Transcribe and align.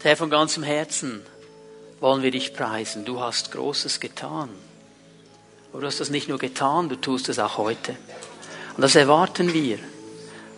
Herr, 0.00 0.16
von 0.16 0.30
ganzem 0.30 0.62
Herzen 0.62 1.22
wollen 1.98 2.22
wir 2.22 2.30
dich 2.30 2.54
preisen. 2.54 3.04
Du 3.04 3.18
hast 3.20 3.50
Großes 3.50 3.98
getan. 3.98 4.48
Aber 5.72 5.80
du 5.80 5.88
hast 5.88 5.98
das 5.98 6.08
nicht 6.08 6.28
nur 6.28 6.38
getan, 6.38 6.88
du 6.88 6.94
tust 6.94 7.28
es 7.28 7.40
auch 7.40 7.58
heute. 7.58 7.96
Und 8.76 8.82
das 8.82 8.94
erwarten 8.94 9.52
wir, 9.52 9.80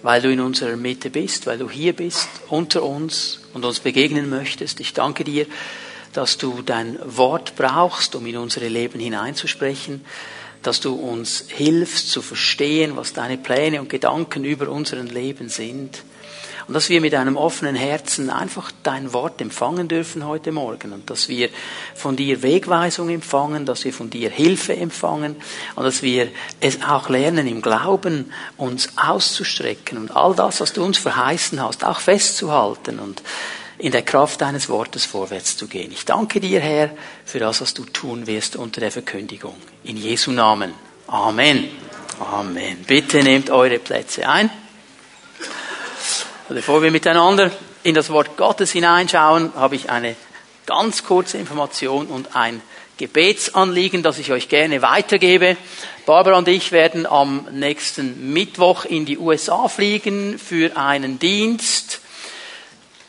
weil 0.03 0.21
du 0.21 0.31
in 0.31 0.41
unserer 0.41 0.77
Mitte 0.77 1.09
bist, 1.09 1.47
weil 1.47 1.57
du 1.57 1.71
hier 1.71 1.95
bist, 1.95 2.29
unter 2.51 2.83
uns 2.83 3.41
und 3.55 3.65
uns 3.65 3.81
begegnen 3.81 4.29
möchtest. 4.29 4.79
Ich 4.79 4.93
danke 4.93 5.25
dir, 5.25 5.47
dass 6.13 6.37
du 6.37 6.61
dein 6.61 6.99
Wort 7.03 7.57
brauchst, 7.57 8.15
um 8.15 8.27
in 8.27 8.37
unsere 8.37 8.69
Leben 8.69 9.01
hineinzusprechen, 9.01 10.05
dass 10.63 10.81
du 10.81 10.95
uns 10.95 11.47
hilfst 11.49 12.11
zu 12.11 12.21
verstehen, 12.21 12.95
was 12.95 13.15
deine 13.15 13.39
Pläne 13.39 13.81
und 13.81 13.89
Gedanken 13.89 14.45
über 14.45 14.69
unseren 14.69 15.07
Leben 15.07 15.49
sind. 15.49 16.03
Und 16.71 16.75
dass 16.75 16.89
wir 16.89 17.01
mit 17.01 17.17
einem 17.17 17.37
offenen 17.37 17.75
Herzen 17.75 18.31
einfach 18.31 18.71
dein 18.85 19.13
Wort 19.13 19.41
empfangen 19.41 19.89
dürfen 19.89 20.25
heute 20.25 20.53
Morgen 20.53 20.93
und 20.93 21.11
dass 21.11 21.29
wir 21.29 21.49
von 21.97 22.15
dir 22.15 22.45
Wegweisung 22.45 23.11
empfangen, 23.11 23.67
dass 23.67 23.85
wir 23.85 23.93
von 23.93 24.09
dir 24.09 24.31
Hilfe 24.31 24.77
empfangen 24.77 25.35
und 25.75 25.83
dass 25.83 26.03
wir 26.03 26.29
es 26.61 26.81
auch 26.85 27.09
lernen 27.09 27.49
im 27.49 27.61
Glauben 27.61 28.33
uns 28.57 28.91
auszustrecken 28.95 29.99
und 29.99 30.15
all 30.15 30.33
das, 30.37 30.61
was 30.61 30.73
du 30.73 30.85
uns 30.85 30.97
verheißen 30.97 31.61
hast, 31.61 31.85
auch 31.85 31.99
festzuhalten 31.99 33.01
und 33.01 33.21
in 33.79 33.91
der 33.91 34.03
Kraft 34.03 34.41
deines 34.41 34.69
Wortes 34.69 35.05
vorwärts 35.05 35.57
zu 35.57 35.67
gehen. 35.67 35.91
Ich 35.91 36.05
danke 36.05 36.39
dir, 36.39 36.61
Herr, 36.61 36.91
für 37.25 37.41
das, 37.41 37.61
was 37.61 37.75
du 37.75 37.85
tun 37.85 38.29
wirst 38.29 38.55
unter 38.55 38.81
der 38.81 38.93
Verkündigung. 38.93 39.57
In 39.83 39.97
Jesu 39.97 40.31
Namen. 40.31 40.73
Amen. 41.09 41.69
Amen. 42.21 42.85
Bitte 42.87 43.25
nehmt 43.25 43.51
eure 43.51 43.81
Plätze 43.81 44.29
ein. 44.29 44.51
Bevor 46.53 46.83
wir 46.83 46.91
miteinander 46.91 47.53
in 47.85 47.95
das 47.95 48.11
Wort 48.11 48.37
Gottes 48.37 48.73
hineinschauen, 48.73 49.53
habe 49.55 49.77
ich 49.77 49.89
eine 49.89 50.17
ganz 50.67 51.05
kurze 51.05 51.39
Information 51.39 52.09
und 52.09 52.35
ein 52.35 52.61
Gebetsanliegen, 52.97 54.03
das 54.03 54.19
ich 54.19 54.33
euch 54.33 54.49
gerne 54.49 54.83
weitergebe. 54.83 55.57
Barbara 56.07 56.37
und 56.37 56.49
ich 56.49 56.73
werden 56.73 57.07
am 57.07 57.47
nächsten 57.53 58.33
Mittwoch 58.33 58.85
in 58.85 59.07
die 59.07 59.17
USA 59.17 59.69
fliegen 59.69 60.41
für 60.41 60.77
einen 60.77 61.21
Dienst. 61.21 62.01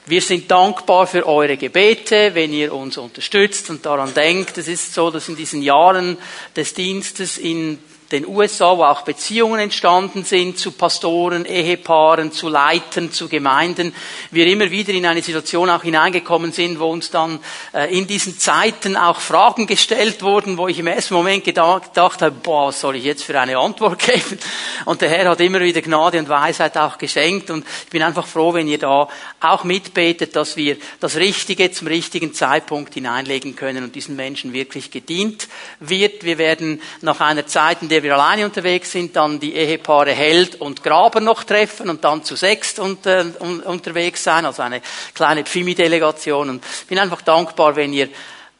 Wir 0.06 0.22
sind 0.22 0.52
dankbar 0.52 1.08
für 1.08 1.26
eure 1.26 1.58
Gebete, 1.58 2.36
wenn 2.36 2.54
ihr 2.54 2.72
uns 2.72 3.00
unterstützt 3.00 3.72
und 3.72 3.84
daran 3.88 4.14
denkt. 4.14 4.60
Es 4.60 4.68
ist 4.68 4.94
so, 4.94 5.10
dass 5.10 5.30
in 5.30 5.36
diesen 5.36 5.64
Jahren 5.64 6.20
des 6.56 6.76
Dienstes 6.76 7.40
in 7.40 7.80
den 8.12 8.28
USA, 8.28 8.78
wo 8.78 8.84
auch 8.84 9.02
Beziehungen 9.02 9.60
entstanden 9.60 10.24
sind 10.24 10.58
zu 10.58 10.72
Pastoren, 10.72 11.46
Ehepaaren, 11.46 12.32
zu 12.32 12.50
Leitern, 12.50 13.12
zu 13.12 13.30
Gemeinden, 13.30 13.96
wir 14.32 14.48
immer 14.48 14.70
wieder 14.70 14.94
in 14.94 15.06
eine 15.06 15.22
Situation 15.22 15.70
auch 15.70 15.84
hineingekommen 15.84 16.52
sind, 16.52 16.80
wo 16.80 16.88
uns 16.88 17.10
dann 17.10 17.40
äh, 17.74 17.98
in 17.98 18.08
diesen 18.08 18.38
Zeiten 18.38 18.98
auch 18.98 19.20
Fragen 19.20 19.68
gestellt 19.68 20.22
wurden, 20.22 20.58
wo 20.58 20.68
ich 20.68 20.80
im 20.80 20.88
ersten 20.88 21.14
Moment 21.14 21.44
gedacht, 21.44 21.92
habe, 21.96 22.32
boah, 22.32 22.68
was 22.68 22.82
soll 22.82 22.98
ich 22.98 23.04
jetzt 23.04 23.24
für 23.24 23.40
eine 23.40 23.58
Antwort 23.58 24.00
geben? 24.06 24.40
Und 24.86 25.02
der 25.02 25.10
Herr 25.10 25.30
hat 25.30 25.40
immer 25.40 25.62
wieder 25.62 25.82
Gnade 25.82 26.20
und 26.20 26.30
Weisheit 26.30 26.78
auch 26.78 26.98
geschenkt 26.98 27.50
und 27.50 27.66
ich 27.86 27.90
bin 27.90 28.04
einfach 28.04 28.28
froh, 28.28 28.54
wenn 28.54 28.68
ihr 28.68 28.78
da 28.78 29.08
auch 29.40 29.64
mitbetet, 29.64 30.36
dass 30.36 30.58
wir 30.58 30.78
das 31.00 31.16
Richtige 31.16 31.72
zum 31.72 31.88
richtigen 31.88 32.34
Zeitpunkt 32.34 32.94
hineinlegen 32.94 33.56
können 33.56 33.84
und 33.84 33.96
diesen 33.96 34.16
Menschen 34.16 34.54
wirklich 34.54 34.92
gedient 34.92 35.48
wird. 35.80 36.24
Wir 36.24 36.38
werden 36.38 36.82
nach 37.02 37.20
einer 37.22 37.48
Zeit, 37.48 37.82
in 37.82 37.90
der 37.90 38.01
wir 38.04 38.14
alleine 38.14 38.46
unterwegs 38.46 38.92
sind, 38.92 39.16
dann 39.16 39.40
die 39.40 39.56
Ehepaare 39.56 40.12
Held 40.12 40.60
und 40.62 40.84
Graber 40.84 41.20
noch 41.20 41.44
treffen 41.44 41.90
und 41.90 42.04
dann 42.04 42.24
zu 42.24 42.36
sechst 42.36 42.80
unter, 42.80 43.26
un, 43.40 43.60
unterwegs 43.62 44.24
sein, 44.24 44.46
also 44.46 44.62
eine 44.62 44.82
kleine 45.14 45.44
Pfimi-Delegation. 45.44 46.50
Und 46.50 46.64
bin 46.88 47.00
einfach 47.00 47.22
dankbar, 47.22 47.76
wenn 47.76 47.94
ihr 47.94 48.10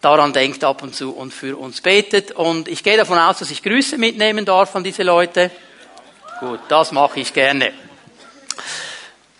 daran 0.02 0.34
denkt 0.34 0.64
ab 0.64 0.82
und 0.84 0.96
zu 0.96 1.12
und 1.12 1.34
für 1.34 1.58
uns 1.58 1.82
betet. 1.82 2.32
Und 2.32 2.68
ich 2.68 2.84
gehe 2.84 2.98
davon 2.98 3.20
aus, 3.20 3.40
dass 3.40 3.52
ich 3.52 3.64
Grüße 3.64 3.98
mitnehmen 3.98 4.46
darf 4.46 4.76
an 4.76 4.84
diese 4.84 5.04
Leute. 5.04 5.52
Gut, 6.40 6.60
das 6.68 6.92
mache 6.92 7.20
ich 7.20 7.34
gerne. 7.34 7.72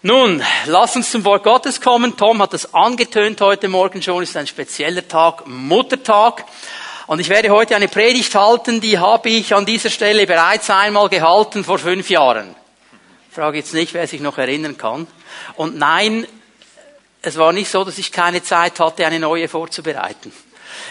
Nun, 0.04 0.44
lass 0.66 0.96
uns 0.96 1.12
zum 1.12 1.26
Wort 1.26 1.44
Gottes 1.44 1.80
kommen. 1.80 2.18
Tom 2.18 2.42
hat 2.42 2.54
das 2.54 2.74
angetönt 2.74 3.40
heute 3.42 3.68
Morgen 3.68 4.02
schon. 4.02 4.24
Es 4.24 4.30
ist 4.30 4.38
ein 4.38 4.48
spezieller 4.48 5.08
Tag, 5.08 5.46
Muttertag. 5.46 6.46
Und 7.12 7.20
ich 7.20 7.28
werde 7.28 7.50
heute 7.50 7.76
eine 7.76 7.90
Predigt 7.90 8.34
halten, 8.36 8.80
die 8.80 8.98
habe 8.98 9.28
ich 9.28 9.54
an 9.54 9.66
dieser 9.66 9.90
Stelle 9.90 10.26
bereits 10.26 10.70
einmal 10.70 11.10
gehalten 11.10 11.66
vor 11.66 11.78
fünf 11.78 12.10
Jahren. 12.10 12.56
Ich 13.28 13.36
frage 13.36 13.58
jetzt 13.58 13.74
nicht, 13.74 13.94
wer 13.94 14.08
sich 14.08 14.22
noch 14.22 14.38
erinnern 14.38 14.78
kann. 14.78 15.08
Und 15.58 15.78
nein, 15.78 16.26
es 17.22 17.36
war 17.36 17.52
nicht 17.52 17.70
so, 17.70 17.84
dass 17.84 17.98
ich 17.98 18.14
keine 18.14 18.42
Zeit 18.44 18.80
hatte, 18.80 19.06
eine 19.06 19.20
neue 19.20 19.50
vorzubereiten. 19.50 20.32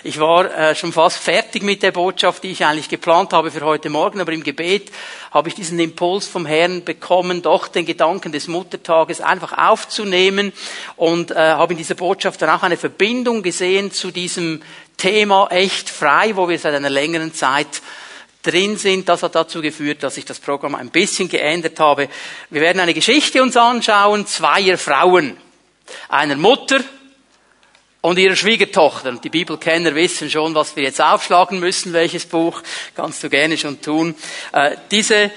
Ich 0.03 0.19
war 0.19 0.51
äh, 0.57 0.75
schon 0.75 0.95
fast 0.95 1.19
fertig 1.19 1.63
mit 1.63 1.83
der 1.83 1.93
Botschaft, 1.93 2.43
die 2.43 2.53
ich 2.53 2.65
eigentlich 2.65 2.89
geplant 2.89 3.35
habe 3.35 3.51
für 3.51 3.61
heute 3.61 3.91
Morgen, 3.91 4.23
aber 4.23 4.33
im 4.33 4.43
Gebet 4.43 4.91
habe 5.31 5.51
ich 5.51 5.55
diesen 5.55 5.79
Impuls 5.79 6.27
vom 6.27 6.47
Herrn 6.47 6.85
bekommen, 6.85 7.43
doch 7.43 7.69
den 7.69 7.85
Gedanken 7.85 8.33
des 8.33 8.49
Muttertages 8.49 9.21
einfach 9.21 9.53
aufzunehmen 9.59 10.55
und 10.97 11.33
äh, 11.33 11.35
habe 11.35 11.75
in 11.75 11.77
dieser 11.77 11.97
Botschaft 11.97 12.41
dann 12.41 12.49
auch 12.49 12.63
eine 12.63 12.79
Verbindung 12.79 13.43
gesehen 13.43 13.93
zu 13.93 14.11
diesem 14.11 14.63
Thema 14.97 15.49
echt 15.51 15.91
frei, 15.91 16.35
wo 16.35 16.49
wir 16.49 16.59
seit 16.59 16.75
einer 16.75 16.89
längeren 16.89 17.35
Zeit 17.35 17.83
drin 18.43 18.79
sind. 18.79 19.07
Das 19.07 19.23
hat 19.23 19.35
dazu 19.35 19.61
geführt, 19.61 20.03
dass 20.03 20.17
ich 20.17 20.25
das 20.25 20.41
Programm 20.41 20.77
ein 20.77 20.89
bisschen 20.89 21.29
geändert 21.29 21.79
habe. 21.79 22.09
Wir 22.49 22.63
werden 22.63 22.81
eine 22.81 22.95
Geschichte 22.95 23.43
uns 23.43 23.55
anschauen, 23.55 24.27
zweier 24.27 24.79
Frauen, 24.79 25.37
einer 26.09 26.37
Mutter 26.37 26.81
und 28.01 28.19
ihrer 28.19 28.37
Schwiegertochter. 28.37 29.11
Und 29.11 29.25
die 29.25 29.31
Bibelkenner 29.31 29.95
wissen 29.95 30.31
schon, 30.31 30.55
was 30.55 30.77
wir 30.77 30.85
jetzt 30.85 31.01
aufschlagen 31.01 31.61
müssen, 31.61 31.93
welches 31.93 32.27
Buch, 32.27 32.63
kannst 32.95 33.23
du 33.23 33.29
gerne 33.29 33.57
schon 33.59 33.81
tun. 33.81 34.15
Äh, 34.53 34.77
diese 34.91 35.31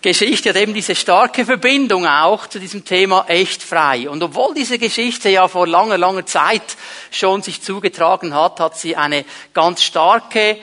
Geschichte 0.00 0.50
hat 0.50 0.56
eben 0.56 0.74
diese 0.74 0.94
starke 0.94 1.44
Verbindung 1.44 2.06
auch 2.06 2.46
zu 2.46 2.60
diesem 2.60 2.84
Thema 2.84 3.24
echt 3.28 3.62
frei. 3.62 4.08
Und 4.08 4.22
obwohl 4.22 4.54
diese 4.54 4.78
Geschichte 4.78 5.28
ja 5.28 5.48
vor 5.48 5.66
langer, 5.66 5.98
langer 5.98 6.24
Zeit 6.24 6.76
schon 7.10 7.42
sich 7.42 7.62
zugetragen 7.62 8.32
hat, 8.32 8.60
hat 8.60 8.78
sie 8.78 8.94
eine 8.94 9.24
ganz 9.52 9.82
starke 9.82 10.58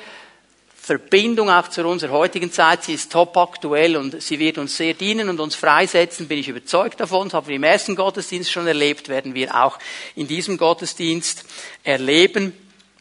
Verbindung 0.85 1.49
auch 1.49 1.67
zu 1.67 1.83
unserer 1.83 2.11
heutigen 2.11 2.51
Zeit. 2.51 2.83
Sie 2.83 2.93
ist 2.93 3.11
top 3.11 3.35
aktuell 3.37 3.97
und 3.97 4.21
sie 4.21 4.37
wird 4.37 4.59
uns 4.59 4.77
sehr 4.77 4.93
dienen 4.93 5.29
und 5.29 5.39
uns 5.39 5.55
freisetzen, 5.55 6.27
bin 6.27 6.37
ich 6.37 6.47
überzeugt 6.47 6.99
davon. 6.99 7.27
Das 7.27 7.33
haben 7.33 7.47
wir 7.47 7.55
im 7.55 7.63
ersten 7.63 7.95
Gottesdienst 7.95 8.51
schon 8.51 8.67
erlebt, 8.67 9.09
werden 9.09 9.33
wir 9.33 9.55
auch 9.55 9.79
in 10.15 10.27
diesem 10.27 10.59
Gottesdienst 10.59 11.43
erleben. 11.83 12.53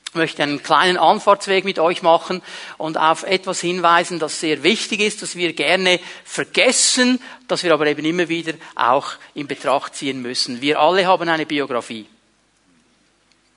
Ich 0.08 0.14
möchte 0.14 0.42
einen 0.42 0.62
kleinen 0.62 0.96
Anfahrtsweg 0.96 1.66
mit 1.66 1.78
euch 1.78 2.00
machen 2.00 2.40
und 2.78 2.96
auf 2.96 3.22
etwas 3.24 3.60
hinweisen, 3.60 4.18
das 4.18 4.40
sehr 4.40 4.62
wichtig 4.62 5.00
ist, 5.00 5.20
das 5.20 5.36
wir 5.36 5.52
gerne 5.52 6.00
vergessen, 6.24 7.20
das 7.48 7.64
wir 7.64 7.74
aber 7.74 7.86
eben 7.86 8.06
immer 8.06 8.30
wieder 8.30 8.54
auch 8.76 9.12
in 9.34 9.46
Betracht 9.46 9.94
ziehen 9.94 10.22
müssen. 10.22 10.62
Wir 10.62 10.80
alle 10.80 11.04
haben 11.04 11.28
eine 11.28 11.44
Biografie. 11.44 12.06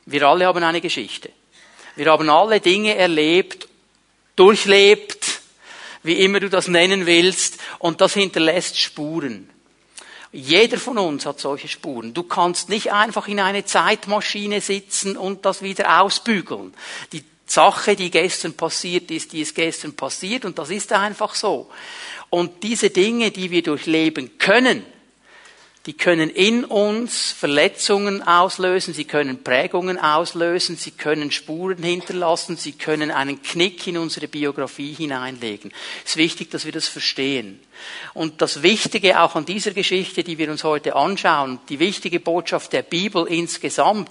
Wir 0.05 0.27
alle 0.27 0.47
haben 0.47 0.63
eine 0.66 0.81
Geschichte. 0.81 1.29
Wir 1.95 2.11
haben 2.11 2.29
alle 2.29 2.59
Dinge 2.59 2.93
erlebt 2.95 3.66
durchlebt, 4.37 5.41
wie 6.03 6.13
immer 6.23 6.39
du 6.39 6.49
das 6.49 6.69
nennen 6.69 7.05
willst, 7.05 7.57
und 7.79 7.99
das 7.99 8.13
hinterlässt 8.13 8.79
Spuren. 8.79 9.49
Jeder 10.31 10.77
von 10.77 10.97
uns 10.97 11.25
hat 11.25 11.39
solche 11.39 11.67
Spuren. 11.67 12.13
Du 12.13 12.23
kannst 12.23 12.69
nicht 12.69 12.91
einfach 12.91 13.27
in 13.27 13.39
eine 13.39 13.65
Zeitmaschine 13.65 14.61
sitzen 14.61 15.17
und 15.17 15.45
das 15.45 15.61
wieder 15.61 16.01
ausbügeln. 16.01 16.73
Die 17.11 17.23
Sache, 17.45 17.95
die 17.95 18.11
gestern 18.11 18.53
passiert 18.53 19.09
ist, 19.09 19.31
die 19.31 19.41
ist 19.41 19.55
gestern 19.55 19.95
passiert 19.95 20.45
und 20.45 20.59
das 20.59 20.69
ist 20.69 20.91
einfach 20.91 21.33
so. 21.33 21.69
Und 22.29 22.63
diese 22.63 22.89
Dinge, 22.89 23.31
die 23.31 23.51
wir 23.51 23.63
durchleben 23.63 24.37
können, 24.37 24.85
die 25.87 25.93
können 25.93 26.29
in 26.29 26.65
uns 26.65 27.31
Verletzungen 27.31 28.21
auslösen, 28.21 28.93
sie 28.93 29.05
können 29.05 29.41
Prägungen 29.41 29.97
auslösen, 29.97 30.75
sie 30.75 30.91
können 30.91 31.31
Spuren 31.31 31.81
hinterlassen, 31.81 32.57
sie 32.57 32.73
können 32.73 33.09
einen 33.09 33.41
Knick 33.41 33.87
in 33.87 33.97
unsere 33.97 34.28
Biografie 34.28 34.93
hineinlegen. 34.93 35.72
Es 36.03 36.11
ist 36.11 36.17
wichtig, 36.17 36.51
dass 36.51 36.66
wir 36.66 36.73
das 36.73 36.89
verstehen. 36.89 37.61
Und 38.13 38.41
das 38.41 38.63
Wichtige 38.63 39.22
auch 39.22 39.35
an 39.35 39.45
dieser 39.45 39.72
Geschichte, 39.72 40.25
die 40.25 40.37
wir 40.37 40.51
uns 40.51 40.66
heute 40.66 40.93
anschauen, 40.93 41.59
die 41.69 41.79
wichtige 41.79 42.19
Botschaft 42.19 42.73
der 42.73 42.81
Bibel 42.81 43.25
insgesamt, 43.25 44.09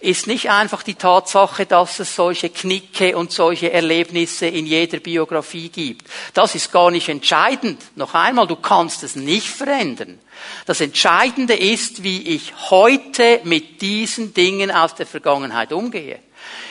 ist 0.00 0.28
nicht 0.28 0.50
einfach 0.50 0.84
die 0.84 0.94
Tatsache, 0.94 1.66
dass 1.66 1.98
es 1.98 2.14
solche 2.14 2.50
Knicke 2.50 3.16
und 3.16 3.32
solche 3.32 3.72
Erlebnisse 3.72 4.46
in 4.46 4.64
jeder 4.64 5.00
Biografie 5.00 5.70
gibt. 5.70 6.06
Das 6.34 6.54
ist 6.54 6.70
gar 6.70 6.92
nicht 6.92 7.08
entscheidend. 7.08 7.82
Noch 7.96 8.14
einmal, 8.14 8.46
du 8.46 8.54
kannst 8.54 9.02
es 9.02 9.16
nicht 9.16 9.48
verändern. 9.48 10.20
Das 10.66 10.80
Entscheidende 10.80 11.54
ist, 11.54 12.02
wie 12.02 12.34
ich 12.34 12.52
heute 12.70 13.40
mit 13.44 13.80
diesen 13.80 14.34
Dingen 14.34 14.70
aus 14.70 14.94
der 14.94 15.06
Vergangenheit 15.06 15.72
umgehe. 15.72 16.18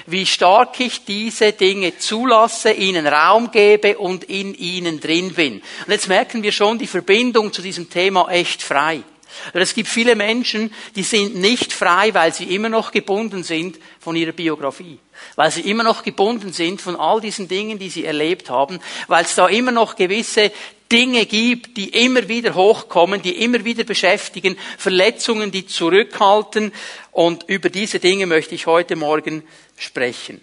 Wie 0.06 0.26
stark 0.26 0.80
ich 0.80 1.06
diese 1.06 1.52
Dinge 1.52 1.98
zulasse, 1.98 2.72
ihnen 2.72 3.08
Raum 3.08 3.52
gebe 3.52 3.98
und 3.98 4.24
in 4.26 4.54
ihnen 4.54 5.00
drin 5.00 5.34
bin. 5.34 5.62
Und 5.86 5.92
jetzt 5.92 6.08
merken 6.08 6.44
wir 6.44 6.52
schon 6.52 6.78
die 6.78 6.88
Verbindung 6.88 7.52
zu 7.52 7.62
diesem 7.62 7.90
Thema 7.90 8.30
echt 8.30 8.62
frei. 8.62 9.02
Es 9.54 9.74
gibt 9.74 9.90
viele 9.90 10.16
Menschen, 10.16 10.74
die 10.96 11.04
sind 11.04 11.36
nicht 11.36 11.74
frei, 11.74 12.14
weil 12.14 12.34
sie 12.34 12.56
immer 12.56 12.70
noch 12.70 12.92
gebunden 12.92 13.44
sind 13.44 13.78
von 14.00 14.16
ihrer 14.16 14.32
Biografie. 14.32 15.00
Weil 15.36 15.52
sie 15.52 15.62
immer 15.62 15.84
noch 15.84 16.04
gebunden 16.04 16.54
sind 16.54 16.82
von 16.82 16.96
all 16.96 17.22
diesen 17.22 17.48
Dingen, 17.48 17.80
die 17.80 17.90
sie 17.90 18.06
erlebt 18.06 18.50
haben. 18.50 18.80
Weil 19.08 19.26
es 19.26 19.36
da 19.36 19.48
immer 19.48 19.72
noch 19.72 19.96
gewisse 19.96 20.52
Dinge 20.92 21.26
gibt, 21.26 21.78
die 21.78 21.90
immer 22.06 22.28
wieder 22.28 22.54
hochkommen, 22.56 23.22
die 23.22 23.44
immer 23.44 23.66
wieder 23.66 23.84
beschäftigen, 23.84 24.58
Verletzungen, 24.78 25.52
die 25.52 25.66
zurückhalten. 25.66 26.72
Und 27.12 27.44
über 27.48 27.70
diese 27.70 28.00
Dinge 28.00 28.26
möchte 28.28 28.56
ich 28.56 28.68
heute 28.68 28.96
Morgen 28.96 29.44
sprechen. 29.78 30.42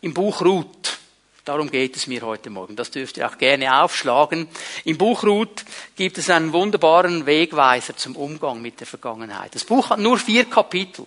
Im 0.00 0.14
Buch 0.14 0.42
Ruth 0.42 0.98
Darum 1.44 1.70
geht 1.70 1.94
es 1.94 2.06
mir 2.06 2.22
heute 2.22 2.48
Morgen. 2.48 2.74
Das 2.74 2.90
dürft 2.90 3.18
ihr 3.18 3.28
auch 3.28 3.36
gerne 3.36 3.82
aufschlagen. 3.82 4.48
Im 4.84 4.96
Buch 4.96 5.24
Ruth 5.24 5.62
gibt 5.94 6.16
es 6.16 6.30
einen 6.30 6.54
wunderbaren 6.54 7.26
Wegweiser 7.26 7.94
zum 7.94 8.16
Umgang 8.16 8.62
mit 8.62 8.80
der 8.80 8.86
Vergangenheit. 8.86 9.54
Das 9.54 9.64
Buch 9.64 9.90
hat 9.90 9.98
nur 9.98 10.16
vier 10.16 10.46
Kapitel. 10.46 11.04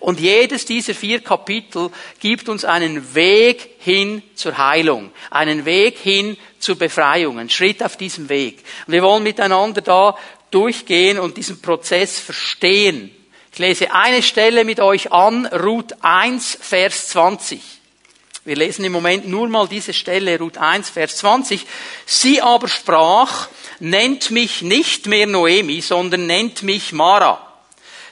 Und 0.00 0.20
jedes 0.20 0.64
dieser 0.64 0.94
vier 0.94 1.20
Kapitel 1.20 1.90
gibt 2.20 2.48
uns 2.48 2.64
einen 2.64 3.14
Weg 3.14 3.76
hin 3.78 4.22
zur 4.34 4.56
Heilung, 4.56 5.10
einen 5.30 5.64
Weg 5.64 5.98
hin 5.98 6.36
zur 6.58 6.76
Befreiung, 6.76 7.38
einen 7.38 7.50
Schritt 7.50 7.82
auf 7.82 7.96
diesem 7.96 8.28
Weg. 8.28 8.58
Und 8.86 8.92
wir 8.92 9.02
wollen 9.02 9.22
miteinander 9.22 9.80
da 9.80 10.16
durchgehen 10.50 11.18
und 11.18 11.36
diesen 11.36 11.60
Prozess 11.60 12.18
verstehen. 12.18 13.10
Ich 13.52 13.58
lese 13.58 13.92
eine 13.92 14.22
Stelle 14.22 14.64
mit 14.64 14.80
euch 14.80 15.12
an, 15.12 15.46
Ruth 15.46 15.94
1, 16.02 16.58
Vers 16.60 17.08
20. 17.08 17.60
Wir 18.44 18.54
lesen 18.54 18.84
im 18.84 18.92
Moment 18.92 19.26
nur 19.26 19.48
mal 19.48 19.66
diese 19.66 19.92
Stelle, 19.92 20.38
Ruth 20.38 20.56
1, 20.56 20.90
Vers 20.90 21.16
20. 21.16 21.66
Sie 22.04 22.40
aber 22.40 22.68
sprach, 22.68 23.48
nennt 23.80 24.30
mich 24.30 24.62
nicht 24.62 25.06
mehr 25.06 25.26
Noemi, 25.26 25.80
sondern 25.80 26.26
nennt 26.26 26.62
mich 26.62 26.92
Mara. 26.92 27.44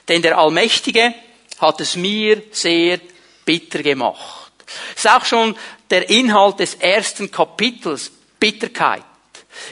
Denn 0.07 0.21
der 0.21 0.37
Allmächtige 0.37 1.13
hat 1.59 1.81
es 1.81 1.95
mir 1.95 2.41
sehr 2.51 2.99
bitter 3.43 3.81
gemacht. 3.83 4.51
Das 4.95 5.05
ist 5.05 5.11
auch 5.11 5.25
schon 5.25 5.55
der 5.89 6.09
Inhalt 6.09 6.59
des 6.59 6.75
ersten 6.75 7.31
Kapitels, 7.31 8.11
Bitterkeit. 8.39 9.03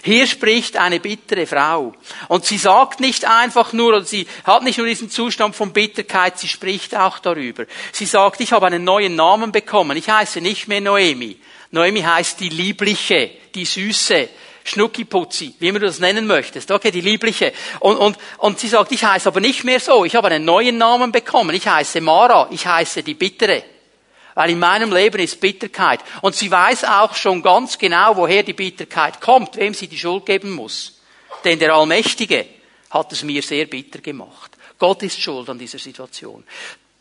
Hier 0.02 0.28
spricht 0.28 0.78
eine 0.78 1.00
bittere 1.00 1.46
Frau. 1.46 1.94
Und 2.30 2.46
sie 2.46 2.58
sagt 2.58 3.00
nicht 3.00 3.26
einfach 3.26 3.74
nur, 3.74 3.90
oder 3.90 4.06
sie 4.06 4.28
hat 4.46 4.64
nicht 4.64 4.78
nur 4.78 4.88
diesen 4.88 5.10
Zustand 5.10 5.56
von 5.56 5.74
Bitterkeit, 5.74 6.40
sie 6.40 6.48
spricht 6.48 6.96
auch 6.96 7.20
darüber. 7.20 7.66
Sie 7.92 8.06
sagt, 8.06 8.40
ich 8.42 8.54
habe 8.54 8.68
einen 8.68 8.84
neuen 8.84 9.16
Namen 9.16 9.52
bekommen. 9.52 9.98
Ich 9.98 10.10
heiße 10.10 10.42
nicht 10.42 10.68
mehr 10.68 10.82
Noemi. 10.82 11.38
Noemi 11.72 12.02
heißt 12.02 12.40
die 12.40 12.50
Liebliche, 12.50 13.32
die 13.56 13.66
Süße, 13.66 14.30
Schnuckiputzi, 14.64 15.56
wie 15.60 15.68
immer 15.68 15.80
du 15.80 15.86
das 15.86 16.00
nennen 16.00 16.26
möchtest. 16.26 16.72
Okay, 16.72 16.92
die 16.92 17.02
Liebliche. 17.02 17.52
Und, 17.80 17.98
und, 17.98 18.18
und 18.38 18.60
sie 18.60 18.70
sagt, 18.70 18.92
ich 18.92 19.04
heiße 19.04 19.28
aber 19.28 19.42
nicht 19.42 19.64
mehr 19.64 19.80
so. 19.80 20.06
Ich 20.06 20.16
habe 20.16 20.30
einen 20.30 20.46
neuen 20.46 20.78
Namen 20.78 21.12
bekommen. 21.12 21.56
Ich 21.56 21.68
heiße 21.68 22.00
Mara. 22.02 22.48
Ich 22.52 22.66
heiße 22.66 23.04
die 23.04 23.14
Bittere. 23.14 23.64
Weil 24.36 24.52
in 24.52 24.60
meinem 24.60 24.92
Leben 24.92 25.20
ist 25.20 25.40
Bitterkeit. 25.40 26.00
Und 26.22 26.36
sie 26.36 26.50
weiß 26.50 26.86
auch 26.86 27.14
schon 27.16 27.42
ganz 27.42 27.78
genau, 27.78 28.16
woher 28.16 28.44
die 28.44 28.54
Bitterkeit 28.54 29.22
kommt, 29.22 29.58
wem 29.58 29.74
sie 29.74 29.88
die 29.88 29.98
Schuld 29.98 30.26
geben 30.26 30.52
muss. 30.52 31.00
Denn 31.44 31.60
der 31.60 31.74
Allmächtige 31.74 32.46
hat 32.90 33.12
es 33.12 33.24
mir 33.24 33.42
sehr 33.42 33.66
bitter 33.66 34.00
gemacht. 34.00 34.52
Gott 34.80 35.04
ist 35.04 35.22
schuld 35.22 35.50
an 35.50 35.60
dieser 35.60 35.80
Situation. 35.80 36.44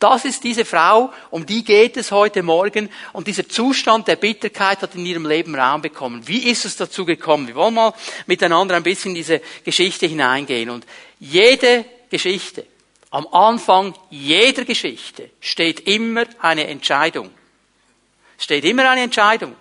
Das 0.03 0.25
ist 0.25 0.43
diese 0.43 0.65
Frau, 0.65 1.13
um 1.31 1.45
die 1.45 1.63
geht 1.63 1.95
es 1.95 2.11
heute 2.11 2.43
Morgen. 2.43 2.89
Und 3.13 3.25
dieser 3.25 3.47
Zustand 3.47 4.05
der 4.09 4.17
Bitterkeit 4.17 4.81
hat 4.81 4.95
in 4.95 5.05
ihrem 5.05 5.25
Leben 5.25 5.55
Raum 5.55 5.81
bekommen. 5.81 6.27
Wie 6.27 6.49
ist 6.49 6.65
es 6.65 6.75
dazu 6.75 7.05
gekommen? 7.05 7.47
Wir 7.47 7.55
wollen 7.55 7.73
mal 7.73 7.93
miteinander 8.25 8.75
ein 8.75 8.83
bisschen 8.83 9.11
in 9.11 9.15
diese 9.15 9.41
Geschichte 9.63 10.05
hineingehen. 10.05 10.71
Und 10.71 10.85
jede 11.21 11.85
Geschichte 12.09 12.65
am 13.11 13.27
Anfang 13.27 13.93
jeder 14.09 14.65
Geschichte 14.65 15.29
steht 15.39 15.87
immer 15.87 16.25
eine 16.41 16.67
Entscheidung. 16.67 17.29
Steht 18.37 18.65
immer 18.65 18.89
eine 18.89 19.03
Entscheidung. 19.03 19.55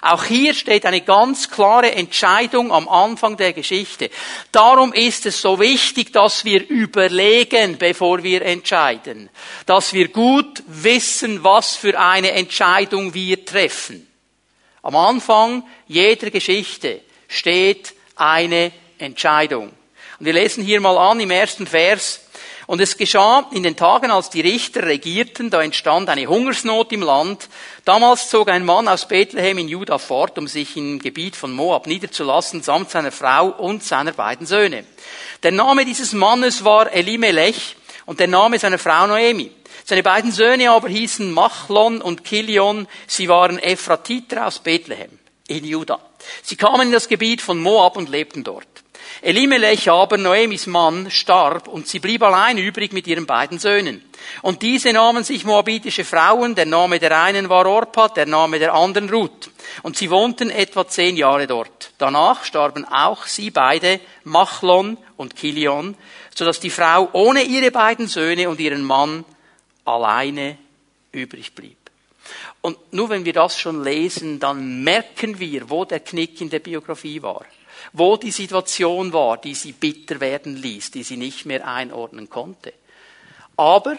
Auch 0.00 0.24
hier 0.24 0.54
steht 0.54 0.86
eine 0.86 1.02
ganz 1.02 1.50
klare 1.50 1.92
Entscheidung 1.92 2.72
am 2.72 2.88
Anfang 2.88 3.36
der 3.36 3.52
Geschichte. 3.52 4.10
Darum 4.50 4.92
ist 4.92 5.26
es 5.26 5.40
so 5.40 5.60
wichtig, 5.60 6.12
dass 6.12 6.44
wir 6.44 6.68
überlegen, 6.68 7.78
bevor 7.78 8.22
wir 8.22 8.42
entscheiden. 8.42 9.28
Dass 9.66 9.92
wir 9.92 10.08
gut 10.08 10.62
wissen, 10.66 11.44
was 11.44 11.76
für 11.76 11.98
eine 11.98 12.32
Entscheidung 12.32 13.14
wir 13.14 13.44
treffen. 13.44 14.08
Am 14.82 14.96
Anfang 14.96 15.64
jeder 15.86 16.30
Geschichte 16.30 17.02
steht 17.28 17.94
eine 18.16 18.72
Entscheidung. 18.98 19.72
Und 20.18 20.26
wir 20.26 20.32
lesen 20.32 20.64
hier 20.64 20.80
mal 20.80 20.96
an 20.98 21.20
im 21.20 21.30
ersten 21.30 21.66
Vers, 21.66 22.20
und 22.66 22.80
es 22.80 22.96
geschah 22.96 23.48
in 23.52 23.62
den 23.62 23.76
Tagen, 23.76 24.10
als 24.10 24.30
die 24.30 24.40
Richter 24.40 24.84
regierten, 24.84 25.50
da 25.50 25.62
entstand 25.62 26.08
eine 26.08 26.26
Hungersnot 26.26 26.92
im 26.92 27.02
Land. 27.02 27.48
Damals 27.84 28.28
zog 28.30 28.48
ein 28.48 28.64
Mann 28.64 28.88
aus 28.88 29.08
Bethlehem 29.08 29.58
in 29.58 29.68
Juda 29.68 29.98
fort, 29.98 30.38
um 30.38 30.46
sich 30.46 30.76
im 30.76 30.98
Gebiet 30.98 31.34
von 31.34 31.52
Moab 31.52 31.86
niederzulassen, 31.86 32.62
samt 32.62 32.90
seiner 32.90 33.12
Frau 33.12 33.48
und 33.48 33.82
seiner 33.82 34.12
beiden 34.12 34.46
Söhne. 34.46 34.84
Der 35.42 35.52
Name 35.52 35.84
dieses 35.84 36.12
Mannes 36.12 36.64
war 36.64 36.92
Elimelech 36.92 37.76
und 38.06 38.20
der 38.20 38.28
Name 38.28 38.58
seiner 38.58 38.78
Frau 38.78 39.06
Noemi. 39.06 39.50
Seine 39.84 40.02
beiden 40.04 40.30
Söhne 40.30 40.70
aber 40.70 40.88
hießen 40.88 41.32
Machlon 41.32 42.00
und 42.00 42.24
Kilion. 42.24 42.86
Sie 43.08 43.28
waren 43.28 43.58
Ephratiter 43.58 44.46
aus 44.46 44.60
Bethlehem 44.60 45.18
in 45.48 45.64
Juda. 45.64 45.98
Sie 46.42 46.56
kamen 46.56 46.82
in 46.82 46.92
das 46.92 47.08
Gebiet 47.08 47.42
von 47.42 47.58
Moab 47.58 47.96
und 47.96 48.08
lebten 48.08 48.44
dort. 48.44 48.81
Elimelech 49.24 49.88
aber, 49.88 50.18
Noemis 50.18 50.66
Mann, 50.66 51.08
starb 51.08 51.68
und 51.68 51.86
sie 51.86 52.00
blieb 52.00 52.24
allein 52.24 52.58
übrig 52.58 52.92
mit 52.92 53.06
ihren 53.06 53.24
beiden 53.24 53.60
Söhnen. 53.60 54.02
Und 54.42 54.62
diese 54.62 54.92
nahmen 54.92 55.22
sich 55.22 55.44
moabitische 55.44 56.04
Frauen, 56.04 56.56
der 56.56 56.66
Name 56.66 56.98
der 56.98 57.22
einen 57.22 57.48
war 57.48 57.64
Orpa, 57.66 58.08
der 58.08 58.26
Name 58.26 58.58
der 58.58 58.74
anderen 58.74 59.08
Ruth. 59.08 59.48
Und 59.84 59.96
sie 59.96 60.10
wohnten 60.10 60.50
etwa 60.50 60.88
zehn 60.88 61.16
Jahre 61.16 61.46
dort. 61.46 61.92
Danach 61.98 62.42
starben 62.42 62.84
auch 62.84 63.26
sie 63.26 63.52
beide, 63.52 64.00
Machlon 64.24 64.98
und 65.16 65.36
Kilion, 65.36 65.94
so 66.34 66.44
dass 66.44 66.58
die 66.58 66.70
Frau 66.70 67.08
ohne 67.12 67.44
ihre 67.44 67.70
beiden 67.70 68.08
Söhne 68.08 68.50
und 68.50 68.58
ihren 68.58 68.82
Mann 68.82 69.24
alleine 69.84 70.58
übrig 71.12 71.54
blieb. 71.54 71.78
Und 72.60 72.76
nur 72.92 73.08
wenn 73.08 73.24
wir 73.24 73.32
das 73.32 73.56
schon 73.56 73.84
lesen, 73.84 74.40
dann 74.40 74.82
merken 74.82 75.38
wir, 75.38 75.70
wo 75.70 75.84
der 75.84 76.00
Knick 76.00 76.40
in 76.40 76.50
der 76.50 76.58
Biografie 76.58 77.22
war 77.22 77.44
wo 77.92 78.16
die 78.16 78.30
Situation 78.30 79.12
war, 79.12 79.38
die 79.38 79.54
sie 79.54 79.72
bitter 79.72 80.20
werden 80.20 80.56
ließ, 80.56 80.90
die 80.90 81.02
sie 81.02 81.16
nicht 81.16 81.46
mehr 81.46 81.66
einordnen 81.66 82.28
konnte. 82.28 82.72
Aber 83.56 83.96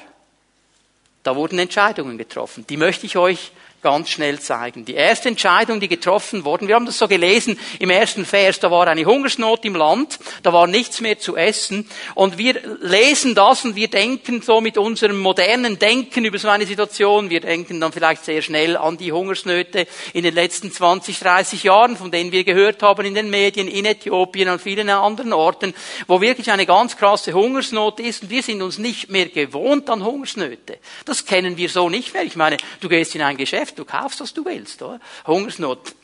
da 1.23 1.35
wurden 1.35 1.59
Entscheidungen 1.59 2.17
getroffen. 2.17 2.65
Die 2.67 2.77
möchte 2.77 3.05
ich 3.05 3.17
euch 3.17 3.51
ganz 3.83 4.09
schnell 4.09 4.39
zeigen. 4.39 4.85
Die 4.85 4.95
erste 4.95 5.29
Entscheidung, 5.29 5.79
die 5.79 5.87
getroffen 5.87 6.45
wurden, 6.45 6.67
wir 6.67 6.75
haben 6.75 6.85
das 6.87 6.97
so 6.97 7.07
gelesen 7.07 7.59
im 7.79 7.89
ersten 7.89 8.25
Vers, 8.25 8.59
da 8.59 8.71
war 8.71 8.87
eine 8.87 9.05
Hungersnot 9.05 9.65
im 9.65 9.75
Land, 9.75 10.17
da 10.41 10.51
war 10.53 10.65
nichts 10.65 11.01
mehr 11.01 11.19
zu 11.19 11.35
essen 11.35 11.87
und 12.15 12.37
wir 12.37 12.59
lesen 12.81 13.35
das 13.35 13.65
und 13.65 13.75
wir 13.75 13.89
denken 13.89 14.41
so 14.41 14.61
mit 14.61 14.77
unserem 14.77 15.19
modernen 15.19 15.77
Denken 15.77 16.25
über 16.25 16.39
so 16.39 16.47
eine 16.47 16.65
Situation, 16.65 17.29
wir 17.29 17.41
denken 17.41 17.79
dann 17.79 17.91
vielleicht 17.91 18.25
sehr 18.25 18.41
schnell 18.41 18.77
an 18.77 18.97
die 18.97 19.11
Hungersnöte 19.11 19.85
in 20.13 20.23
den 20.23 20.33
letzten 20.33 20.71
20, 20.71 21.19
30 21.19 21.63
Jahren, 21.63 21.97
von 21.97 22.09
denen 22.09 22.31
wir 22.31 22.43
gehört 22.43 22.81
haben 22.81 23.05
in 23.05 23.13
den 23.13 23.29
Medien, 23.29 23.67
in 23.67 23.85
Äthiopien, 23.85 24.47
an 24.47 24.59
vielen 24.59 24.89
anderen 24.89 25.33
Orten, 25.33 25.73
wo 26.07 26.21
wirklich 26.21 26.51
eine 26.51 26.65
ganz 26.65 26.97
krasse 26.97 27.33
Hungersnot 27.33 27.99
ist 27.99 28.23
und 28.23 28.29
wir 28.29 28.43
sind 28.43 28.61
uns 28.61 28.77
nicht 28.77 29.09
mehr 29.09 29.27
gewohnt 29.27 29.89
an 29.89 30.03
Hungersnöte. 30.03 30.77
Das 31.05 31.25
kennen 31.25 31.57
wir 31.57 31.69
so 31.69 31.89
nicht 31.89 32.13
mehr. 32.13 32.23
Ich 32.23 32.35
meine, 32.35 32.57
du 32.79 32.89
gehst 32.89 33.13
in 33.15 33.21
ein 33.21 33.37
Geschäft, 33.37 33.72
du 33.77 33.85
kaufst, 33.85 34.21
was 34.21 34.33
du 34.33 34.45
willst. 34.45 34.81
Oder? 34.81 34.99
Hungersnot 35.25 35.95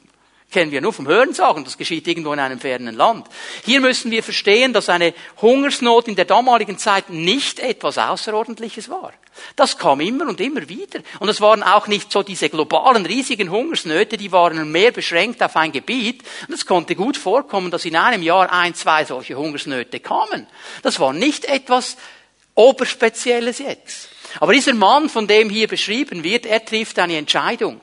kennen 0.52 0.72
wir 0.72 0.82
nur 0.82 0.94
vom 0.94 1.08
Hören 1.08 1.34
sagen, 1.34 1.64
das 1.64 1.78
geschieht 1.78 2.08
irgendwo 2.08 2.34
in 2.34 2.40
einem 2.40 2.60
fernen 2.60 2.96
Land. 2.96 3.28
Hier 3.64 3.82
müssen 3.82 4.12
wir 4.12 4.24
verstehen, 4.24 4.74
dass 4.74 4.90
eine 4.90 5.14
Hungersnot 5.42 6.08
in 6.08 6.16
der 6.16 6.26
damaligen 6.26 6.78
Zeit 6.78 7.10
nicht 7.10 7.60
etwas 7.60 7.98
Außerordentliches 7.98 8.90
war. 8.90 9.14
Das 9.56 9.78
kam 9.78 10.02
immer 10.02 10.28
und 10.28 10.42
immer 10.42 10.68
wieder. 10.68 11.02
Und 11.20 11.30
es 11.30 11.40
waren 11.40 11.64
auch 11.64 11.88
nicht 11.88 12.12
so 12.12 12.24
diese 12.24 12.50
globalen, 12.50 13.06
riesigen 13.06 13.52
Hungersnöte, 13.52 14.18
die 14.18 14.32
waren 14.32 14.72
mehr 14.72 14.92
beschränkt 14.92 15.42
auf 15.44 15.56
ein 15.56 15.72
Gebiet. 15.72 16.24
Und 16.48 16.54
es 16.54 16.66
konnte 16.66 16.96
gut 16.96 17.16
vorkommen, 17.16 17.72
dass 17.72 17.86
in 17.86 17.96
einem 17.96 18.24
Jahr 18.24 18.52
ein, 18.52 18.74
zwei 18.74 19.06
solche 19.06 19.36
Hungersnöte 19.36 20.00
kamen. 20.00 20.48
Das 20.82 21.00
war 21.00 21.14
nicht 21.14 21.46
etwas 21.46 21.96
Oberspezielles 22.56 23.60
jetzt. 23.60 24.10
Aber 24.40 24.54
dieser 24.54 24.74
Mann, 24.74 25.10
von 25.10 25.28
dem 25.28 25.50
hier 25.50 25.68
beschrieben 25.68 26.24
wird, 26.24 26.46
er 26.46 26.64
trifft 26.64 27.00
eine 27.00 27.18
Entscheidung. 27.18 27.82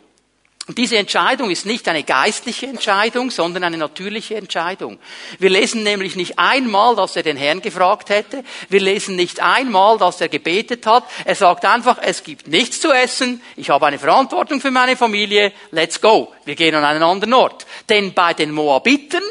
Und 0.68 0.78
diese 0.78 0.96
Entscheidung 0.96 1.50
ist 1.50 1.64
nicht 1.64 1.86
eine 1.86 2.02
geistliche 2.02 2.66
Entscheidung, 2.66 3.30
sondern 3.30 3.62
eine 3.62 3.76
natürliche 3.76 4.34
Entscheidung. 4.34 4.98
Wir 5.38 5.48
lesen 5.48 5.84
nämlich 5.84 6.16
nicht 6.16 6.40
einmal, 6.40 6.96
dass 6.96 7.14
er 7.14 7.22
den 7.22 7.36
Herrn 7.36 7.62
gefragt 7.62 8.10
hätte. 8.10 8.42
Wir 8.68 8.80
lesen 8.80 9.14
nicht 9.14 9.40
einmal, 9.40 9.96
dass 9.96 10.20
er 10.20 10.28
gebetet 10.28 10.84
hat. 10.84 11.04
Er 11.24 11.36
sagt 11.36 11.64
einfach, 11.64 11.98
es 12.02 12.24
gibt 12.24 12.48
nichts 12.48 12.80
zu 12.80 12.90
essen. 12.90 13.40
Ich 13.54 13.70
habe 13.70 13.86
eine 13.86 14.00
Verantwortung 14.00 14.60
für 14.60 14.72
meine 14.72 14.96
Familie. 14.96 15.52
Let's 15.70 16.00
go. 16.00 16.32
Wir 16.44 16.56
gehen 16.56 16.74
an 16.74 16.84
einen 16.84 17.02
anderen 17.04 17.34
Ort. 17.34 17.64
Denn 17.88 18.12
bei 18.12 18.34
den 18.34 18.50
Moabiten 18.50 19.22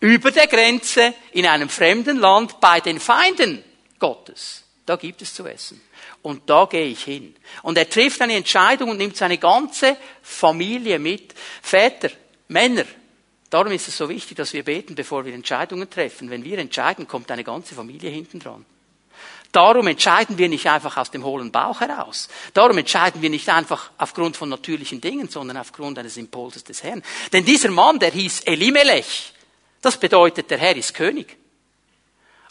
Über 0.00 0.30
der 0.30 0.46
Grenze, 0.46 1.12
in 1.32 1.44
einem 1.46 1.68
fremden 1.68 2.18
Land, 2.18 2.60
bei 2.60 2.80
den 2.80 3.00
Feinden 3.00 3.64
Gottes. 3.98 4.62
Da 4.86 4.96
gibt 4.96 5.22
es 5.22 5.34
zu 5.34 5.44
essen. 5.44 5.80
Und 6.28 6.42
da 6.50 6.66
gehe 6.66 6.84
ich 6.84 7.04
hin. 7.04 7.34
Und 7.62 7.78
er 7.78 7.88
trifft 7.88 8.20
eine 8.20 8.34
Entscheidung 8.34 8.90
und 8.90 8.98
nimmt 8.98 9.16
seine 9.16 9.38
ganze 9.38 9.96
Familie 10.20 10.98
mit. 10.98 11.32
Väter, 11.62 12.10
Männer. 12.48 12.84
Darum 13.48 13.72
ist 13.72 13.88
es 13.88 13.96
so 13.96 14.10
wichtig, 14.10 14.36
dass 14.36 14.52
wir 14.52 14.62
beten, 14.62 14.94
bevor 14.94 15.24
wir 15.24 15.32
Entscheidungen 15.32 15.88
treffen. 15.88 16.28
Wenn 16.28 16.44
wir 16.44 16.58
entscheiden, 16.58 17.08
kommt 17.08 17.30
eine 17.30 17.44
ganze 17.44 17.74
Familie 17.74 18.10
hinten 18.10 18.40
dran. 18.40 18.66
Darum 19.52 19.86
entscheiden 19.86 20.36
wir 20.36 20.50
nicht 20.50 20.66
einfach 20.66 20.98
aus 20.98 21.10
dem 21.10 21.24
hohlen 21.24 21.50
Bauch 21.50 21.80
heraus. 21.80 22.28
Darum 22.52 22.76
entscheiden 22.76 23.22
wir 23.22 23.30
nicht 23.30 23.48
einfach 23.48 23.90
aufgrund 23.96 24.36
von 24.36 24.50
natürlichen 24.50 25.00
Dingen, 25.00 25.30
sondern 25.30 25.56
aufgrund 25.56 25.98
eines 25.98 26.18
Impulses 26.18 26.62
des 26.62 26.82
Herrn. 26.82 27.02
Denn 27.32 27.46
dieser 27.46 27.70
Mann, 27.70 27.98
der 27.98 28.10
hieß 28.10 28.40
Elimelech. 28.40 29.32
Das 29.80 29.98
bedeutet, 29.98 30.50
der 30.50 30.58
Herr 30.58 30.76
ist 30.76 30.92
König. 30.92 31.38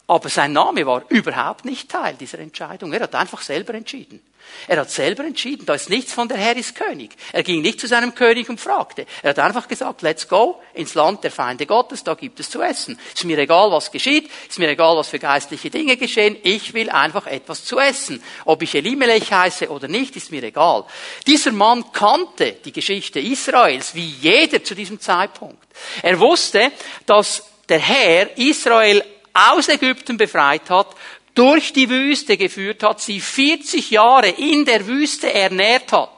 Aber 0.08 0.30
sein 0.30 0.54
Name 0.54 0.86
war 0.86 1.04
überhaupt 1.10 1.66
nicht 1.66 1.92
Teil 1.92 2.16
dieser 2.16 2.40
Entscheidung. 2.40 2.94
Er 2.94 3.02
hat 3.02 3.16
einfach 3.16 3.42
selber 3.42 3.74
entschieden. 3.74 4.22
Er 4.68 4.80
hat 4.80 4.90
selber 4.90 5.26
entschieden, 5.26 5.66
da 5.66 5.74
ist 5.74 5.90
nichts 5.90 6.14
von 6.14 6.30
der 6.30 6.38
Herr 6.38 6.56
ist 6.56 6.76
König. 6.76 7.12
Er 7.34 7.44
ging 7.44 7.62
nicht 7.62 7.82
zu 7.82 7.88
seinem 7.88 8.16
König 8.16 8.50
und 8.50 8.60
fragte. 8.60 9.06
Er 9.22 9.32
hat 9.32 9.40
einfach 9.40 9.68
gesagt, 9.68 10.02
let's 10.02 10.28
go 10.28 10.62
ins 10.74 10.94
Land 10.94 11.24
der 11.26 11.32
Feinde 11.32 11.66
Gottes, 11.66 12.04
da 12.04 12.14
gibt 12.14 12.40
es 12.40 12.50
zu 12.50 12.62
essen. 12.62 13.00
Ist 13.14 13.26
mir 13.26 13.38
egal, 13.38 13.72
was 13.72 13.92
geschieht, 13.92 14.30
ist 14.48 14.60
mir 14.60 14.70
egal, 14.70 14.96
was 14.96 15.10
für 15.10 15.20
geistliche 15.20 15.70
Dinge 15.70 15.98
geschehen, 15.98 16.38
ich 16.44 16.74
will 16.74 16.90
einfach 16.90 17.28
etwas 17.28 17.66
zu 17.66 17.78
essen. 17.78 18.24
Ob 18.46 18.62
ich 18.62 18.74
Elimelech 18.76 19.32
heiße 19.32 19.70
oder 19.70 19.88
nicht, 19.88 20.16
ist 20.16 20.32
mir 20.32 20.44
egal. 20.44 20.86
Dieser 21.26 21.52
Mann 21.52 21.92
kannte 21.92 22.54
die 22.54 22.72
Geschichte 22.72 23.20
Israels, 23.20 23.96
wie 23.96 24.08
jeder 24.08 24.64
zu 24.64 24.76
diesem 24.76 25.00
Zeitpunkt. 25.00 25.68
Er 26.02 26.20
wusste, 26.20 26.72
dass 27.06 27.44
der 27.70 27.80
Herr 27.80 28.38
Israel 28.38 29.04
aus 29.38 29.68
Ägypten 29.68 30.18
befreit 30.18 30.70
hat, 30.70 30.88
durch 31.34 31.72
die 31.72 31.90
Wüste 31.90 32.36
geführt 32.36 32.82
hat, 32.82 33.00
sie 33.00 33.20
40 33.20 33.92
Jahre 33.92 34.30
in 34.30 34.66
der 34.66 34.88
Wüste 34.88 35.32
ernährt 35.32 35.92
hat, 35.92 36.10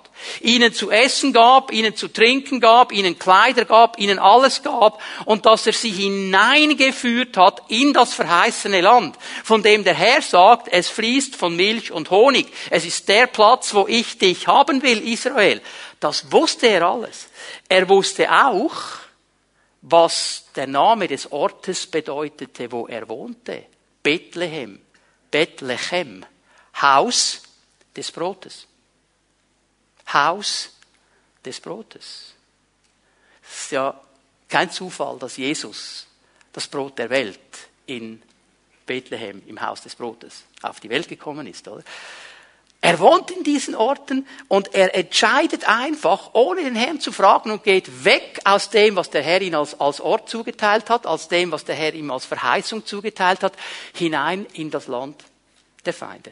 ihnen 0.42 0.74
zu 0.74 0.92
essen 0.92 1.34
gab, 1.34 1.72
ihnen 1.74 1.96
zu 1.96 2.08
trinken 2.08 2.60
gab, 2.62 2.92
ihnen 2.94 3.20
Kleider 3.20 3.66
gab, 3.66 4.00
ihnen 4.00 4.20
alles 4.20 4.64
gab 4.64 5.02
und 5.26 5.46
dass 5.46 5.68
er 5.68 5.74
sie 5.74 5.92
hineingeführt 5.92 7.36
hat 7.36 7.64
in 7.68 7.94
das 7.94 8.14
verheißene 8.14 8.82
Land, 8.82 9.18
von 9.44 9.62
dem 9.62 9.84
der 9.84 9.96
Herr 9.96 10.22
sagt, 10.22 10.70
es 10.72 10.88
fließt 10.90 11.36
von 11.36 11.56
Milch 11.56 11.92
und 11.92 12.12
Honig. 12.12 12.48
Es 12.70 12.86
ist 12.86 13.10
der 13.10 13.28
Platz, 13.28 13.74
wo 13.74 13.88
ich 13.88 14.18
dich 14.18 14.48
haben 14.48 14.82
will, 14.84 15.00
Israel. 15.06 15.62
Das 16.00 16.32
wusste 16.32 16.68
er 16.68 16.88
alles. 16.88 17.28
Er 17.68 17.90
wusste 17.90 18.32
auch, 18.32 18.74
was 19.82 20.46
der 20.60 20.68
Name 20.68 21.08
des 21.08 21.32
Ortes 21.32 21.88
bedeutete, 21.88 22.70
wo 22.70 22.86
er 22.86 23.08
wohnte. 23.08 23.68
Bethlehem. 24.04 24.82
Bethlehem. 25.32 26.26
Haus 26.82 27.44
des 27.96 28.12
Brotes. 28.12 28.68
Haus 30.12 30.72
des 31.46 31.62
Brotes. 31.62 32.34
Es 33.42 33.62
ist 33.62 33.72
ja 33.72 34.02
kein 34.50 34.70
Zufall, 34.70 35.18
dass 35.18 35.38
Jesus 35.38 36.08
das 36.52 36.68
Brot 36.68 37.00
der 37.00 37.10
Welt 37.10 37.40
in 37.86 38.22
Bethlehem 38.86 39.42
im 39.48 39.62
Haus 39.62 39.82
des 39.82 39.96
Brotes 39.96 40.44
auf 40.62 40.82
die 40.82 40.90
Welt 40.90 41.08
gekommen 41.08 41.48
ist, 41.48 41.70
oder? 41.70 41.86
Er 42.82 43.00
wohnt 43.00 43.30
in 43.30 43.44
diesen 43.44 43.76
Orten 43.76 44.26
und 44.48 44.74
er 44.74 44.96
entscheidet 44.96 45.68
einfach, 45.68 46.30
ohne 46.34 46.64
den 46.64 46.76
Herrn 46.76 47.02
zu 47.02 47.12
fragen 47.12 47.52
und 47.52 47.64
geht 47.64 48.06
weg 48.06 48.40
aus 48.46 48.70
dem, 48.70 48.96
was 48.96 49.10
der 49.10 49.22
Herr 49.22 49.42
ihm 49.42 49.56
als, 49.56 49.80
als 49.82 50.00
Ort 50.00 50.30
zugeteilt 50.30 50.90
hat, 50.90 51.06
als 51.06 51.28
dem, 51.28 51.52
was 51.52 51.66
der 51.66 51.76
Herr 51.76 51.94
ihm 51.94 52.10
als 52.10 52.26
Verheißung 52.26 52.86
zugeteilt 52.86 53.44
hat, 53.44 53.54
hinein 53.94 54.46
in 54.54 54.72
das 54.72 54.88
Land 54.88 55.26
der 55.86 55.94
Feinde. 55.94 56.32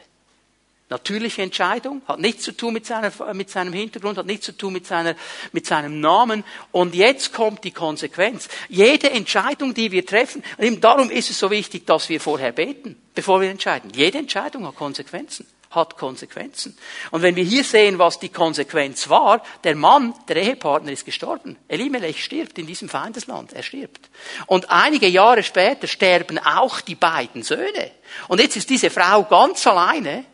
Natürliche 0.89 1.41
Entscheidung, 1.41 2.01
hat 2.07 2.19
nichts 2.19 2.43
zu 2.43 2.53
tun 2.53 2.71
mit, 2.71 2.85
seiner, 2.85 3.11
mit 3.33 3.49
seinem 3.49 3.73
Hintergrund, 3.73 4.17
hat 4.17 4.25
nichts 4.25 4.45
zu 4.45 4.53
tun 4.53 4.71
mit, 4.71 4.87
seiner, 4.87 5.15
mit 5.51 5.65
seinem 5.65 5.99
Namen. 5.99 6.45
Und 6.71 6.95
jetzt 6.95 7.33
kommt 7.33 7.65
die 7.65 7.71
Konsequenz. 7.71 8.47
Jede 8.69 9.09
Entscheidung, 9.09 9.73
die 9.73 9.91
wir 9.91 10.05
treffen, 10.05 10.41
und 10.57 10.63
eben 10.63 10.79
darum 10.79 11.09
ist 11.09 11.29
es 11.29 11.39
so 11.39 11.51
wichtig, 11.51 11.85
dass 11.85 12.07
wir 12.07 12.21
vorher 12.21 12.53
beten, 12.53 12.95
bevor 13.13 13.41
wir 13.41 13.49
entscheiden. 13.49 13.91
Jede 13.93 14.19
Entscheidung 14.19 14.65
hat 14.65 14.77
Konsequenzen 14.77 15.45
hat 15.77 15.97
Konsequenzen. 15.97 16.77
Und 17.11 17.21
wenn 17.21 17.37
wir 17.37 17.45
hier 17.45 17.63
sehen, 17.63 17.97
was 17.97 18.19
die 18.19 18.27
Konsequenz 18.29 19.07
war, 19.07 19.41
der 19.63 19.75
Mann, 19.75 20.13
der 20.27 20.35
Ehepartner 20.35 20.91
ist 20.91 21.05
gestorben. 21.05 21.55
Elimelech 21.69 22.21
stirbt 22.21 22.59
in 22.59 22.67
diesem 22.67 22.89
Feindesland. 22.89 23.53
Er 23.53 23.63
stirbt. 23.63 24.09
Und 24.47 24.69
einige 24.69 25.07
Jahre 25.07 25.43
später 25.43 25.87
sterben 25.87 26.37
auch 26.39 26.81
die 26.81 26.95
beiden 26.95 27.43
Söhne. 27.43 27.91
Und 28.27 28.41
jetzt 28.41 28.57
ist 28.57 28.69
diese 28.69 28.89
Frau 28.89 29.23
ganz 29.23 29.65
alleine. 29.65 30.25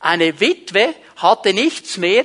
Eine 0.00 0.38
Witwe 0.38 0.94
hatte 1.16 1.54
nichts 1.54 1.96
mehr. 1.96 2.24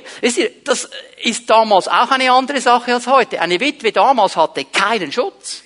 Das 0.64 0.88
ist 1.22 1.48
damals 1.48 1.88
auch 1.88 2.10
eine 2.10 2.30
andere 2.30 2.60
Sache 2.60 2.94
als 2.94 3.06
heute. 3.06 3.40
Eine 3.40 3.58
Witwe 3.58 3.92
damals 3.92 4.36
hatte 4.36 4.64
keinen 4.66 5.10
Schutz. 5.10 5.62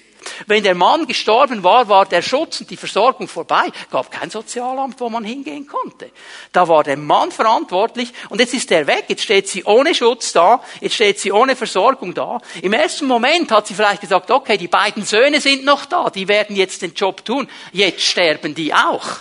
Wenn 0.46 0.62
der 0.62 0.74
Mann 0.74 1.06
gestorben 1.06 1.62
war, 1.62 1.88
war 1.88 2.06
der 2.06 2.22
Schutz 2.22 2.60
und 2.60 2.70
die 2.70 2.76
Versorgung 2.76 3.28
vorbei. 3.28 3.70
Gab 3.90 4.10
kein 4.10 4.30
Sozialamt, 4.30 5.00
wo 5.00 5.08
man 5.08 5.24
hingehen 5.24 5.66
konnte. 5.66 6.10
Da 6.52 6.68
war 6.68 6.84
der 6.84 6.96
Mann 6.96 7.30
verantwortlich 7.30 8.12
und 8.28 8.40
jetzt 8.40 8.54
ist 8.54 8.70
er 8.70 8.86
weg. 8.86 9.04
Jetzt 9.08 9.22
steht 9.22 9.48
sie 9.48 9.64
ohne 9.64 9.94
Schutz 9.94 10.32
da. 10.32 10.62
Jetzt 10.80 10.94
steht 10.94 11.18
sie 11.18 11.32
ohne 11.32 11.56
Versorgung 11.56 12.14
da. 12.14 12.40
Im 12.62 12.72
ersten 12.72 13.06
Moment 13.06 13.50
hat 13.50 13.66
sie 13.66 13.74
vielleicht 13.74 14.00
gesagt, 14.00 14.30
okay, 14.30 14.56
die 14.56 14.68
beiden 14.68 15.04
Söhne 15.04 15.40
sind 15.40 15.64
noch 15.64 15.86
da. 15.86 16.10
Die 16.10 16.28
werden 16.28 16.56
jetzt 16.56 16.82
den 16.82 16.94
Job 16.94 17.24
tun. 17.24 17.48
Jetzt 17.72 18.02
sterben 18.02 18.54
die 18.54 18.72
auch. 18.74 19.18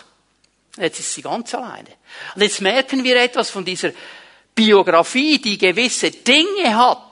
Jetzt 0.78 1.00
ist 1.00 1.14
sie 1.14 1.22
ganz 1.22 1.54
alleine. 1.56 1.90
Und 2.36 2.42
jetzt 2.42 2.62
merken 2.62 3.04
wir 3.04 3.16
etwas 3.22 3.50
von 3.50 3.66
dieser 3.66 3.92
Biografie, 4.54 5.40
die 5.40 5.58
gewisse 5.58 6.12
Dinge 6.12 6.76
hat, 6.76 7.07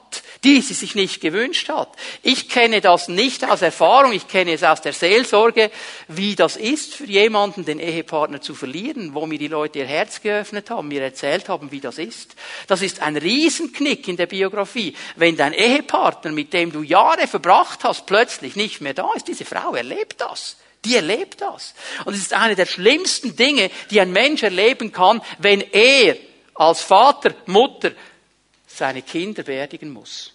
die 0.46 0.62
sie 0.62 0.76
sich 0.76 0.94
nicht 0.94 1.22
gewünscht 1.22 1.70
hat. 1.70 1.90
Ich 2.22 2.50
kenne 2.50 2.80
das 2.80 3.08
nicht 3.08 3.44
aus 3.44 3.64
Erfahrung, 3.64 4.14
ich 4.14 4.28
kenne 4.28 4.54
es 4.54 4.64
aus 4.64 4.80
der 4.80 4.94
Seelsorge, 4.94 5.72
wie 6.08 6.36
das 6.36 6.56
ist 6.56 6.94
für 6.94 7.06
jemanden, 7.06 7.66
den 7.66 7.80
Ehepartner 7.80 8.42
zu 8.42 8.54
verlieren, 8.54 9.16
wo 9.16 9.26
mir 9.26 9.40
die 9.40 9.48
Leute 9.48 9.80
ihr 9.80 9.88
Herz 9.88 10.22
geöffnet 10.22 10.70
haben, 10.70 10.88
mir 10.88 11.02
erzählt 11.02 11.50
haben, 11.50 11.72
wie 11.72 11.80
das 11.80 11.98
ist. 11.98 12.36
Das 12.68 12.84
ist 12.84 13.02
ein 13.02 13.18
Riesenknick 13.18 14.08
in 14.08 14.18
der 14.18 14.28
Biografie. 14.28 14.96
Wenn 15.16 15.36
dein 15.36 15.52
Ehepartner, 15.52 16.32
mit 16.32 16.54
dem 16.54 16.72
du 16.72 16.84
Jahre 16.84 17.26
verbracht 17.26 17.84
hast, 17.84 18.06
plötzlich 18.06 18.56
nicht 18.56 18.82
mehr 18.82 18.94
da 18.94 19.14
ist, 19.16 19.28
diese 19.28 19.46
Frau 19.46 19.74
erlebt 19.74 20.22
das. 20.22 20.58
Die 20.86 20.96
erlebt 20.96 21.42
das. 21.42 21.74
Und 22.06 22.14
es 22.14 22.20
ist 22.20 22.34
eine 22.34 22.56
der 22.56 22.68
schlimmsten 22.68 23.36
Dinge, 23.36 23.72
die 23.90 24.00
ein 24.00 24.12
Mensch 24.12 24.44
erleben 24.44 24.92
kann, 24.92 25.24
wenn 25.40 25.62
er 25.62 26.18
als 26.54 26.82
Vater, 26.82 27.34
Mutter 27.48 27.94
seine 28.68 29.02
Kinder 29.02 29.42
beerdigen 29.42 29.90
muss. 29.90 30.35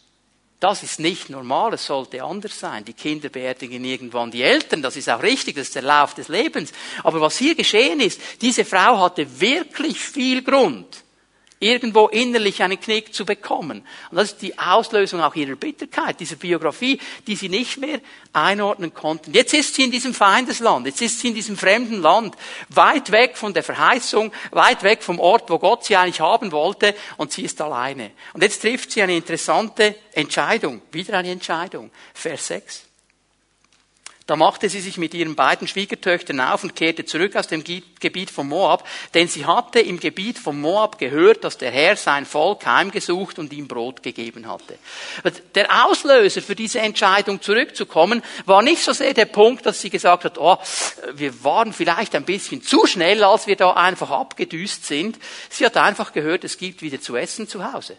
Das 0.60 0.82
ist 0.82 1.00
nicht 1.00 1.30
normal, 1.30 1.72
es 1.72 1.86
sollte 1.86 2.22
anders 2.22 2.60
sein. 2.60 2.84
Die 2.84 2.92
Kinder 2.92 3.30
beerdigen 3.30 3.82
irgendwann 3.82 4.30
die 4.30 4.42
Eltern, 4.42 4.82
das 4.82 4.94
ist 4.94 5.08
auch 5.08 5.22
richtig, 5.22 5.56
das 5.56 5.68
ist 5.68 5.74
der 5.74 5.82
Lauf 5.82 6.12
des 6.12 6.28
Lebens. 6.28 6.70
Aber 7.02 7.18
was 7.22 7.38
hier 7.38 7.54
geschehen 7.54 7.98
ist, 8.00 8.20
diese 8.42 8.66
Frau 8.66 8.98
hatte 8.98 9.40
wirklich 9.40 9.98
viel 9.98 10.42
Grund, 10.42 11.02
irgendwo 11.60 12.08
innerlich 12.08 12.62
einen 12.62 12.80
Knick 12.80 13.14
zu 13.14 13.24
bekommen. 13.24 13.86
Und 14.10 14.16
das 14.16 14.32
ist 14.32 14.42
die 14.42 14.58
Auslösung 14.58 15.20
auch 15.20 15.34
ihrer 15.36 15.56
Bitterkeit, 15.56 16.18
dieser 16.18 16.36
Biografie, 16.36 16.98
die 17.26 17.36
sie 17.36 17.50
nicht 17.50 17.76
mehr 17.76 18.00
einordnen 18.32 18.94
konnten. 18.94 19.32
Jetzt 19.32 19.54
ist 19.54 19.74
sie 19.74 19.84
in 19.84 19.90
diesem 19.90 20.14
Feindesland, 20.14 20.86
jetzt 20.86 21.02
ist 21.02 21.20
sie 21.20 21.28
in 21.28 21.34
diesem 21.34 21.56
fremden 21.56 22.00
Land, 22.00 22.34
weit 22.70 23.12
weg 23.12 23.36
von 23.36 23.54
der 23.54 23.62
Verheißung, 23.62 24.32
weit 24.50 24.82
weg 24.82 25.02
vom 25.02 25.20
Ort, 25.20 25.50
wo 25.50 25.58
Gott 25.58 25.84
sie 25.84 25.96
eigentlich 25.96 26.20
haben 26.20 26.50
wollte, 26.50 26.94
und 27.18 27.30
sie 27.30 27.42
ist 27.42 27.60
alleine. 27.60 28.10
Und 28.32 28.42
jetzt 28.42 28.62
trifft 28.62 28.90
sie 28.90 29.02
eine 29.02 29.16
interessante 29.16 29.96
Entscheidung, 30.12 30.80
wieder 30.90 31.18
eine 31.18 31.30
Entscheidung. 31.30 31.90
Vers 32.14 32.46
6. 32.48 32.89
Da 34.30 34.36
machte 34.36 34.68
sie 34.68 34.80
sich 34.80 34.96
mit 34.96 35.12
ihren 35.12 35.34
beiden 35.34 35.66
Schwiegertöchtern 35.66 36.38
auf 36.38 36.62
und 36.62 36.76
kehrte 36.76 37.04
zurück 37.04 37.34
aus 37.34 37.48
dem 37.48 37.64
Gebiet 37.64 38.30
von 38.30 38.46
Moab, 38.46 38.86
denn 39.12 39.26
sie 39.26 39.44
hatte 39.44 39.80
im 39.80 39.98
Gebiet 39.98 40.38
von 40.38 40.60
Moab 40.60 41.00
gehört, 41.00 41.42
dass 41.42 41.58
der 41.58 41.72
Herr 41.72 41.96
sein 41.96 42.24
Volk 42.24 42.64
heimgesucht 42.64 43.40
und 43.40 43.52
ihm 43.52 43.66
Brot 43.66 44.04
gegeben 44.04 44.46
hatte. 44.46 44.78
Der 45.56 45.84
Auslöser 45.84 46.42
für 46.42 46.54
diese 46.54 46.78
Entscheidung 46.78 47.42
zurückzukommen 47.42 48.22
war 48.46 48.62
nicht 48.62 48.84
so 48.84 48.92
sehr 48.92 49.14
der 49.14 49.24
Punkt, 49.24 49.66
dass 49.66 49.80
sie 49.80 49.90
gesagt 49.90 50.24
hat, 50.24 50.38
oh, 50.38 50.58
wir 51.12 51.42
waren 51.42 51.72
vielleicht 51.72 52.14
ein 52.14 52.24
bisschen 52.24 52.62
zu 52.62 52.86
schnell, 52.86 53.24
als 53.24 53.48
wir 53.48 53.56
da 53.56 53.72
einfach 53.72 54.10
abgedüst 54.10 54.86
sind. 54.86 55.18
Sie 55.48 55.66
hat 55.66 55.76
einfach 55.76 56.12
gehört, 56.12 56.44
es 56.44 56.56
gibt 56.56 56.82
wieder 56.82 57.00
zu 57.00 57.16
essen 57.16 57.48
zu 57.48 57.72
Hause. 57.72 57.96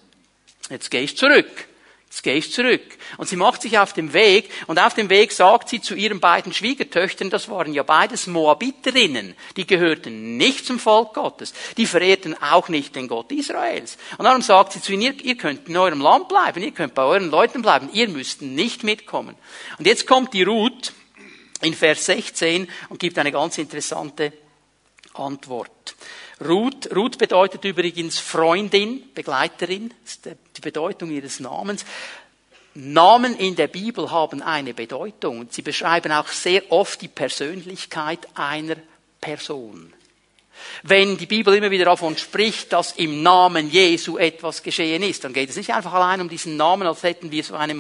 Jetzt 0.70 0.90
gehe 0.92 1.02
ich 1.02 1.18
zurück. 1.18 1.68
Jetzt 2.12 2.24
gehe 2.24 2.36
ich 2.36 2.52
zurück. 2.52 2.82
Und 3.16 3.30
sie 3.30 3.38
macht 3.38 3.62
sich 3.62 3.80
auf 3.80 3.94
den 3.94 4.12
Weg 4.12 4.50
und 4.68 4.78
auf 4.78 4.94
dem 4.94 5.10
Weg 5.10 5.32
sagt 5.32 5.70
sie 5.70 5.80
zu 5.80 5.96
ihren 5.96 6.20
beiden 6.20 6.52
Schwiegertöchtern, 6.52 7.30
das 7.30 7.48
waren 7.48 7.74
ja 7.74 7.84
beides 7.84 8.28
Moabiterinnen, 8.28 9.34
die 9.56 9.66
gehörten 9.66 10.36
nicht 10.36 10.66
zum 10.66 10.78
Volk 10.78 11.14
Gottes, 11.14 11.54
die 11.78 11.86
verehrten 11.86 12.36
auch 12.42 12.68
nicht 12.68 12.98
den 12.98 13.08
Gott 13.08 13.32
Israels. 13.32 13.98
Und 14.18 14.26
darum 14.26 14.42
sagt 14.42 14.74
sie 14.74 14.82
zu 14.82 14.92
ihnen, 14.92 15.04
ihr, 15.04 15.24
ihr 15.24 15.38
könnt 15.38 15.70
in 15.70 15.78
eurem 15.78 16.02
Land 16.02 16.28
bleiben, 16.28 16.62
ihr 16.62 16.72
könnt 16.72 16.96
bei 16.96 17.04
euren 17.04 17.32
Leuten 17.32 17.62
bleiben, 17.62 17.90
ihr 17.94 18.10
müsst 18.10 18.42
nicht 18.42 18.84
mitkommen. 18.84 19.38
Und 19.80 19.88
jetzt 19.88 20.06
kommt 20.06 20.34
die 20.34 20.44
Ruth 20.44 20.92
in 21.62 21.74
Vers 21.74 22.08
16 22.08 22.68
und 22.90 23.00
gibt 23.00 23.18
eine 23.20 23.32
ganz 23.32 23.58
interessante 23.58 24.34
Antwort. 25.14 25.96
Ruth, 26.44 26.96
Ruth 26.96 27.18
bedeutet 27.18 27.64
übrigens 27.66 28.18
Freundin, 28.20 29.04
Begleiterin, 29.14 29.94
ist 30.04 30.26
die 30.26 30.62
Bedeutung 30.62 31.12
ihres 31.12 31.40
Namens. 31.40 31.86
Namen 32.74 33.38
in 33.38 33.56
der 33.56 33.68
Bibel 33.68 34.12
haben 34.12 34.42
eine 34.42 34.74
Bedeutung 34.74 35.40
und 35.40 35.54
sie 35.54 35.62
beschreiben 35.62 36.12
auch 36.12 36.30
sehr 36.30 36.72
oft 36.72 37.02
die 37.02 37.10
Persönlichkeit 37.10 38.28
einer 38.34 38.78
Person. 39.20 39.94
Wenn 40.84 41.18
die 41.18 41.26
Bibel 41.26 41.54
immer 41.54 41.72
wieder 41.72 41.86
davon 41.86 42.18
spricht, 42.18 42.74
dass 42.74 42.94
im 42.94 43.22
Namen 43.24 43.70
Jesu 43.70 44.18
etwas 44.18 44.64
geschehen 44.64 45.04
ist, 45.04 45.24
dann 45.24 45.34
geht 45.34 45.50
es 45.50 45.56
nicht 45.56 45.74
einfach 45.74 45.94
allein 45.94 46.22
um 46.22 46.30
diesen 46.30 46.58
Namen, 46.58 46.88
als 46.88 47.04
hätten 47.04 47.32
wir 47.32 47.44
so 47.44 47.56
eine, 47.56 47.76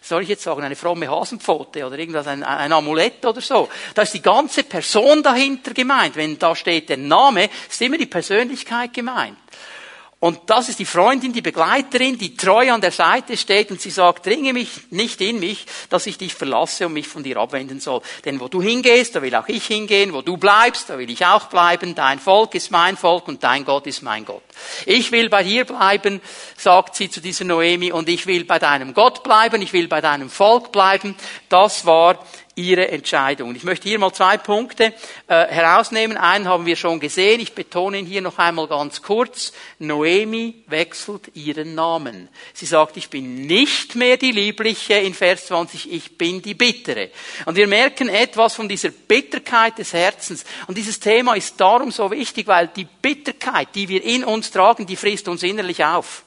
soll 0.00 0.22
ich 0.22 0.28
jetzt 0.28 0.42
sagen, 0.42 0.62
eine 0.62 0.76
fromme 0.76 1.08
Hasenpfote 1.08 1.86
oder 1.86 1.98
irgendwas, 1.98 2.26
ein, 2.26 2.42
ein 2.42 2.72
Amulett 2.72 3.24
oder 3.24 3.40
so. 3.40 3.68
Da 3.94 4.02
ist 4.02 4.14
die 4.14 4.22
ganze 4.22 4.64
Person 4.64 5.22
dahinter 5.22 5.72
gemeint. 5.74 6.16
Wenn 6.16 6.38
da 6.38 6.56
steht 6.56 6.88
der 6.88 6.96
Name, 6.96 7.50
ist 7.68 7.82
immer 7.82 7.98
die 7.98 8.06
Persönlichkeit 8.06 8.92
gemeint. 8.92 9.36
Und 10.20 10.38
das 10.46 10.68
ist 10.68 10.78
die 10.78 10.84
Freundin, 10.84 11.32
die 11.32 11.40
Begleiterin, 11.40 12.18
die 12.18 12.36
treu 12.36 12.70
an 12.70 12.82
der 12.82 12.92
Seite 12.92 13.38
steht 13.38 13.70
und 13.70 13.80
sie 13.80 13.88
sagt, 13.88 14.26
dringe 14.26 14.52
mich 14.52 14.68
nicht 14.90 15.18
in 15.22 15.40
mich, 15.40 15.64
dass 15.88 16.06
ich 16.06 16.18
dich 16.18 16.34
verlasse 16.34 16.86
und 16.86 16.92
mich 16.92 17.08
von 17.08 17.22
dir 17.22 17.38
abwenden 17.38 17.80
soll. 17.80 18.02
Denn 18.26 18.38
wo 18.38 18.48
du 18.48 18.60
hingehst, 18.60 19.16
da 19.16 19.22
will 19.22 19.34
auch 19.34 19.48
ich 19.48 19.64
hingehen, 19.64 20.12
wo 20.12 20.20
du 20.20 20.36
bleibst, 20.36 20.90
da 20.90 20.98
will 20.98 21.08
ich 21.08 21.24
auch 21.24 21.46
bleiben, 21.46 21.94
dein 21.94 22.18
Volk 22.18 22.54
ist 22.54 22.70
mein 22.70 22.98
Volk 22.98 23.28
und 23.28 23.42
dein 23.42 23.64
Gott 23.64 23.86
ist 23.86 24.02
mein 24.02 24.26
Gott. 24.26 24.42
Ich 24.84 25.10
will 25.10 25.30
bei 25.30 25.42
dir 25.42 25.64
bleiben, 25.64 26.20
sagt 26.54 26.96
sie 26.96 27.08
zu 27.08 27.22
dieser 27.22 27.46
Noemi, 27.46 27.90
und 27.90 28.06
ich 28.10 28.26
will 28.26 28.44
bei 28.44 28.58
deinem 28.58 28.92
Gott 28.92 29.22
bleiben, 29.22 29.62
ich 29.62 29.72
will 29.72 29.88
bei 29.88 30.02
deinem 30.02 30.28
Volk 30.28 30.70
bleiben. 30.70 31.16
Das 31.48 31.86
war 31.86 32.22
ihre 32.54 32.88
Entscheidung. 32.88 33.54
Ich 33.54 33.64
möchte 33.64 33.88
hier 33.88 33.98
mal 33.98 34.12
zwei 34.12 34.36
Punkte 34.36 34.92
äh, 35.28 35.46
herausnehmen. 35.46 36.16
Einen 36.16 36.48
haben 36.48 36.66
wir 36.66 36.76
schon 36.76 37.00
gesehen. 37.00 37.40
Ich 37.40 37.54
betone 37.54 37.98
ihn 37.98 38.06
hier 38.06 38.20
noch 38.20 38.38
einmal 38.38 38.66
ganz 38.66 39.02
kurz. 39.02 39.52
Noemi 39.78 40.62
wechselt 40.66 41.30
ihren 41.34 41.74
Namen. 41.74 42.28
Sie 42.52 42.66
sagt, 42.66 42.96
ich 42.96 43.08
bin 43.08 43.46
nicht 43.46 43.94
mehr 43.94 44.16
die 44.16 44.32
Liebliche 44.32 44.94
in 44.94 45.14
Vers 45.14 45.46
20, 45.46 45.92
ich 45.92 46.18
bin 46.18 46.42
die 46.42 46.54
Bittere. 46.54 47.10
Und 47.46 47.56
wir 47.56 47.66
merken 47.66 48.08
etwas 48.08 48.54
von 48.54 48.68
dieser 48.68 48.90
Bitterkeit 48.90 49.78
des 49.78 49.92
Herzens. 49.92 50.44
Und 50.66 50.76
dieses 50.76 51.00
Thema 51.00 51.34
ist 51.34 51.60
darum 51.60 51.90
so 51.90 52.10
wichtig, 52.10 52.46
weil 52.46 52.68
die 52.68 52.86
Bitterkeit, 53.00 53.68
die 53.74 53.88
wir 53.88 54.02
in 54.02 54.24
uns 54.24 54.50
tragen, 54.50 54.86
die 54.86 54.96
frisst 54.96 55.28
uns 55.28 55.42
innerlich 55.42 55.84
auf. 55.84 56.24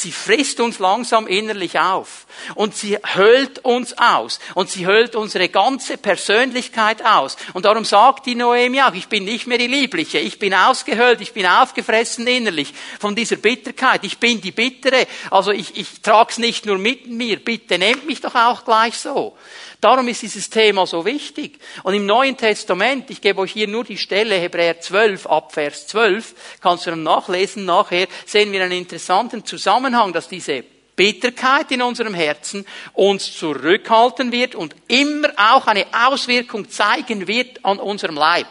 Sie 0.00 0.12
frisst 0.12 0.60
uns 0.60 0.78
langsam 0.78 1.26
innerlich 1.26 1.78
auf. 1.78 2.26
Und 2.54 2.76
sie 2.76 2.98
höhlt 3.04 3.58
uns 3.64 3.96
aus. 3.98 4.38
Und 4.54 4.70
sie 4.70 4.86
höhlt 4.86 5.16
unsere 5.16 5.48
ganze 5.48 5.98
Persönlichkeit 5.98 7.04
aus. 7.04 7.36
Und 7.52 7.64
darum 7.64 7.84
sagt 7.84 8.26
die 8.26 8.34
Noemi 8.34 8.80
auch, 8.80 8.94
ich 8.94 9.08
bin 9.08 9.24
nicht 9.24 9.46
mehr 9.46 9.58
die 9.58 9.66
Liebliche. 9.66 10.18
Ich 10.18 10.38
bin 10.38 10.54
ausgehöhlt, 10.54 11.20
ich 11.20 11.32
bin 11.32 11.46
aufgefressen 11.46 12.26
innerlich 12.26 12.72
von 13.00 13.16
dieser 13.16 13.36
Bitterkeit. 13.36 14.04
Ich 14.04 14.18
bin 14.18 14.40
die 14.40 14.52
Bittere. 14.52 15.06
Also 15.30 15.50
ich, 15.50 15.76
ich 15.76 16.00
trag's 16.00 16.38
nicht 16.38 16.66
nur 16.66 16.78
mit 16.78 17.08
mir. 17.08 17.42
Bitte 17.42 17.78
nehmt 17.78 18.06
mich 18.06 18.20
doch 18.20 18.34
auch 18.34 18.64
gleich 18.64 18.96
so. 18.96 19.36
Darum 19.80 20.08
ist 20.08 20.22
dieses 20.22 20.50
Thema 20.50 20.88
so 20.88 21.04
wichtig. 21.04 21.60
Und 21.84 21.94
im 21.94 22.04
Neuen 22.04 22.36
Testament, 22.36 23.10
ich 23.10 23.20
gebe 23.20 23.40
euch 23.40 23.52
hier 23.52 23.68
nur 23.68 23.84
die 23.84 23.96
Stelle 23.96 24.34
Hebräer 24.34 24.80
12 24.80 25.26
ab 25.26 25.52
Vers 25.52 25.86
12, 25.86 26.34
kannst 26.60 26.86
du 26.86 26.90
dann 26.90 27.04
nachlesen 27.04 27.64
nachher, 27.64 28.08
sehen 28.26 28.50
wir 28.50 28.64
einen 28.64 28.72
interessanten 28.72 29.44
Zusammenhang, 29.44 29.87
dass 30.12 30.28
diese 30.28 30.64
Bitterkeit 30.96 31.70
in 31.70 31.82
unserem 31.82 32.14
Herzen 32.14 32.66
uns 32.92 33.36
zurückhalten 33.36 34.32
wird 34.32 34.54
und 34.54 34.74
immer 34.88 35.28
auch 35.36 35.66
eine 35.66 35.86
Auswirkung 35.92 36.68
zeigen 36.68 37.28
wird 37.28 37.64
an 37.64 37.78
unserem 37.78 38.16
Leib. 38.16 38.48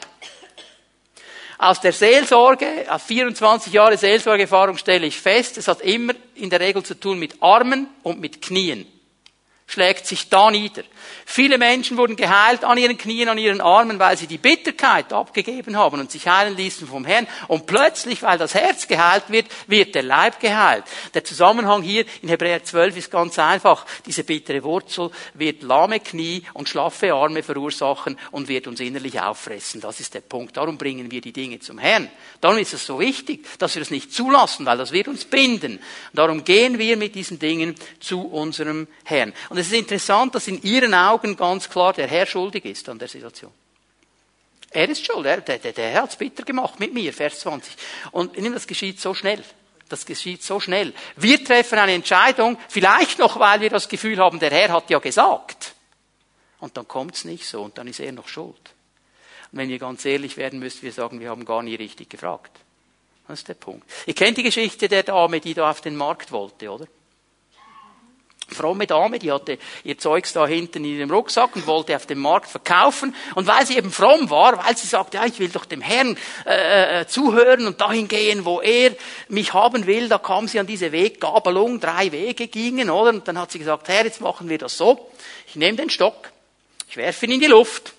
Aus 1.57 1.81
der 1.81 1.91
Seelsorge, 1.91 2.85
aus 2.87 3.03
24 3.03 3.73
Jahre 3.73 3.97
Seelsorgeerfahrung 3.97 4.77
stelle 4.77 5.07
ich 5.07 5.17
fest, 5.17 5.57
es 5.57 5.67
hat 5.67 5.81
immer 5.81 6.13
in 6.35 6.49
der 6.49 6.59
Regel 6.59 6.83
zu 6.83 6.99
tun 6.99 7.19
mit 7.19 7.41
Armen 7.41 7.87
und 8.03 8.19
mit 8.19 8.41
Knien 8.41 8.85
schlägt 9.67 10.07
sich 10.07 10.29
da 10.29 10.49
nieder. 10.49 10.83
Viele 11.25 11.57
Menschen 11.57 11.97
wurden 11.97 12.15
geheilt 12.15 12.63
an 12.63 12.77
ihren 12.77 12.97
Knien, 12.97 13.29
an 13.29 13.37
ihren 13.37 13.61
Armen, 13.61 13.99
weil 13.99 14.17
sie 14.17 14.27
die 14.27 14.37
Bitterkeit 14.37 15.11
abgegeben 15.13 15.77
haben 15.77 15.99
und 15.99 16.11
sich 16.11 16.27
heilen 16.27 16.55
ließen 16.55 16.87
vom 16.87 17.05
Herrn. 17.05 17.27
Und 17.47 17.65
plötzlich, 17.65 18.23
weil 18.23 18.37
das 18.37 18.53
Herz 18.53 18.87
geheilt 18.87 19.25
wird, 19.27 19.47
wird 19.67 19.95
der 19.95 20.03
Leib 20.03 20.39
geheilt. 20.39 20.85
Der 21.13 21.23
Zusammenhang 21.23 21.81
hier 21.81 22.05
in 22.21 22.29
Hebräer 22.29 22.63
12 22.63 22.97
ist 22.97 23.11
ganz 23.11 23.37
einfach. 23.39 23.85
Diese 24.05 24.23
bittere 24.23 24.63
Wurzel 24.63 25.11
wird 25.33 25.63
lahme 25.63 25.99
Knie 25.99 26.43
und 26.53 26.69
schlaffe 26.69 27.13
Arme 27.13 27.43
verursachen 27.43 28.17
und 28.31 28.47
wird 28.47 28.67
uns 28.67 28.79
innerlich 28.79 29.19
auffressen. 29.19 29.81
Das 29.81 29.99
ist 29.99 30.13
der 30.13 30.21
Punkt. 30.21 30.57
Darum 30.57 30.77
bringen 30.77 31.11
wir 31.11 31.21
die 31.21 31.33
Dinge 31.33 31.59
zum 31.59 31.77
Herrn. 31.77 32.09
Darum 32.41 32.57
ist 32.57 32.73
es 32.73 32.85
so 32.85 32.99
wichtig, 32.99 33.45
dass 33.59 33.75
wir 33.75 33.81
das 33.81 33.91
nicht 33.91 34.13
zulassen, 34.13 34.65
weil 34.65 34.77
das 34.77 34.91
wird 34.91 35.07
uns 35.07 35.25
binden. 35.25 35.79
Darum 36.13 36.43
gehen 36.43 36.77
wir 36.79 36.97
mit 36.97 37.15
diesen 37.15 37.39
Dingen 37.39 37.75
zu 37.99 38.21
unserem 38.21 38.87
Herrn. 39.03 39.33
Und 39.49 39.57
es 39.57 39.67
ist 39.67 39.73
interessant, 39.73 40.35
dass 40.35 40.47
in 40.47 40.61
ihren 40.63 40.93
Augen 40.97 41.35
ganz 41.35 41.69
klar 41.69 41.93
der 41.93 42.07
Herr 42.07 42.25
schuldig 42.25 42.65
ist 42.65 42.87
an 42.89 42.99
der 42.99 43.07
Situation. 43.07 43.51
Er 44.71 44.89
ist 44.89 45.05
schuld, 45.05 45.25
er, 45.25 45.41
der, 45.41 45.59
der, 45.59 45.71
der 45.71 46.01
hat 46.01 46.09
es 46.09 46.15
bitter 46.15 46.43
gemacht 46.43 46.79
mit 46.79 46.93
mir, 46.93 47.13
Vers 47.13 47.39
20. 47.39 47.73
Und 48.11 48.37
das 48.37 48.67
geschieht 48.67 48.99
so 48.99 49.13
schnell. 49.13 49.43
Das 49.89 50.05
geschieht 50.05 50.43
so 50.43 50.59
schnell. 50.59 50.93
Wir 51.15 51.43
treffen 51.43 51.79
eine 51.79 51.93
Entscheidung, 51.93 52.57
vielleicht 52.67 53.19
noch, 53.19 53.39
weil 53.39 53.61
wir 53.61 53.69
das 53.69 53.87
Gefühl 53.87 54.17
haben, 54.17 54.39
der 54.39 54.51
Herr 54.51 54.69
hat 54.69 54.89
ja 54.89 54.99
gesagt. 54.99 55.73
Und 56.59 56.75
dann 56.75 56.87
kommt 56.87 57.15
es 57.15 57.25
nicht 57.25 57.45
so 57.45 57.61
und 57.61 57.77
dann 57.77 57.87
ist 57.87 57.99
er 57.99 58.11
noch 58.11 58.27
schuld. 58.27 58.55
Und 59.51 59.59
wenn 59.59 59.69
wir 59.69 59.79
ganz 59.79 60.03
ehrlich 60.03 60.35
werden, 60.35 60.59
müssen 60.59 60.81
wir 60.81 60.91
sagen, 60.91 61.19
wir 61.19 61.29
haben 61.29 61.45
gar 61.45 61.63
nie 61.63 61.75
richtig 61.75 62.09
gefragt. 62.09 62.51
Das 63.27 63.39
ist 63.39 63.47
der 63.47 63.53
Punkt. 63.53 63.89
Ihr 64.05 64.15
kennt 64.15 64.37
die 64.37 64.43
Geschichte 64.43 64.87
der 64.87 65.03
Dame, 65.03 65.39
die 65.39 65.53
da 65.53 65.69
auf 65.69 65.81
den 65.81 65.95
Markt 65.95 66.31
wollte, 66.31 66.69
oder? 66.69 66.87
Fromme 68.55 68.87
Dame, 68.87 69.19
die 69.19 69.31
hatte 69.31 69.57
ihr 69.83 69.97
Zeugs 69.97 70.33
da 70.33 70.47
hinten 70.47 70.85
in 70.85 70.97
ihrem 70.97 71.11
Rucksack 71.11 71.55
und 71.55 71.67
wollte 71.67 71.95
auf 71.95 72.05
dem 72.05 72.19
Markt 72.19 72.49
verkaufen. 72.49 73.15
Und 73.35 73.47
weil 73.47 73.65
sie 73.65 73.77
eben 73.77 73.91
fromm 73.91 74.29
war, 74.29 74.65
weil 74.65 74.77
sie 74.77 74.87
sagte, 74.87 75.17
ja, 75.17 75.25
ich 75.25 75.39
will 75.39 75.49
doch 75.49 75.65
dem 75.65 75.81
Herrn 75.81 76.17
äh, 76.45 77.01
äh, 77.01 77.07
zuhören 77.07 77.67
und 77.67 77.81
dahin 77.81 78.07
gehen, 78.07 78.45
wo 78.45 78.61
er 78.61 78.91
mich 79.27 79.53
haben 79.53 79.85
will, 79.85 80.07
da 80.07 80.17
kam 80.17 80.47
sie 80.47 80.59
an 80.59 80.67
diese 80.67 80.91
Weggabelung, 80.91 81.79
drei 81.79 82.11
Wege 82.11 82.47
gingen, 82.47 82.89
oder? 82.89 83.09
Und 83.09 83.27
dann 83.27 83.37
hat 83.37 83.51
sie 83.51 83.59
gesagt, 83.59 83.87
Herr, 83.89 84.05
jetzt 84.05 84.21
machen 84.21 84.49
wir 84.49 84.57
das 84.57 84.77
so. 84.77 85.11
Ich 85.47 85.55
nehme 85.55 85.77
den 85.77 85.89
Stock, 85.89 86.31
ich 86.89 86.97
werfe 86.97 87.25
ihn 87.25 87.33
in 87.33 87.39
die 87.39 87.47
Luft. 87.47 87.93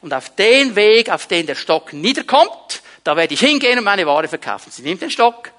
Und 0.00 0.12
auf 0.12 0.34
den 0.34 0.74
Weg, 0.76 1.10
auf 1.10 1.26
den 1.26 1.46
der 1.46 1.54
Stock 1.54 1.92
niederkommt, 1.92 2.82
da 3.04 3.16
werde 3.16 3.34
ich 3.34 3.40
hingehen 3.40 3.78
und 3.78 3.84
meine 3.84 4.06
Ware 4.06 4.28
verkaufen. 4.28 4.70
Sie 4.70 4.82
nimmt 4.82 5.00
den 5.00 5.10
Stock, 5.10 5.50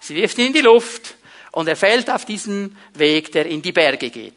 sie 0.00 0.14
wirft 0.14 0.38
ihn 0.38 0.48
in 0.48 0.52
die 0.52 0.60
Luft 0.60 1.14
und 1.54 1.68
er 1.68 1.76
fällt 1.76 2.10
auf 2.10 2.24
diesen 2.24 2.76
Weg, 2.94 3.30
der 3.30 3.46
in 3.46 3.62
die 3.62 3.70
Berge 3.70 4.10
geht. 4.10 4.34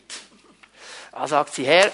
Da 1.11 1.27
sagt 1.27 1.55
sie, 1.55 1.65
Herr, 1.65 1.91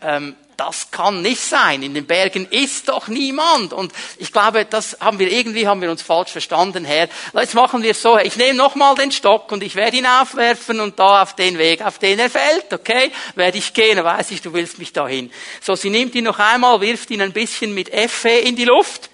ähm, 0.00 0.34
das 0.56 0.90
kann 0.90 1.20
nicht 1.20 1.42
sein. 1.42 1.82
In 1.82 1.92
den 1.92 2.06
Bergen 2.06 2.46
ist 2.46 2.88
doch 2.88 3.08
niemand. 3.08 3.74
Und 3.74 3.92
ich 4.16 4.32
glaube, 4.32 4.64
das 4.64 4.96
haben 5.00 5.18
wir 5.18 5.30
irgendwie 5.30 5.66
haben 5.66 5.82
wir 5.82 5.90
uns 5.90 6.00
falsch 6.00 6.30
verstanden, 6.30 6.86
Herr. 6.86 7.08
Jetzt 7.34 7.54
machen 7.54 7.82
wir 7.82 7.90
es 7.90 8.00
so. 8.00 8.16
Ich 8.18 8.36
nehme 8.36 8.54
nochmal 8.54 8.94
den 8.94 9.12
Stock 9.12 9.52
und 9.52 9.62
ich 9.62 9.74
werde 9.74 9.98
ihn 9.98 10.06
aufwerfen 10.06 10.80
und 10.80 10.98
da 10.98 11.22
auf 11.22 11.36
den 11.36 11.58
Weg, 11.58 11.82
auf 11.82 11.98
den 11.98 12.18
er 12.18 12.30
fällt, 12.30 12.72
okay? 12.72 13.12
Werde 13.34 13.58
ich 13.58 13.74
gehen, 13.74 13.96
dann 13.96 14.06
weiß 14.06 14.30
ich, 14.30 14.40
du 14.40 14.54
willst 14.54 14.78
mich 14.78 14.94
dahin. 14.94 15.30
So, 15.60 15.74
sie 15.74 15.90
nimmt 15.90 16.14
ihn 16.14 16.24
noch 16.24 16.38
einmal, 16.38 16.80
wirft 16.80 17.10
ihn 17.10 17.20
ein 17.20 17.34
bisschen 17.34 17.74
mit 17.74 17.92
Effe 17.92 18.30
in 18.30 18.56
die 18.56 18.64
Luft, 18.64 19.10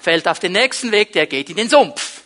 fällt 0.00 0.26
auf 0.26 0.38
den 0.38 0.52
nächsten 0.52 0.90
Weg, 0.90 1.12
der 1.12 1.26
geht 1.26 1.50
in 1.50 1.56
den 1.56 1.68
Sumpf. 1.68 2.21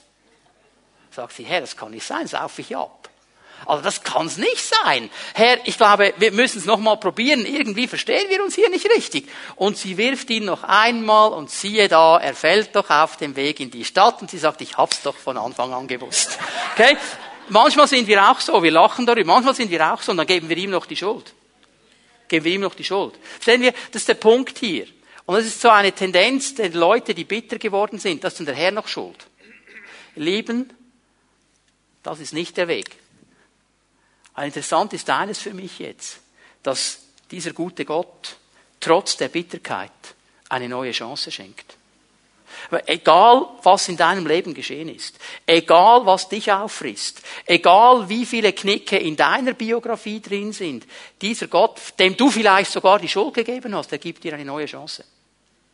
Sagt 1.17 1.33
sie, 1.33 1.45
Herr, 1.45 1.63
das 1.63 1.79
kann 1.79 1.93
nicht 1.93 2.07
sein, 2.07 2.27
sauf 2.27 2.59
ich 2.59 2.77
ab. 2.77 3.09
Also 3.65 3.83
das 3.83 4.03
kann 4.03 4.27
es 4.27 4.37
nicht 4.37 4.59
sein. 4.59 5.09
Herr, 5.33 5.57
ich 5.65 5.79
glaube, 5.79 6.13
wir 6.19 6.31
müssen 6.31 6.59
es 6.59 6.67
nochmal 6.67 6.99
probieren. 6.99 7.47
Irgendwie 7.47 7.89
verstehen 7.89 8.29
wir 8.29 8.45
uns 8.45 8.55
hier 8.55 8.69
nicht 8.69 8.87
richtig. 8.91 9.27
Und 9.55 9.79
sie 9.79 9.97
wirft 9.97 10.29
ihn 10.29 10.45
noch 10.45 10.63
einmal 10.63 11.33
und 11.33 11.51
siehe 11.51 11.89
da, 11.89 12.19
er 12.19 12.35
fällt 12.35 12.77
doch 12.77 12.91
auf 12.91 13.17
dem 13.17 13.35
Weg 13.35 13.61
in 13.61 13.71
die 13.71 13.87
Stadt. 13.87 14.21
Und 14.21 14.31
sie 14.31 14.37
sagt, 14.37 14.61
ich 14.61 14.77
hab's 14.77 15.01
doch 15.01 15.17
von 15.17 15.39
Anfang 15.39 15.73
an 15.73 15.89
gewusst. 15.89 16.39
Okay? 16.75 16.99
Manchmal 17.49 17.89
sind 17.89 18.07
wir 18.09 18.31
auch 18.31 18.39
so, 18.41 18.63
wir 18.63 18.71
lachen 18.71 19.07
darüber. 19.07 19.33
Manchmal 19.33 19.55
sind 19.55 19.71
wir 19.71 19.91
auch 19.91 20.03
so 20.03 20.13
und 20.13 20.19
dann 20.19 20.27
geben 20.27 20.51
wir 20.51 20.57
ihm 20.59 20.71
noch 20.71 20.85
die 20.85 20.99
Schuld. 20.99 21.33
Geben 22.29 22.45
wir 22.45 22.53
ihm 22.53 22.61
noch 22.61 22.75
die 22.75 22.85
Schuld. 22.85 23.15
Verstehen 23.41 23.63
wir? 23.63 23.73
Das 23.91 24.03
ist 24.03 24.09
der 24.09 24.15
Punkt 24.15 24.59
hier. 24.59 24.87
Und 25.25 25.37
das 25.37 25.47
ist 25.47 25.63
so 25.63 25.71
eine 25.71 25.93
Tendenz 25.93 26.55
der 26.57 26.69
Leute, 26.75 27.15
die 27.15 27.25
bitter 27.25 27.57
geworden 27.57 27.99
sind. 27.99 28.23
Das 28.23 28.35
ist 28.35 28.41
dann 28.41 28.47
der 28.47 28.55
Herr 28.55 28.71
noch 28.71 28.87
schuld. 28.87 29.27
Lieben, 30.15 30.76
das 32.07 32.21
ist 32.21 32.33
nicht 32.33 32.57
der 32.57 32.69
Weg. 32.69 32.97
Aber 34.35 34.47
interessant 34.47 34.93
ist 34.93 35.11
eines 35.11 35.41
für 35.41 35.53
mich 35.53 35.81
jetzt, 35.81 36.21
dass 36.63 37.01
dieser 37.33 37.53
gute 37.53 37.85
Gott 37.85 38.37
trotz 38.79 39.17
der 39.17 39.29
Bitterkeit 39.29 39.91
eine 40.49 40.69
neue 40.69 40.93
Chance 40.93 41.33
schenkt. 41.33 41.77
Egal, 42.87 43.47
was 43.65 43.89
in 43.89 43.97
deinem 43.97 44.27
Leben 44.27 44.55
geschehen 44.55 44.89
ist, 44.89 45.19
egal, 45.47 46.07
was 46.07 46.29
dich 46.29 46.51
auffrisst, 46.51 47.23
egal, 47.45 48.09
wie 48.09 48.25
viele 48.25 48.53
Knicke 48.53 48.97
in 48.97 49.17
deiner 49.17 49.55
Biografie 49.55 50.21
drin 50.21 50.53
sind, 50.53 50.87
dieser 51.21 51.49
Gott, 51.49 51.81
dem 51.99 52.17
du 52.17 52.31
vielleicht 52.31 52.71
sogar 52.71 53.01
die 53.01 53.09
Schuld 53.09 53.35
gegeben 53.35 53.75
hast, 53.75 53.91
er 53.91 53.99
gibt 53.99 54.23
dir 54.23 54.35
eine 54.35 54.45
neue 54.45 54.67
Chance. 54.67 55.05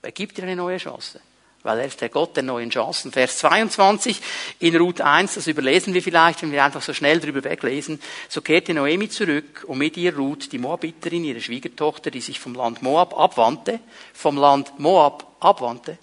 Er 0.00 0.12
gibt 0.12 0.38
dir 0.38 0.44
eine 0.44 0.56
neue 0.56 0.78
Chance. 0.78 1.20
Weil 1.62 1.78
er 1.78 1.86
ist 1.86 2.00
der 2.00 2.08
Gott 2.08 2.34
der 2.34 2.42
neuen 2.42 2.70
Chancen. 2.70 3.12
Vers 3.12 3.38
22 3.38 4.20
in 4.58 4.76
Ruth 4.76 5.00
1, 5.00 5.34
das 5.34 5.46
überlesen 5.46 5.94
wir 5.94 6.02
vielleicht, 6.02 6.42
wenn 6.42 6.50
wir 6.50 6.64
einfach 6.64 6.82
so 6.82 6.92
schnell 6.92 7.20
drüber 7.20 7.44
weglesen. 7.44 8.00
So 8.28 8.40
kehrte 8.40 8.74
Noemi 8.74 9.08
zurück 9.08 9.64
und 9.68 9.78
mit 9.78 9.96
ihr 9.96 10.16
Ruth, 10.16 10.50
die 10.50 10.58
Moabiterin, 10.58 11.24
ihre 11.24 11.40
Schwiegertochter, 11.40 12.10
die 12.10 12.20
sich 12.20 12.40
vom 12.40 12.54
Land 12.54 12.82
Moab 12.82 13.16
abwandte, 13.16 13.78
vom 14.12 14.38
Land 14.38 14.78
Moab 14.78 15.36
abwandte. 15.38 15.98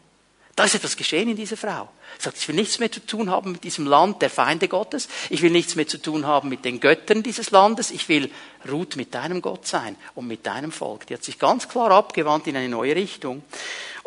Da 0.60 0.66
ist 0.66 0.76
etwas 0.76 0.98
geschehen 0.98 1.30
in 1.30 1.38
dieser 1.38 1.56
Frau. 1.56 1.88
Sie 2.18 2.26
sagt, 2.26 2.38
ich 2.38 2.48
will 2.50 2.56
nichts 2.56 2.80
mehr 2.80 2.92
zu 2.92 3.06
tun 3.06 3.30
haben 3.30 3.54
mit 3.54 3.64
diesem 3.64 3.88
Land 3.88 4.22
der 4.22 4.30
Feinde 4.30 4.68
Gottes. 4.68 5.08
Ich 5.30 5.42
will 5.42 5.52
nichts 5.52 5.76
mehr 5.76 5.88
zu 5.88 5.98
tun 5.98 6.28
haben 6.28 6.50
mit 6.50 6.66
den 6.66 6.82
Göttern 6.82 7.24
dieses 7.24 7.52
Landes. 7.52 7.92
Ich 7.92 8.10
will 8.10 8.30
Ruth 8.70 8.98
mit 8.98 9.14
deinem 9.14 9.42
Gott 9.42 9.68
sein 9.68 9.96
und 10.16 10.28
mit 10.28 10.46
deinem 10.46 10.74
Volk. 10.74 11.08
Die 11.08 11.14
hat 11.14 11.24
sich 11.24 11.40
ganz 11.40 11.70
klar 11.70 11.92
abgewandt 11.92 12.48
in 12.48 12.58
eine 12.58 12.68
neue 12.68 12.94
Richtung. 12.94 13.42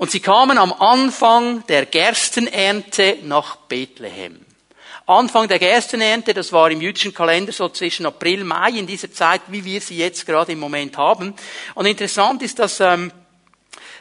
Und 0.03 0.11
sie 0.11 0.19
kamen 0.19 0.59
am 0.59 0.73
Anfang 0.73 1.65
der 1.69 1.87
Gerstenernte 1.87 3.19
nach 3.23 3.55
Bethlehem. 3.55 4.45
Anfang 5.07 5.47
der 5.47 5.61
Gerstenernte, 5.61 6.35
das 6.35 6.53
war 6.53 6.73
im 6.73 6.81
jüdischen 6.81 7.15
Kalender 7.15 7.53
so 7.53 7.69
zwischen 7.69 8.05
April, 8.07 8.43
Mai, 8.43 8.71
in 8.71 8.89
dieser 8.89 9.13
Zeit, 9.13 9.43
wie 9.47 9.65
wir 9.65 9.81
sie 9.81 9.99
jetzt 9.99 10.27
gerade 10.27 10.51
im 10.51 10.59
Moment 10.59 10.97
haben. 10.99 11.35
Und 11.77 11.87
interessant 11.87 12.43
ist, 12.43 12.59
dass 12.59 12.81
ähm, 12.81 13.13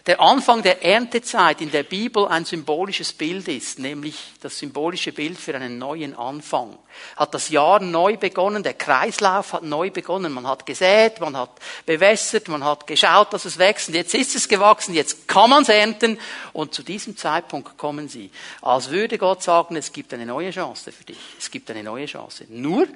der 0.07 0.19
Anfang 0.19 0.63
der 0.63 0.83
Erntezeit 0.83 1.61
in 1.61 1.69
der 1.69 1.83
Bibel 1.83 2.27
ein 2.27 2.43
symbolisches 2.43 3.13
Bild 3.13 3.47
ist, 3.47 3.77
nämlich 3.77 4.15
das 4.41 4.57
symbolische 4.57 5.11
Bild 5.11 5.37
für 5.37 5.53
einen 5.53 5.77
neuen 5.77 6.15
Anfang. 6.15 6.75
Hat 7.15 7.35
das 7.35 7.49
Jahr 7.49 7.79
neu 7.79 8.17
begonnen, 8.17 8.63
der 8.63 8.73
Kreislauf 8.73 9.53
hat 9.53 9.63
neu 9.63 9.91
begonnen. 9.91 10.33
Man 10.33 10.47
hat 10.47 10.65
gesät, 10.65 11.19
man 11.19 11.37
hat 11.37 11.51
bewässert, 11.85 12.47
man 12.47 12.63
hat 12.63 12.87
geschaut, 12.87 13.31
dass 13.31 13.45
es 13.45 13.59
wächst. 13.59 13.89
Und 13.89 13.95
jetzt 13.95 14.15
ist 14.15 14.35
es 14.35 14.47
gewachsen, 14.47 14.95
jetzt 14.95 15.27
kann 15.27 15.51
man 15.51 15.61
es 15.61 15.69
ernten. 15.69 16.17
Und 16.51 16.73
zu 16.73 16.81
diesem 16.81 17.15
Zeitpunkt 17.15 17.77
kommen 17.77 18.09
sie. 18.09 18.31
Als 18.61 18.89
würde 18.89 19.19
Gott 19.19 19.43
sagen, 19.43 19.75
es 19.75 19.93
gibt 19.93 20.13
eine 20.15 20.25
neue 20.25 20.49
Chance 20.49 20.91
für 20.91 21.03
dich. 21.03 21.19
Es 21.37 21.51
gibt 21.51 21.69
eine 21.69 21.83
neue 21.83 22.07
Chance. 22.07 22.45
Nur 22.49 22.87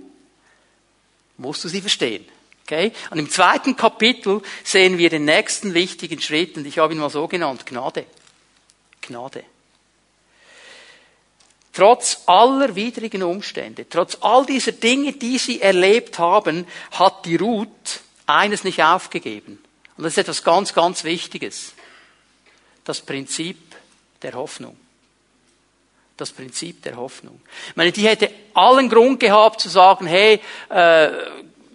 musst 1.37 1.63
du 1.63 1.67
sie 1.67 1.81
verstehen. 1.81 2.25
Okay? 2.65 2.91
Und 3.11 3.19
im 3.19 3.29
zweiten 3.29 3.75
Kapitel 3.75 4.41
sehen 4.63 4.97
wir 4.97 5.09
den 5.09 5.25
nächsten 5.25 5.73
wichtigen 5.73 6.19
Schritt, 6.19 6.57
und 6.57 6.65
ich 6.65 6.79
habe 6.79 6.93
ihn 6.93 6.99
mal 6.99 7.09
so 7.09 7.27
genannt, 7.27 7.65
Gnade. 7.65 8.05
Gnade. 9.01 9.43
Trotz 11.73 12.23
aller 12.25 12.75
widrigen 12.75 13.21
Umstände, 13.21 13.87
trotz 13.87 14.17
all 14.21 14.45
dieser 14.45 14.71
Dinge, 14.71 15.13
die 15.13 15.37
sie 15.37 15.61
erlebt 15.61 16.17
haben, 16.19 16.65
hat 16.91 17.25
die 17.25 17.35
Ruth 17.35 17.99
eines 18.25 18.63
nicht 18.63 18.81
aufgegeben. 18.81 19.61
Und 19.97 20.03
das 20.03 20.13
ist 20.13 20.19
etwas 20.19 20.43
ganz, 20.43 20.73
ganz 20.73 21.03
Wichtiges. 21.03 21.73
Das 22.85 23.01
Prinzip 23.01 23.57
der 24.21 24.33
Hoffnung. 24.33 24.77
Das 26.17 26.31
Prinzip 26.31 26.81
der 26.83 26.95
Hoffnung. 26.95 27.41
Ich 27.69 27.75
meine, 27.75 27.91
die 27.91 28.07
hätte 28.07 28.31
allen 28.53 28.89
Grund 28.89 29.19
gehabt 29.19 29.59
zu 29.59 29.67
sagen, 29.67 30.07
hey, 30.07 30.39
äh, 30.69 31.09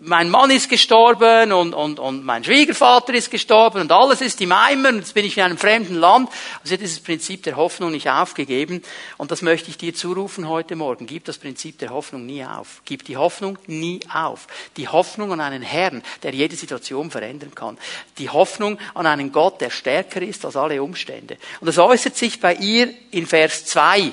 mein 0.03 0.31
Mann 0.31 0.51
ist 0.51 0.69
gestorben 0.69 1.53
und, 1.53 1.75
und, 1.75 1.99
und 1.99 2.25
mein 2.25 2.43
Schwiegervater 2.43 3.13
ist 3.13 3.31
gestorben 3.31 3.83
und 3.83 3.93
alles 3.93 4.21
ist 4.21 4.41
im 4.41 4.53
Eimer 4.53 4.89
und 4.89 4.99
jetzt 4.99 5.15
bin 5.15 5.25
ich 5.27 5.37
in 5.37 5.43
einem 5.43 5.59
fremden 5.59 5.95
Land. 5.95 6.31
Also 6.63 6.77
dieses 6.77 7.01
Prinzip 7.01 7.43
der 7.43 7.57
Hoffnung 7.57 7.91
nicht 7.91 8.09
aufgegeben 8.09 8.83
und 9.19 9.31
das 9.31 9.43
möchte 9.43 9.71
ich 9.71 9.77
dir 9.77 9.95
zurufen 9.95 10.49
heute 10.49 10.75
Morgen. 10.75 11.07
Gib 11.07 11.25
das 11.25 11.39
Prinzip 11.39 11.79
der 11.79 11.91
Hoffnung 11.91 12.25
nie 12.25 12.45
auf. 12.45 12.81
Gib 12.85 13.05
die 13.05 13.17
Hoffnung 13.17 13.59
nie 13.67 14.01
auf. 14.13 14.47
Die 14.77 14.89
Hoffnung 14.89 15.33
an 15.33 15.41
einen 15.41 15.63
Herrn, 15.63 16.03
der 16.23 16.33
jede 16.33 16.57
Situation 16.57 17.11
verändern 17.11 17.55
kann. 17.55 17.77
Die 18.19 18.31
Hoffnung 18.31 18.79
an 18.95 19.07
einen 19.07 19.33
Gott, 19.33 19.61
der 19.61 19.71
stärker 19.71 20.23
ist 20.23 20.45
als 20.45 20.57
alle 20.57 20.83
Umstände. 20.83 21.37
Und 21.61 21.67
das 21.67 21.79
äußert 21.79 22.17
sich 22.17 22.41
bei 22.41 22.55
ihr 22.55 22.93
in 23.11 23.27
Vers 23.27 23.67
2 23.67 24.13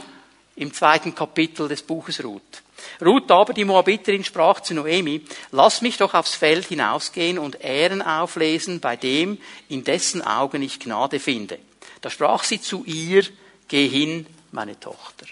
im 0.57 0.73
zweiten 0.73 1.15
Kapitel 1.15 1.67
des 1.67 1.81
Buches 1.81 2.23
Ruth. 2.23 2.63
Ruth 3.03 3.29
aber, 3.31 3.53
die 3.53 3.65
Moabiterin, 3.65 4.23
sprach 4.23 4.61
zu 4.61 4.73
Noemi, 4.73 5.21
lass 5.51 5.81
mich 5.81 5.97
doch 5.97 6.13
aufs 6.13 6.35
Feld 6.35 6.67
hinausgehen 6.67 7.37
und 7.37 7.61
Ehren 7.61 8.01
auflesen 8.01 8.79
bei 8.79 8.95
dem, 8.95 9.37
in 9.69 9.83
dessen 9.83 10.21
Augen 10.21 10.61
ich 10.61 10.79
Gnade 10.79 11.19
finde. 11.19 11.59
Da 12.01 12.09
sprach 12.09 12.43
sie 12.43 12.61
zu 12.61 12.83
ihr, 12.85 13.23
geh 13.67 13.87
hin, 13.87 14.25
meine 14.51 14.79
Tochter. 14.79 15.25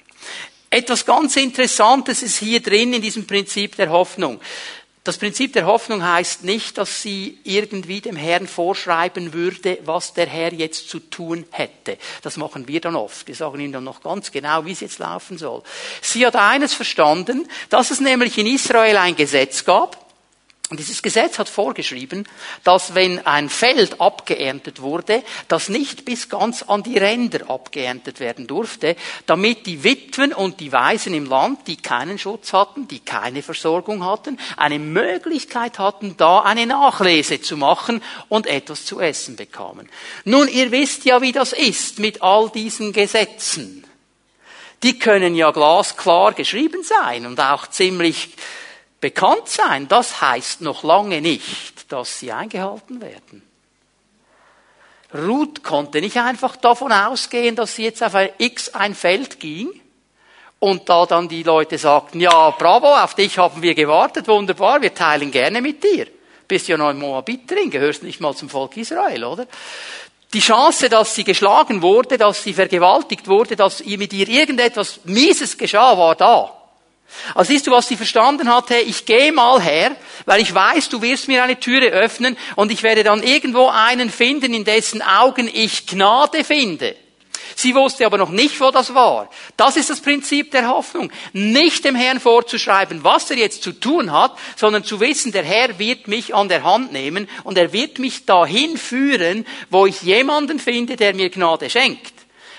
Etwas 0.70 1.06
ganz 1.06 1.38
Interessantes 1.38 2.22
ist 2.22 2.38
hier 2.38 2.60
drin 2.60 2.94
in 2.94 3.02
diesem 3.02 3.26
Prinzip 3.26 3.76
der 3.78 3.90
Hoffnung. 3.90 4.42
Das 5.06 5.20
Prinzip 5.20 5.54
der 5.54 5.68
Hoffnung 5.68 6.04
heißt 6.04 6.44
nicht, 6.44 6.80
dass 6.80 7.04
sie 7.04 7.38
irgendwie 7.44 8.02
dem 8.02 8.16
Herrn 8.16 8.48
vorschreiben 8.48 9.34
würde, 9.34 9.78
was 9.86 10.14
der 10.14 10.26
Herr 10.26 10.52
jetzt 10.52 10.90
zu 10.90 11.00
tun 11.00 11.46
hätte. 11.52 12.00
Das 12.24 12.38
machen 12.38 12.68
wir 12.68 12.82
dann 12.82 12.96
oft. 12.96 13.28
Wir 13.28 13.36
sagen 13.36 13.60
ihm 13.60 13.72
dann 13.72 13.84
noch 13.84 14.02
ganz 14.02 14.32
genau, 14.32 14.66
wie 14.66 14.72
es 14.72 14.80
jetzt 14.80 14.98
laufen 14.98 15.38
soll. 15.38 15.62
Sie 16.02 16.26
hat 16.26 16.36
eines 16.36 16.74
verstanden, 16.74 17.48
dass 17.70 17.92
es 17.92 18.00
nämlich 18.00 18.36
in 18.40 18.48
Israel 18.48 18.98
ein 18.98 19.16
Gesetz 19.16 19.64
gab, 19.64 20.05
und 20.76 20.80
dieses 20.80 21.02
Gesetz 21.02 21.40
hat 21.40 21.48
vorgeschrieben, 21.48 22.28
dass 22.66 22.96
wenn 22.96 23.26
ein 23.26 23.48
Feld 23.48 24.02
abgeerntet 24.02 24.82
wurde, 24.82 25.24
das 25.48 25.70
nicht 25.70 26.04
bis 26.04 26.28
ganz 26.28 26.64
an 26.64 26.84
die 26.84 26.98
Ränder 26.98 27.50
abgeerntet 27.50 28.20
werden 28.20 28.46
durfte, 28.46 28.98
damit 29.26 29.68
die 29.68 29.86
Witwen 29.86 30.34
und 30.34 30.60
die 30.60 30.74
Waisen 30.74 31.14
im 31.14 31.28
Land, 31.28 31.66
die 31.68 31.78
keinen 31.78 32.20
Schutz 32.20 32.52
hatten, 32.52 32.90
die 32.90 33.00
keine 33.00 33.42
Versorgung 33.42 34.04
hatten, 34.04 34.38
eine 34.58 34.78
Möglichkeit 34.78 35.80
hatten, 35.80 36.18
da 36.18 36.42
eine 36.42 36.66
Nachlese 36.66 37.40
zu 37.40 37.56
machen 37.56 38.04
und 38.28 38.46
etwas 38.46 38.84
zu 38.84 39.00
essen 39.00 39.38
bekamen. 39.38 39.88
Nun, 40.26 40.50
ihr 40.50 40.72
wisst 40.72 41.06
ja, 41.06 41.22
wie 41.22 41.32
das 41.32 41.54
ist 41.54 42.00
mit 42.00 42.22
all 42.22 42.50
diesen 42.50 42.92
Gesetzen. 42.92 43.86
Die 44.84 45.00
können 45.00 45.36
ja 45.36 45.52
glasklar 45.52 46.34
geschrieben 46.34 46.84
sein 46.84 47.26
und 47.26 47.40
auch 47.40 47.68
ziemlich 47.68 48.36
bekannt 49.00 49.48
sein, 49.48 49.88
das 49.88 50.22
heißt 50.22 50.62
noch 50.62 50.84
lange 50.84 51.22
nicht, 51.22 51.92
dass 51.92 52.20
sie 52.20 52.32
eingehalten 52.32 53.02
werden. 53.02 53.44
Ruth 55.14 55.64
konnte 55.64 56.02
nicht 56.02 56.18
einfach 56.18 56.56
davon 56.56 56.92
ausgehen, 56.92 57.56
dass 57.56 57.76
sie 57.76 57.84
jetzt 57.84 58.04
auf 58.04 58.16
ein 58.16 58.30
X 58.38 58.70
ein 58.70 58.96
Feld 58.96 59.40
ging 59.40 59.70
und 60.60 60.90
da 60.90 61.06
dann 61.06 61.30
die 61.30 61.44
Leute 61.44 61.78
sagten, 61.78 62.20
ja, 62.20 62.50
bravo, 62.52 62.88
auf 62.88 63.14
dich 63.14 63.38
haben 63.38 63.62
wir 63.62 63.76
gewartet, 63.76 64.28
wunderbar, 64.28 64.82
wir 64.82 64.94
teilen 64.94 65.32
gerne 65.32 65.62
mit 65.62 65.84
dir. 65.84 66.08
Bist 66.48 66.68
ja 66.68 66.78
noch 66.78 66.90
ein 66.90 66.98
Moabiterin, 66.98 67.70
gehörst 67.70 68.04
nicht 68.04 68.20
mal 68.20 68.36
zum 68.36 68.50
Volk 68.50 68.78
Israel, 68.78 69.24
oder? 69.24 69.48
Die 70.34 70.40
Chance, 70.40 70.90
dass 70.90 71.16
sie 71.16 71.24
geschlagen 71.24 71.82
wurde, 71.82 72.18
dass 72.18 72.44
sie 72.44 72.54
vergewaltigt 72.54 73.28
wurde, 73.28 73.56
dass 73.56 73.84
mit 73.86 74.12
ihr 74.12 74.28
irgendetwas 74.28 75.00
Mieses 75.06 75.58
geschah, 75.58 75.98
war 75.98 76.16
da. 76.16 76.52
Also 77.34 77.52
siehst 77.52 77.68
du, 77.68 77.72
was 77.72 77.88
sie 77.88 77.98
verstanden 77.98 78.54
hat? 78.54 78.70
Hey, 78.70 78.84
ich 78.84 79.06
gehe 79.06 79.32
mal 79.32 79.62
her, 79.62 79.96
weil 80.26 80.42
ich 80.42 80.54
weiß, 80.54 80.90
du 80.90 81.02
wirst 81.02 81.28
mir 81.28 81.44
eine 81.44 81.60
Türe 81.60 81.88
öffnen 81.88 82.38
und 82.56 82.72
ich 82.72 82.84
werde 82.84 83.04
dann 83.04 83.24
irgendwo 83.24 83.68
einen 83.68 84.10
finden, 84.10 84.54
in 84.54 84.66
dessen 84.66 85.02
Augen 85.02 85.50
ich 85.52 85.88
Gnade 85.88 86.44
finde. 86.44 86.96
Sie 87.58 87.74
wusste 87.74 88.06
aber 88.06 88.18
noch 88.18 88.30
nicht, 88.30 88.60
wo 88.60 88.70
das 88.70 88.94
war. 88.94 89.30
Das 89.56 89.78
ist 89.78 89.90
das 89.90 90.02
Prinzip 90.02 90.52
der 90.52 90.68
Hoffnung. 90.68 91.10
Nicht 91.32 91.86
dem 91.86 91.96
Herrn 91.96 92.20
vorzuschreiben, 92.20 93.04
was 93.04 93.32
er 93.32 93.38
jetzt 93.38 93.64
zu 93.64 93.72
tun 93.72 94.12
hat, 94.12 94.38
sondern 94.58 94.84
zu 94.84 95.00
wissen, 95.00 95.32
der 95.32 95.44
Herr 95.44 95.80
wird 95.80 96.08
mich 96.10 96.36
an 96.36 96.50
der 96.50 96.64
Hand 96.64 96.92
nehmen 96.92 97.30
und 97.44 97.58
er 97.58 97.72
wird 97.72 97.98
mich 97.98 98.26
dahin 98.26 98.78
führen, 98.78 99.46
wo 99.70 99.86
ich 99.86 100.02
jemanden 100.02 100.60
finde, 100.60 100.98
der 100.98 101.16
mir 101.16 101.30
Gnade 101.30 101.70
schenkt. 101.70 102.14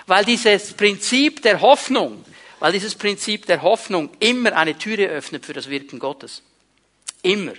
Weil 0.07 0.25
dieses 0.25 0.73
Prinzip 0.73 1.43
der 1.43 1.61
Hoffnung, 1.61 2.25
weil 2.61 2.73
dieses 2.73 2.95
Prinzip 2.95 3.47
der 3.47 3.63
Hoffnung 3.63 4.11
immer 4.21 4.57
eine 4.57 4.79
Türe 4.79 5.07
öffnet 5.07 5.47
für 5.47 5.53
das 5.53 5.69
Wirken 5.69 5.99
Gottes. 5.99 6.43
Immer. 7.23 7.55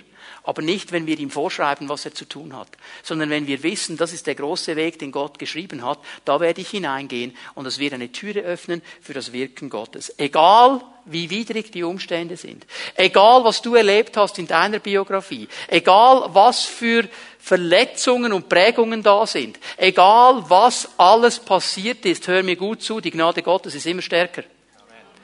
Aber 0.48 0.62
nicht, 0.62 0.92
wenn 0.92 1.06
wir 1.06 1.18
ihm 1.18 1.30
vorschreiben, 1.30 1.90
was 1.90 2.06
er 2.06 2.14
zu 2.14 2.24
tun 2.24 2.56
hat, 2.56 2.68
sondern 3.02 3.28
wenn 3.28 3.46
wir 3.46 3.62
wissen, 3.62 3.98
das 3.98 4.14
ist 4.14 4.26
der 4.26 4.34
große 4.34 4.76
Weg, 4.76 4.98
den 4.98 5.12
Gott 5.12 5.38
geschrieben 5.38 5.84
hat, 5.84 5.98
da 6.24 6.40
werde 6.40 6.62
ich 6.62 6.70
hineingehen 6.70 7.36
und 7.54 7.66
es 7.66 7.78
wird 7.78 7.92
eine 7.92 8.12
Türe 8.12 8.40
öffnen 8.40 8.80
für 9.02 9.12
das 9.12 9.34
Wirken 9.34 9.68
Gottes. 9.68 10.14
Egal, 10.16 10.80
wie 11.04 11.28
widrig 11.28 11.70
die 11.70 11.82
Umstände 11.82 12.38
sind, 12.38 12.66
egal, 12.94 13.44
was 13.44 13.60
du 13.60 13.74
erlebt 13.74 14.16
hast 14.16 14.38
in 14.38 14.46
deiner 14.46 14.78
Biografie, 14.78 15.48
egal, 15.66 16.30
was 16.32 16.64
für 16.64 17.06
Verletzungen 17.38 18.32
und 18.32 18.48
Prägungen 18.48 19.02
da 19.02 19.26
sind, 19.26 19.58
egal, 19.76 20.48
was 20.48 20.88
alles 20.96 21.40
passiert 21.40 22.06
ist, 22.06 22.26
hör 22.26 22.42
mir 22.42 22.56
gut 22.56 22.80
zu, 22.80 23.02
die 23.02 23.10
Gnade 23.10 23.42
Gottes 23.42 23.74
ist 23.74 23.86
immer 23.86 24.00
stärker. 24.00 24.44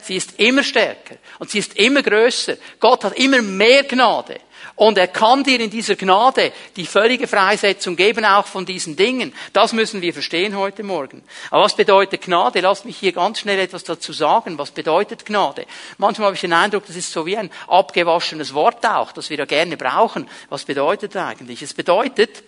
Sie 0.04 0.16
ist 0.16 0.38
immer 0.38 0.62
stärker 0.62 1.16
und 1.38 1.50
sie 1.50 1.58
ist 1.58 1.76
immer 1.76 2.02
größer. 2.02 2.56
Gott 2.78 3.04
hat 3.04 3.16
immer 3.16 3.40
mehr 3.42 3.84
Gnade. 3.84 4.40
Und 4.76 4.98
er 4.98 5.06
kann 5.06 5.44
dir 5.44 5.60
in 5.60 5.70
dieser 5.70 5.94
Gnade 5.94 6.52
die 6.76 6.86
völlige 6.86 7.28
Freisetzung 7.28 7.94
geben, 7.94 8.24
auch 8.24 8.46
von 8.46 8.66
diesen 8.66 8.96
Dingen. 8.96 9.32
Das 9.52 9.72
müssen 9.72 10.02
wir 10.02 10.12
verstehen 10.12 10.56
heute 10.56 10.82
Morgen. 10.82 11.22
Aber 11.50 11.64
was 11.64 11.76
bedeutet 11.76 12.22
Gnade? 12.22 12.60
Lass 12.60 12.84
mich 12.84 12.96
hier 12.96 13.12
ganz 13.12 13.38
schnell 13.38 13.58
etwas 13.60 13.84
dazu 13.84 14.12
sagen. 14.12 14.58
Was 14.58 14.72
bedeutet 14.72 15.24
Gnade? 15.24 15.66
Manchmal 15.98 16.26
habe 16.26 16.34
ich 16.34 16.40
den 16.40 16.52
Eindruck, 16.52 16.86
das 16.86 16.96
ist 16.96 17.12
so 17.12 17.24
wie 17.24 17.36
ein 17.36 17.50
abgewaschenes 17.68 18.52
Wort 18.52 18.84
auch, 18.84 19.12
das 19.12 19.30
wir 19.30 19.38
ja 19.38 19.44
gerne 19.44 19.76
brauchen. 19.76 20.28
Was 20.48 20.64
bedeutet 20.64 21.16
eigentlich? 21.16 21.62
Es 21.62 21.72
bedeutet, 21.72 22.42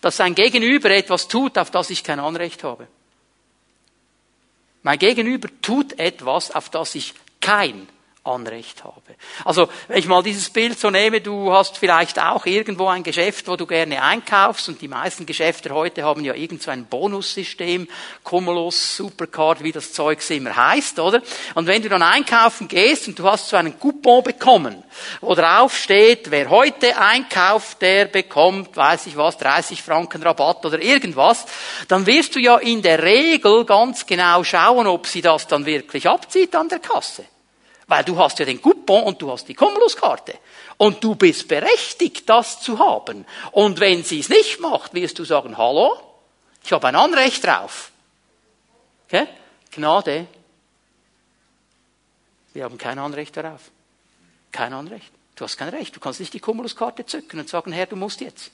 dass 0.00 0.16
sein 0.16 0.34
Gegenüber 0.34 0.90
etwas 0.90 1.26
tut, 1.26 1.58
auf 1.58 1.70
das 1.72 1.90
ich 1.90 2.04
kein 2.04 2.20
Anrecht 2.20 2.62
habe. 2.62 2.86
Mein 4.86 5.00
Gegenüber 5.00 5.48
tut 5.62 5.98
etwas, 5.98 6.52
auf 6.52 6.68
das 6.68 6.94
ich 6.94 7.12
kein 7.40 7.88
Anrecht 8.26 8.84
habe. 8.84 9.14
Also, 9.44 9.68
wenn 9.88 9.98
ich 9.98 10.06
mal 10.06 10.22
dieses 10.22 10.50
Bild 10.50 10.78
so 10.78 10.90
nehme, 10.90 11.20
du 11.20 11.52
hast 11.52 11.78
vielleicht 11.78 12.20
auch 12.20 12.46
irgendwo 12.46 12.88
ein 12.88 13.02
Geschäft, 13.02 13.48
wo 13.48 13.56
du 13.56 13.66
gerne 13.66 14.02
einkaufst 14.02 14.68
und 14.68 14.80
die 14.80 14.88
meisten 14.88 15.26
Geschäfte 15.26 15.74
heute 15.74 16.04
haben 16.04 16.24
ja 16.24 16.34
irgend 16.34 16.62
so 16.62 16.70
ein 16.70 16.86
Bonussystem, 16.86 17.88
Cumulus, 18.24 18.96
Supercard, 18.96 19.62
wie 19.62 19.72
das 19.72 19.92
Zeug 19.92 20.18
immer 20.30 20.56
heißt, 20.56 20.98
oder? 20.98 21.22
Und 21.54 21.66
wenn 21.66 21.82
du 21.82 21.88
dann 21.88 22.02
einkaufen 22.02 22.68
gehst 22.68 23.08
und 23.08 23.18
du 23.18 23.24
hast 23.24 23.48
so 23.48 23.56
einen 23.56 23.78
Coupon 23.78 24.22
bekommen, 24.22 24.82
wo 25.20 25.34
drauf 25.34 25.76
steht, 25.76 26.30
wer 26.30 26.50
heute 26.50 26.98
einkauft, 26.98 27.82
der 27.82 28.06
bekommt, 28.06 28.76
weiß 28.76 29.06
ich 29.06 29.16
was, 29.16 29.38
30 29.38 29.82
Franken 29.82 30.22
Rabatt 30.22 30.64
oder 30.64 30.80
irgendwas, 30.80 31.46
dann 31.88 32.06
wirst 32.06 32.34
du 32.34 32.40
ja 32.40 32.56
in 32.56 32.82
der 32.82 33.02
Regel 33.02 33.64
ganz 33.64 34.06
genau 34.06 34.42
schauen, 34.44 34.86
ob 34.86 35.06
sie 35.06 35.22
das 35.22 35.46
dann 35.46 35.66
wirklich 35.66 36.08
abzieht 36.08 36.54
an 36.54 36.68
der 36.68 36.78
Kasse. 36.78 37.24
Weil 37.88 38.04
du 38.04 38.18
hast 38.18 38.38
ja 38.38 38.44
den 38.44 38.60
Coupon 38.60 39.04
und 39.04 39.22
du 39.22 39.30
hast 39.30 39.46
die 39.48 39.54
Cumuluskarte. 39.54 40.38
Und 40.76 41.02
du 41.04 41.14
bist 41.14 41.46
berechtigt, 41.46 42.28
das 42.28 42.60
zu 42.60 42.78
haben. 42.78 43.24
Und 43.52 43.78
wenn 43.78 44.02
sie 44.02 44.20
es 44.20 44.28
nicht 44.28 44.60
macht, 44.60 44.92
wirst 44.94 45.18
du 45.18 45.24
sagen, 45.24 45.56
hallo, 45.56 45.96
ich 46.64 46.72
habe 46.72 46.88
ein 46.88 46.96
Anrecht 46.96 47.44
drauf. 47.44 47.92
Okay? 49.06 49.28
Gnade. 49.70 50.26
Wir 52.54 52.64
haben 52.64 52.78
kein 52.78 52.98
Anrecht 52.98 53.36
darauf. 53.36 53.70
Kein 54.50 54.72
Anrecht. 54.72 55.12
Du 55.36 55.44
hast 55.44 55.56
kein 55.56 55.68
Recht. 55.68 55.94
Du 55.94 56.00
kannst 56.00 56.18
nicht 56.18 56.32
die 56.32 56.40
Cumuluskarte 56.40 57.06
zücken 57.06 57.38
und 57.38 57.48
sagen, 57.48 57.70
Herr, 57.70 57.86
du 57.86 57.94
musst 57.94 58.20
jetzt. 58.20 58.50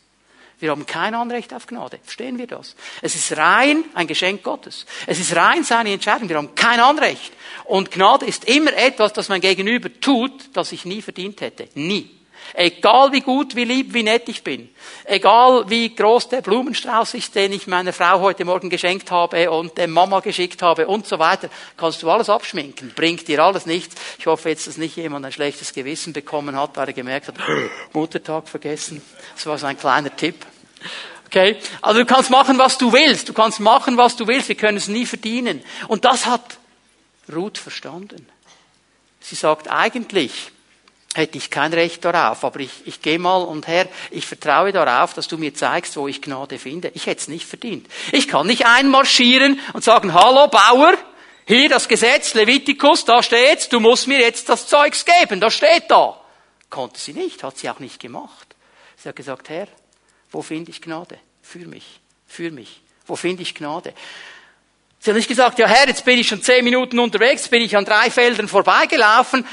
Wir 0.62 0.70
haben 0.70 0.86
kein 0.86 1.12
Anrecht 1.16 1.52
auf 1.52 1.66
Gnade. 1.66 1.98
Verstehen 2.04 2.38
wir 2.38 2.46
das? 2.46 2.76
Es 3.00 3.16
ist 3.16 3.36
rein 3.36 3.82
ein 3.94 4.06
Geschenk 4.06 4.44
Gottes. 4.44 4.86
Es 5.08 5.18
ist 5.18 5.34
rein 5.34 5.64
seine 5.64 5.92
Entscheidung. 5.92 6.28
Wir 6.28 6.36
haben 6.36 6.54
kein 6.54 6.78
Anrecht. 6.78 7.32
Und 7.64 7.90
Gnade 7.90 8.26
ist 8.26 8.44
immer 8.44 8.72
etwas, 8.72 9.12
das 9.12 9.28
mein 9.28 9.40
Gegenüber 9.40 9.90
tut, 10.00 10.50
das 10.52 10.70
ich 10.70 10.84
nie 10.84 11.02
verdient 11.02 11.40
hätte. 11.40 11.68
Nie. 11.74 12.10
Egal 12.54 13.10
wie 13.10 13.22
gut, 13.22 13.56
wie 13.56 13.64
lieb, 13.64 13.92
wie 13.92 14.04
nett 14.04 14.28
ich 14.28 14.44
bin. 14.44 14.68
Egal 15.04 15.64
wie 15.68 15.92
groß 15.92 16.28
der 16.28 16.42
Blumenstrauß 16.42 17.14
ist, 17.14 17.34
den 17.34 17.52
ich 17.52 17.66
meiner 17.66 17.92
Frau 17.92 18.20
heute 18.20 18.44
Morgen 18.44 18.70
geschenkt 18.70 19.10
habe 19.10 19.50
und 19.50 19.76
der 19.78 19.88
Mama 19.88 20.20
geschickt 20.20 20.62
habe 20.62 20.86
und 20.86 21.08
so 21.08 21.18
weiter, 21.18 21.48
kannst 21.76 22.04
du 22.04 22.10
alles 22.10 22.30
abschminken. 22.30 22.92
Bringt 22.94 23.26
dir 23.26 23.42
alles 23.42 23.66
nichts. 23.66 23.96
Ich 24.16 24.26
hoffe 24.26 24.50
jetzt, 24.50 24.68
dass 24.68 24.76
nicht 24.76 24.96
jemand 24.96 25.26
ein 25.26 25.32
schlechtes 25.32 25.72
Gewissen 25.72 26.12
bekommen 26.12 26.54
hat, 26.54 26.76
weil 26.76 26.86
er 26.86 26.92
gemerkt 26.92 27.26
hat, 27.28 27.34
Muttertag 27.92 28.48
vergessen. 28.48 29.02
Das 29.34 29.46
war 29.46 29.58
so 29.58 29.66
ein 29.66 29.76
kleiner 29.76 30.14
Tipp. 30.14 30.46
Okay? 31.26 31.56
Also 31.80 32.00
du 32.00 32.06
kannst 32.06 32.30
machen, 32.30 32.58
was 32.58 32.78
du 32.78 32.92
willst. 32.92 33.28
Du 33.28 33.32
kannst 33.32 33.60
machen, 33.60 33.96
was 33.96 34.16
du 34.16 34.26
willst. 34.26 34.48
Wir 34.48 34.54
können 34.54 34.76
es 34.76 34.88
nie 34.88 35.06
verdienen. 35.06 35.62
Und 35.88 36.04
das 36.04 36.26
hat 36.26 36.58
Ruth 37.32 37.58
verstanden. 37.58 38.26
Sie 39.20 39.34
sagt 39.34 39.68
eigentlich, 39.70 40.50
hätte 41.14 41.38
ich 41.38 41.50
kein 41.50 41.72
Recht 41.72 42.04
darauf, 42.04 42.44
aber 42.44 42.60
ich, 42.60 42.70
ich 42.86 43.02
gehe 43.02 43.18
mal 43.18 43.42
und 43.42 43.66
Herr, 43.66 43.86
ich 44.10 44.26
vertraue 44.26 44.72
darauf, 44.72 45.14
dass 45.14 45.28
du 45.28 45.38
mir 45.38 45.54
zeigst, 45.54 45.96
wo 45.96 46.08
ich 46.08 46.22
Gnade 46.22 46.58
finde. 46.58 46.90
Ich 46.94 47.06
hätte 47.06 47.20
es 47.20 47.28
nicht 47.28 47.46
verdient. 47.46 47.86
Ich 48.12 48.28
kann 48.28 48.46
nicht 48.46 48.66
einmarschieren 48.66 49.60
und 49.74 49.84
sagen, 49.84 50.14
hallo 50.14 50.48
Bauer, 50.48 50.94
hier 51.46 51.68
das 51.68 51.88
Gesetz, 51.88 52.34
Levitikus, 52.34 53.04
da 53.04 53.22
steht's, 53.22 53.68
du 53.68 53.80
musst 53.80 54.06
mir 54.06 54.20
jetzt 54.20 54.48
das 54.48 54.66
Zeugs 54.66 55.04
geben, 55.04 55.40
das 55.40 55.54
steht 55.54 55.84
da. 55.88 56.18
Konnte 56.70 56.98
sie 56.98 57.12
nicht, 57.12 57.42
hat 57.42 57.58
sie 57.58 57.68
auch 57.68 57.78
nicht 57.78 58.00
gemacht. 58.00 58.54
Sie 58.96 59.08
hat 59.08 59.16
gesagt, 59.16 59.50
Herr, 59.50 59.68
wo 60.32 60.42
finde 60.42 60.70
ich 60.70 60.80
Gnade? 60.80 61.18
Für 61.42 61.66
mich. 61.66 62.00
Für 62.26 62.50
mich. 62.50 62.80
Wo 63.06 63.16
finde 63.16 63.42
ich 63.42 63.54
Gnade? 63.54 63.94
Sie 64.98 65.10
hat 65.10 65.16
nicht 65.16 65.28
gesagt, 65.28 65.58
ja 65.58 65.66
Herr, 65.66 65.88
jetzt 65.88 66.04
bin 66.04 66.18
ich 66.18 66.28
schon 66.28 66.42
zehn 66.42 66.64
Minuten 66.64 66.98
unterwegs, 66.98 67.48
bin 67.48 67.62
ich 67.62 67.76
an 67.76 67.84
drei 67.84 68.10
Feldern 68.10 68.48
vorbeigelaufen. 68.48 69.46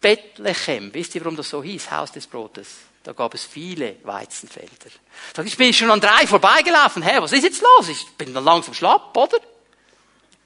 Bethlehem, 0.00 0.92
wisst 0.92 1.14
ihr, 1.14 1.22
warum 1.22 1.36
das 1.36 1.48
so 1.48 1.62
hieß? 1.62 1.90
Haus 1.90 2.12
des 2.12 2.26
Brotes. 2.26 2.68
Da 3.02 3.12
gab 3.12 3.32
es 3.34 3.44
viele 3.44 3.96
Weizenfelder. 4.02 4.90
Sag 5.34 5.46
ich, 5.46 5.56
bin 5.56 5.70
ich 5.70 5.78
schon 5.78 5.90
an 5.90 6.00
drei 6.00 6.26
vorbeigelaufen. 6.26 7.02
Herr, 7.02 7.22
was 7.22 7.32
ist 7.32 7.44
jetzt 7.44 7.62
los? 7.62 7.88
Ich 7.88 8.06
bin 8.18 8.34
dann 8.34 8.44
langsam 8.44 8.74
schlapp, 8.74 9.16
oder? 9.16 9.38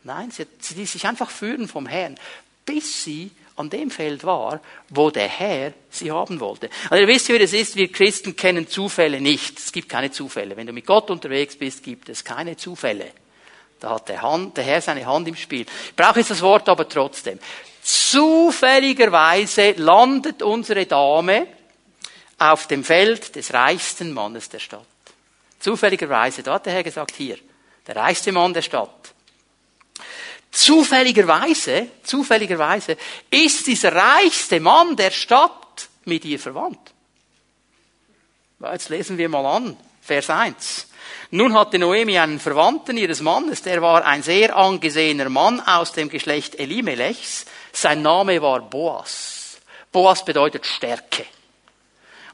Nein, 0.05 0.31
sie, 0.31 0.47
sie 0.61 0.75
ließ 0.75 0.93
sich 0.93 1.07
einfach 1.07 1.31
führen 1.31 1.67
vom 1.67 1.87
Herrn, 1.87 2.19
bis 2.65 3.03
sie 3.03 3.31
an 3.57 3.71
dem 3.71 3.91
Feld 3.91 4.25
war, 4.25 4.61
wo 4.89 5.11
der 5.11 5.29
Herr 5.29 5.73
sie 5.89 6.11
haben 6.11 6.41
wollte. 6.41 6.69
Also 6.91 7.03
ihr 7.03 7.09
wisst, 7.09 7.29
wie 7.29 7.39
das 7.39 7.53
ist, 7.53 7.77
wir 7.77 7.91
Christen 7.91 8.35
kennen 8.35 8.67
Zufälle 8.67 9.21
nicht. 9.21 9.59
Es 9.59 9.71
gibt 9.71 9.89
keine 9.89 10.11
Zufälle. 10.11 10.57
Wenn 10.57 10.67
du 10.67 10.73
mit 10.73 10.87
Gott 10.87 11.11
unterwegs 11.11 11.57
bist, 11.57 11.85
gibt 11.85 12.09
es 12.09 12.25
keine 12.25 12.57
Zufälle. 12.57 13.13
Da 13.79 13.91
hat 13.91 14.09
der, 14.09 14.23
Hand, 14.23 14.57
der 14.57 14.65
Herr 14.65 14.81
seine 14.81 15.07
Hand 15.07 15.29
im 15.29 15.37
Spiel. 15.37 15.67
Ich 15.87 15.95
brauche 15.95 16.19
jetzt 16.19 16.31
das 16.31 16.43
Wort 16.43 16.69
aber 16.69 16.89
trotzdem. 16.89 17.39
Zufälligerweise 17.83 19.73
landet 19.73 20.43
unsere 20.43 20.87
Dame 20.87 21.47
auf 22.39 22.67
dem 22.67 22.83
Feld 22.83 23.37
des 23.37 23.53
reichsten 23.53 24.13
Mannes 24.13 24.49
der 24.49 24.59
Stadt. 24.59 24.87
Zufälligerweise, 25.61 26.43
da 26.43 26.55
hat 26.55 26.67
der 26.67 26.73
Herr 26.73 26.83
gesagt, 26.83 27.15
hier, 27.15 27.39
der 27.87 27.97
reichste 27.97 28.33
Mann 28.33 28.53
der 28.53 28.63
Stadt. 28.63 29.14
Zufälligerweise, 30.55 31.89
zufälligerweise 32.05 32.97
ist 33.29 33.67
dieser 33.67 33.93
reichste 33.93 34.61
Mann 34.61 34.95
der 34.95 35.11
Stadt 35.11 35.89
mit 36.05 36.25
ihr 36.25 36.39
verwandt. 36.39 36.79
Jetzt 38.61 38.89
lesen 38.89 39.19
wir 39.19 39.29
mal 39.29 39.45
an, 39.45 39.77
Vers 40.01 40.31
1. 40.31 40.87
Nun 41.33 41.55
hatte 41.55 41.81
Noemi 41.81 42.19
einen 42.19 42.39
Verwandten 42.39 42.97
ihres 42.97 43.21
Mannes, 43.21 43.63
der 43.63 43.83
war 43.83 44.05
ein 44.07 44.23
sehr 44.23 44.55
angesehener 44.55 45.29
Mann 45.29 45.61
aus 45.61 45.91
dem 45.91 46.09
Geschlecht 46.09 46.55
Elimelechs. 46.55 47.47
Sein 47.73 48.03
Name 48.03 48.41
war 48.41 48.61
Boas. 48.61 49.59
Boas 49.91 50.25
bedeutet 50.25 50.67
Stärke. 50.67 51.27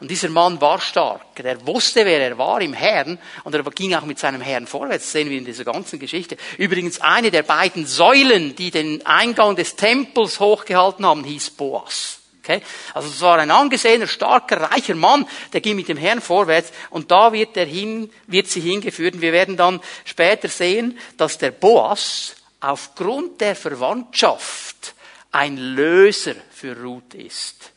Und 0.00 0.10
dieser 0.10 0.30
Mann 0.30 0.60
war 0.62 0.80
stark. 0.80 1.36
Der 1.36 1.66
wusste, 1.66 2.06
wer 2.06 2.20
er 2.20 2.38
war 2.38 2.60
im 2.62 2.72
Herrn 2.72 3.18
und 3.44 3.54
er 3.54 3.62
ging 3.62 3.94
auch 3.94 4.06
mit 4.06 4.18
seinem 4.18 4.40
Herrn 4.40 4.66
vorwärts. 4.66 5.04
Das 5.04 5.12
sehen 5.12 5.28
wir 5.28 5.36
in 5.36 5.44
dieser 5.44 5.64
ganzen 5.64 5.98
Geschichte. 5.98 6.38
Übrigens 6.56 7.00
eine 7.02 7.30
der 7.30 7.42
beiden 7.42 7.86
Säulen, 7.86 8.56
die 8.56 8.70
den 8.70 9.04
Eingang 9.04 9.56
des 9.56 9.76
Tempels 9.76 10.40
hochgehalten 10.40 11.04
haben, 11.04 11.22
hieß 11.24 11.50
Boas. 11.50 12.18
Okay? 12.42 12.62
Also 12.94 13.08
es 13.08 13.20
war 13.20 13.38
ein 13.38 13.50
angesehener, 13.50 14.06
starker, 14.06 14.70
reicher 14.70 14.94
Mann, 14.94 15.26
der 15.52 15.60
ging 15.60 15.76
mit 15.76 15.88
dem 15.88 15.98
Herrn 15.98 16.22
vorwärts 16.22 16.72
und 16.88 17.10
da 17.10 17.34
wird 17.34 17.56
er 17.58 17.66
hin, 17.66 18.10
wird 18.26 18.46
sie 18.46 18.60
hingeführt. 18.60 19.16
Und 19.16 19.20
wir 19.20 19.32
werden 19.32 19.58
dann 19.58 19.80
später 20.06 20.48
sehen, 20.48 20.98
dass 21.18 21.36
der 21.36 21.50
Boas 21.50 22.36
aufgrund 22.60 23.40
der 23.42 23.54
Verwandtschaft 23.54 24.94
ein 25.30 25.58
Löser 25.58 26.34
für 26.50 26.74
Ruth 26.80 27.14
ist. 27.14 27.72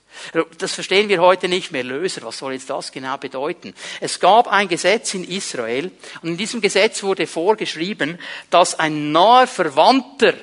Das 0.57 0.73
verstehen 0.73 1.09
wir 1.09 1.21
heute 1.21 1.47
nicht 1.47 1.71
mehr. 1.71 1.83
Löser, 1.83 2.23
was 2.23 2.37
soll 2.37 2.53
jetzt 2.53 2.69
das 2.69 2.91
genau 2.91 3.17
bedeuten? 3.17 3.73
Es 3.99 4.19
gab 4.19 4.47
ein 4.47 4.67
Gesetz 4.67 5.13
in 5.13 5.23
Israel 5.23 5.91
und 6.21 6.29
in 6.29 6.37
diesem 6.37 6.61
Gesetz 6.61 7.03
wurde 7.03 7.27
vorgeschrieben, 7.27 8.19
dass 8.49 8.79
ein 8.79 9.11
naher 9.11 9.47
Verwandter, 9.47 10.33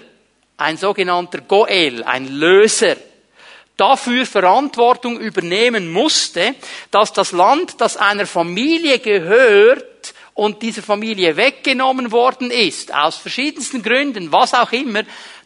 ein 0.57 0.77
sogenannter 0.77 1.41
Goel, 1.41 2.05
ein 2.05 2.29
Löser, 2.29 2.97
dafür 3.77 4.27
Verantwortung 4.27 5.19
übernehmen 5.19 5.91
musste, 5.91 6.55
dass 6.91 7.13
das 7.13 7.33
Land, 7.33 7.81
das 7.81 7.97
einer 7.97 8.27
Familie 8.27 8.99
gehört, 8.99 10.15
und 10.41 10.63
dieser 10.63 10.83
Familie 10.83 11.37
weggenommen 11.37 12.13
worden 12.13 12.51
ist, 12.51 12.95
aus 12.95 13.17
verschiedensten 13.17 13.83
Gründen, 13.83 14.33
was 14.33 14.55
auch 14.55 14.73
immer, 14.73 15.03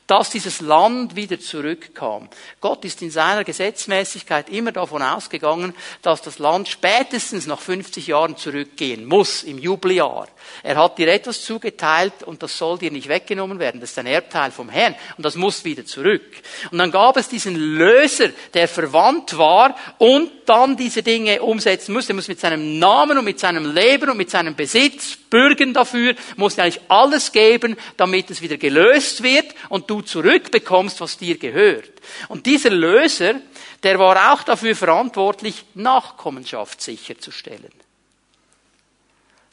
dass 0.07 0.31
dieses 0.31 0.61
Land 0.61 1.17
wieder 1.17 1.41
zurückkam. 1.41 2.29
Gott 2.61 2.85
ist 2.85 3.01
in 3.03 3.11
seiner 3.11 3.45
Gesetzmäßigkeit 3.45 4.51
immer 4.51 4.73
davon 4.73 5.03
ausgegangen, 5.03 5.75
dass 6.03 6.23
das 6.23 6.39
Land 6.39 6.69
spätestens 6.69 7.47
nach 7.47 7.61
50 7.61 8.09
Jahren 8.09 8.37
zurückgehen 8.37 9.07
muss, 9.07 9.43
im 9.43 9.59
Jubeljahr. 9.59 10.29
Er 10.63 10.77
hat 10.77 10.99
dir 10.99 11.09
etwas 11.09 11.43
zugeteilt 11.43 12.23
und 12.25 12.43
das 12.43 12.57
soll 12.57 12.79
dir 12.79 12.91
nicht 12.91 13.09
weggenommen 13.09 13.59
werden. 13.59 13.81
Das 13.81 13.91
ist 13.91 13.99
ein 13.99 14.07
Erbteil 14.07 14.51
vom 14.51 14.69
Herrn 14.69 14.95
und 15.17 15.25
das 15.25 15.35
muss 15.35 15.65
wieder 15.65 15.85
zurück. 15.85 16.23
Und 16.71 16.79
dann 16.79 16.91
gab 16.91 17.17
es 17.17 17.29
diesen 17.29 17.57
Löser, 17.57 18.31
der 18.53 18.69
verwandt 18.69 19.37
war 19.37 19.77
und 19.99 20.31
dann 20.47 20.77
diese 20.77 21.03
Dinge 21.03 21.43
umsetzen 21.43 21.93
musste. 21.93 22.13
Er 22.13 22.17
muss 22.17 22.29
mit 22.29 22.41
seinem 22.41 22.79
Namen 22.79 23.19
und 23.19 23.25
mit 23.25 23.41
seinem 23.41 23.75
Leben 23.75 24.11
und 24.11 24.17
mit 24.17 24.31
seinem 24.31 24.55
Besitz 24.55 25.17
bürgen 25.17 25.75
dafür, 25.75 26.15
musste 26.37 26.63
eigentlich 26.63 26.83
alles 26.89 27.33
geben, 27.33 27.77
damit 27.97 28.31
es 28.31 28.41
wieder 28.41 28.57
gelöst 28.57 29.23
wird 29.23 29.55
und 29.69 29.91
du 29.91 30.01
zurückbekommst, 30.01 31.01
was 31.01 31.19
dir 31.19 31.39
gehört. 31.39 31.91
Und 32.29 32.47
dieser 32.47 32.71
Löser, 32.71 33.41
der 33.83 33.99
war 33.99 34.33
auch 34.33 34.43
dafür 34.43 34.77
verantwortlich, 34.77 35.65
Nachkommenschaft 35.75 36.81
sicherzustellen. 36.81 37.73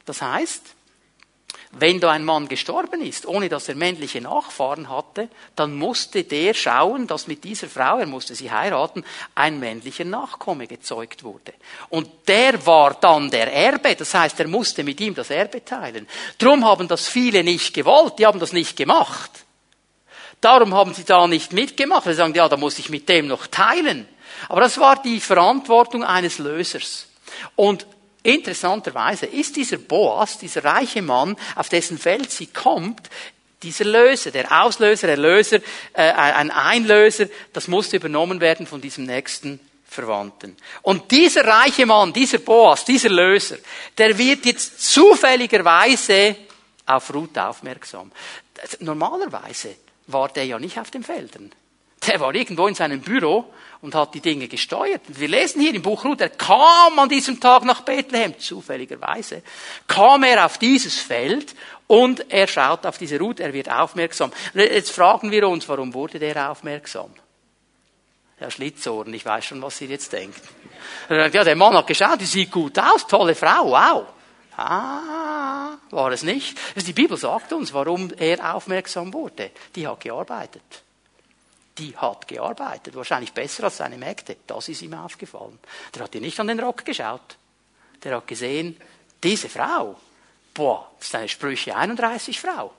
Das 0.04 0.22
heißt, 0.22 0.62
wenn 1.72 2.00
da 2.00 2.10
ein 2.10 2.24
Mann 2.24 2.48
gestorben 2.48 3.00
ist, 3.00 3.26
ohne 3.26 3.48
dass 3.48 3.68
er 3.68 3.74
männliche 3.74 4.20
Nachfahren 4.20 4.90
hatte, 4.90 5.28
dann 5.56 5.74
musste 5.74 6.22
der 6.22 6.52
schauen, 6.52 7.06
dass 7.06 7.26
mit 7.26 7.44
dieser 7.44 7.68
Frau, 7.68 7.98
er 7.98 8.06
musste 8.06 8.34
sie 8.34 8.50
heiraten, 8.50 9.04
ein 9.34 9.58
männlicher 9.58 10.04
Nachkomme 10.04 10.66
gezeugt 10.66 11.24
wurde. 11.24 11.54
Und 11.88 12.08
der 12.28 12.64
war 12.66 12.94
dann 12.94 13.30
der 13.30 13.52
Erbe, 13.52 13.96
das 13.96 14.12
heißt, 14.12 14.38
er 14.40 14.48
musste 14.48 14.84
mit 14.84 15.00
ihm 15.00 15.14
das 15.14 15.30
Erbe 15.30 15.64
teilen. 15.64 16.06
Drum 16.36 16.64
haben 16.64 16.88
das 16.88 17.08
viele 17.08 17.42
nicht 17.42 17.72
gewollt, 17.72 18.18
die 18.18 18.26
haben 18.26 18.40
das 18.40 18.52
nicht 18.52 18.76
gemacht. 18.76 19.30
Darum 20.42 20.74
haben 20.74 20.92
sie 20.92 21.04
da 21.04 21.26
nicht 21.26 21.52
mitgemacht. 21.52 22.04
Sie 22.04 22.14
sagen, 22.14 22.34
ja, 22.34 22.48
da 22.48 22.56
muss 22.56 22.78
ich 22.78 22.90
mit 22.90 23.08
dem 23.08 23.28
noch 23.28 23.46
teilen. 23.46 24.06
Aber 24.48 24.60
das 24.60 24.78
war 24.78 25.00
die 25.00 25.20
Verantwortung 25.20 26.04
eines 26.04 26.38
Lösers. 26.38 27.06
Und 27.54 27.86
Interessanterweise 28.22 29.26
ist 29.26 29.56
dieser 29.56 29.78
Boas, 29.78 30.38
dieser 30.38 30.64
reiche 30.64 31.02
Mann, 31.02 31.36
auf 31.56 31.68
dessen 31.68 31.98
Feld 31.98 32.30
sie 32.30 32.46
kommt, 32.46 33.10
dieser 33.62 33.84
Löser, 33.84 34.30
der 34.30 34.62
Auslöser, 34.62 35.08
Erlöser, 35.08 35.58
äh, 35.92 36.02
ein 36.02 36.50
Einlöser, 36.50 37.26
das 37.52 37.68
musste 37.68 37.96
übernommen 37.96 38.40
werden 38.40 38.66
von 38.66 38.80
diesem 38.80 39.04
nächsten 39.04 39.60
Verwandten. 39.88 40.56
Und 40.82 41.10
dieser 41.10 41.44
reiche 41.44 41.86
Mann, 41.86 42.12
dieser 42.12 42.38
Boas, 42.38 42.84
dieser 42.84 43.10
Löser, 43.10 43.58
der 43.98 44.16
wird 44.16 44.46
jetzt 44.46 44.80
zufälligerweise 44.80 46.36
auf 46.86 47.12
Ruth 47.14 47.38
aufmerksam. 47.38 48.10
Normalerweise 48.80 49.76
war 50.06 50.28
der 50.28 50.46
ja 50.46 50.58
nicht 50.58 50.78
auf 50.78 50.90
den 50.90 51.04
Feldern. 51.04 51.52
Der 52.06 52.18
war 52.20 52.34
irgendwo 52.34 52.66
in 52.66 52.74
seinem 52.74 53.00
Büro 53.00 53.52
und 53.80 53.94
hat 53.94 54.14
die 54.14 54.20
Dinge 54.20 54.48
gesteuert. 54.48 55.02
Wir 55.08 55.28
lesen 55.28 55.60
hier 55.60 55.74
im 55.74 55.82
Buch 55.82 56.04
Ruth, 56.04 56.20
er 56.20 56.30
kam 56.30 56.98
an 56.98 57.08
diesem 57.08 57.38
Tag 57.38 57.64
nach 57.64 57.82
Bethlehem, 57.82 58.38
zufälligerweise, 58.38 59.42
kam 59.86 60.22
er 60.24 60.46
auf 60.46 60.58
dieses 60.58 60.98
Feld 60.98 61.54
und 61.86 62.30
er 62.32 62.48
schaut 62.48 62.86
auf 62.86 62.98
diese 62.98 63.18
Ruth, 63.18 63.40
er 63.40 63.52
wird 63.52 63.70
aufmerksam. 63.70 64.32
Jetzt 64.54 64.90
fragen 64.90 65.30
wir 65.30 65.48
uns, 65.48 65.68
warum 65.68 65.94
wurde 65.94 66.18
der 66.18 66.50
aufmerksam? 66.50 67.10
Herr 68.38 68.50
Schlitzohren, 68.50 69.14
ich 69.14 69.24
weiß 69.24 69.44
schon, 69.44 69.62
was 69.62 69.78
Sie 69.78 69.86
jetzt 69.86 70.12
denken. 70.12 70.40
Ja, 71.08 71.28
der 71.28 71.54
Mann 71.54 71.76
hat 71.76 71.86
geschaut, 71.86 72.20
die 72.20 72.26
sieht 72.26 72.50
gut 72.50 72.76
aus, 72.78 73.06
tolle 73.06 73.36
Frau, 73.36 73.70
wow. 73.70 74.06
Ah, 74.56 75.76
war 75.90 76.10
es 76.10 76.24
nicht. 76.24 76.58
Die 76.76 76.92
Bibel 76.92 77.16
sagt 77.16 77.52
uns, 77.52 77.72
warum 77.72 78.12
er 78.18 78.54
aufmerksam 78.54 79.12
wurde. 79.12 79.50
Die 79.74 79.86
hat 79.86 80.00
gearbeitet 80.00 80.82
die 81.78 81.96
hat 81.96 82.28
gearbeitet, 82.28 82.94
wahrscheinlich 82.94 83.32
besser 83.32 83.64
als 83.64 83.78
seine 83.78 83.96
Mägde. 83.96 84.36
Das 84.46 84.68
ist 84.68 84.82
ihm 84.82 84.94
aufgefallen. 84.94 85.58
Der 85.94 86.04
hat 86.04 86.14
ihr 86.14 86.20
nicht 86.20 86.38
an 86.38 86.48
den 86.48 86.60
Rock 86.60 86.84
geschaut. 86.84 87.36
Der 88.04 88.16
hat 88.16 88.26
gesehen, 88.26 88.76
diese 89.22 89.48
Frau, 89.48 89.96
boah, 90.52 90.90
das 90.98 91.08
ist 91.08 91.14
eine 91.14 91.28
Sprüche 91.28 91.74
31 91.74 92.40
Frau. 92.40 92.72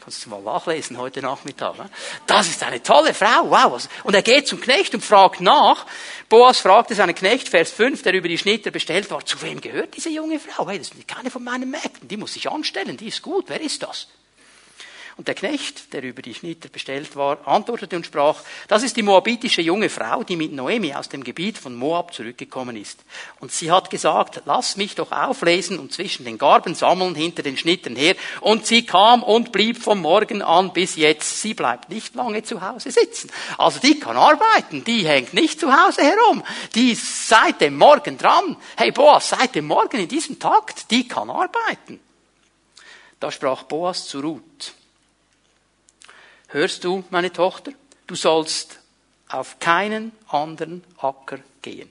Kannst 0.00 0.24
du 0.24 0.30
mal 0.30 0.40
nachlesen 0.40 0.96
heute 0.96 1.20
Nachmittag. 1.20 1.76
Ne? 1.76 1.90
Das 2.26 2.48
ist 2.48 2.62
eine 2.62 2.82
tolle 2.82 3.12
Frau, 3.12 3.50
wow. 3.50 3.86
Und 4.04 4.14
er 4.14 4.22
geht 4.22 4.48
zum 4.48 4.58
Knecht 4.58 4.94
und 4.94 5.04
fragt 5.04 5.42
nach. 5.42 5.84
Boas 6.30 6.60
fragte 6.60 6.94
seinen 6.94 7.14
Knecht, 7.14 7.48
Vers 7.48 7.70
5, 7.72 8.02
der 8.02 8.14
über 8.14 8.28
die 8.28 8.38
Schnitter 8.38 8.70
bestellt 8.70 9.10
war, 9.10 9.24
zu 9.26 9.40
wem 9.42 9.60
gehört 9.60 9.94
diese 9.94 10.08
junge 10.08 10.40
Frau? 10.40 10.66
Hey, 10.68 10.78
das 10.78 10.88
ist 10.88 11.06
keine 11.06 11.30
von 11.30 11.44
meinen 11.44 11.70
Mägden, 11.70 12.08
die 12.08 12.16
muss 12.16 12.32
sich 12.32 12.50
anstellen, 12.50 12.96
die 12.96 13.08
ist 13.08 13.20
gut, 13.20 13.44
wer 13.48 13.60
ist 13.60 13.82
das? 13.82 14.08
Und 15.20 15.28
der 15.28 15.34
Knecht, 15.34 15.92
der 15.92 16.02
über 16.02 16.22
die 16.22 16.32
Schnitter 16.32 16.70
bestellt 16.70 17.14
war, 17.14 17.46
antwortete 17.46 17.94
und 17.94 18.06
sprach, 18.06 18.36
das 18.68 18.82
ist 18.82 18.96
die 18.96 19.02
moabitische 19.02 19.60
junge 19.60 19.90
Frau, 19.90 20.22
die 20.22 20.34
mit 20.34 20.50
Noemi 20.50 20.94
aus 20.94 21.10
dem 21.10 21.22
Gebiet 21.22 21.58
von 21.58 21.74
Moab 21.74 22.14
zurückgekommen 22.14 22.74
ist. 22.74 23.00
Und 23.38 23.52
sie 23.52 23.70
hat 23.70 23.90
gesagt, 23.90 24.40
lass 24.46 24.78
mich 24.78 24.94
doch 24.94 25.12
auflesen 25.12 25.78
und 25.78 25.92
zwischen 25.92 26.24
den 26.24 26.38
Garben 26.38 26.74
sammeln 26.74 27.14
hinter 27.14 27.42
den 27.42 27.58
Schnittern 27.58 27.96
her. 27.96 28.14
Und 28.40 28.64
sie 28.64 28.86
kam 28.86 29.22
und 29.22 29.52
blieb 29.52 29.76
vom 29.76 30.00
Morgen 30.00 30.40
an 30.40 30.72
bis 30.72 30.96
jetzt. 30.96 31.42
Sie 31.42 31.52
bleibt 31.52 31.90
nicht 31.90 32.14
lange 32.14 32.42
zu 32.42 32.62
Hause 32.62 32.90
sitzen. 32.90 33.30
Also 33.58 33.78
die 33.78 34.00
kann 34.00 34.16
arbeiten, 34.16 34.84
die 34.84 35.06
hängt 35.06 35.34
nicht 35.34 35.60
zu 35.60 35.70
Hause 35.70 36.00
herum. 36.00 36.42
Die 36.74 36.92
ist 36.92 37.28
seit 37.28 37.60
dem 37.60 37.76
Morgen 37.76 38.16
dran. 38.16 38.56
Hey 38.74 38.90
Boas, 38.90 39.28
seit 39.28 39.54
dem 39.54 39.66
Morgen 39.66 39.98
in 39.98 40.08
diesem 40.08 40.38
Takt, 40.38 40.90
die 40.90 41.06
kann 41.06 41.28
arbeiten. 41.28 42.00
Da 43.20 43.30
sprach 43.30 43.64
Boas 43.64 44.06
zu 44.06 44.20
Ruth. 44.20 44.72
Hörst 46.52 46.82
du, 46.82 47.04
meine 47.10 47.32
Tochter? 47.32 47.72
Du 48.08 48.16
sollst 48.16 48.80
auf 49.28 49.60
keinen 49.60 50.10
anderen 50.26 50.82
Acker 50.98 51.38
gehen, 51.62 51.88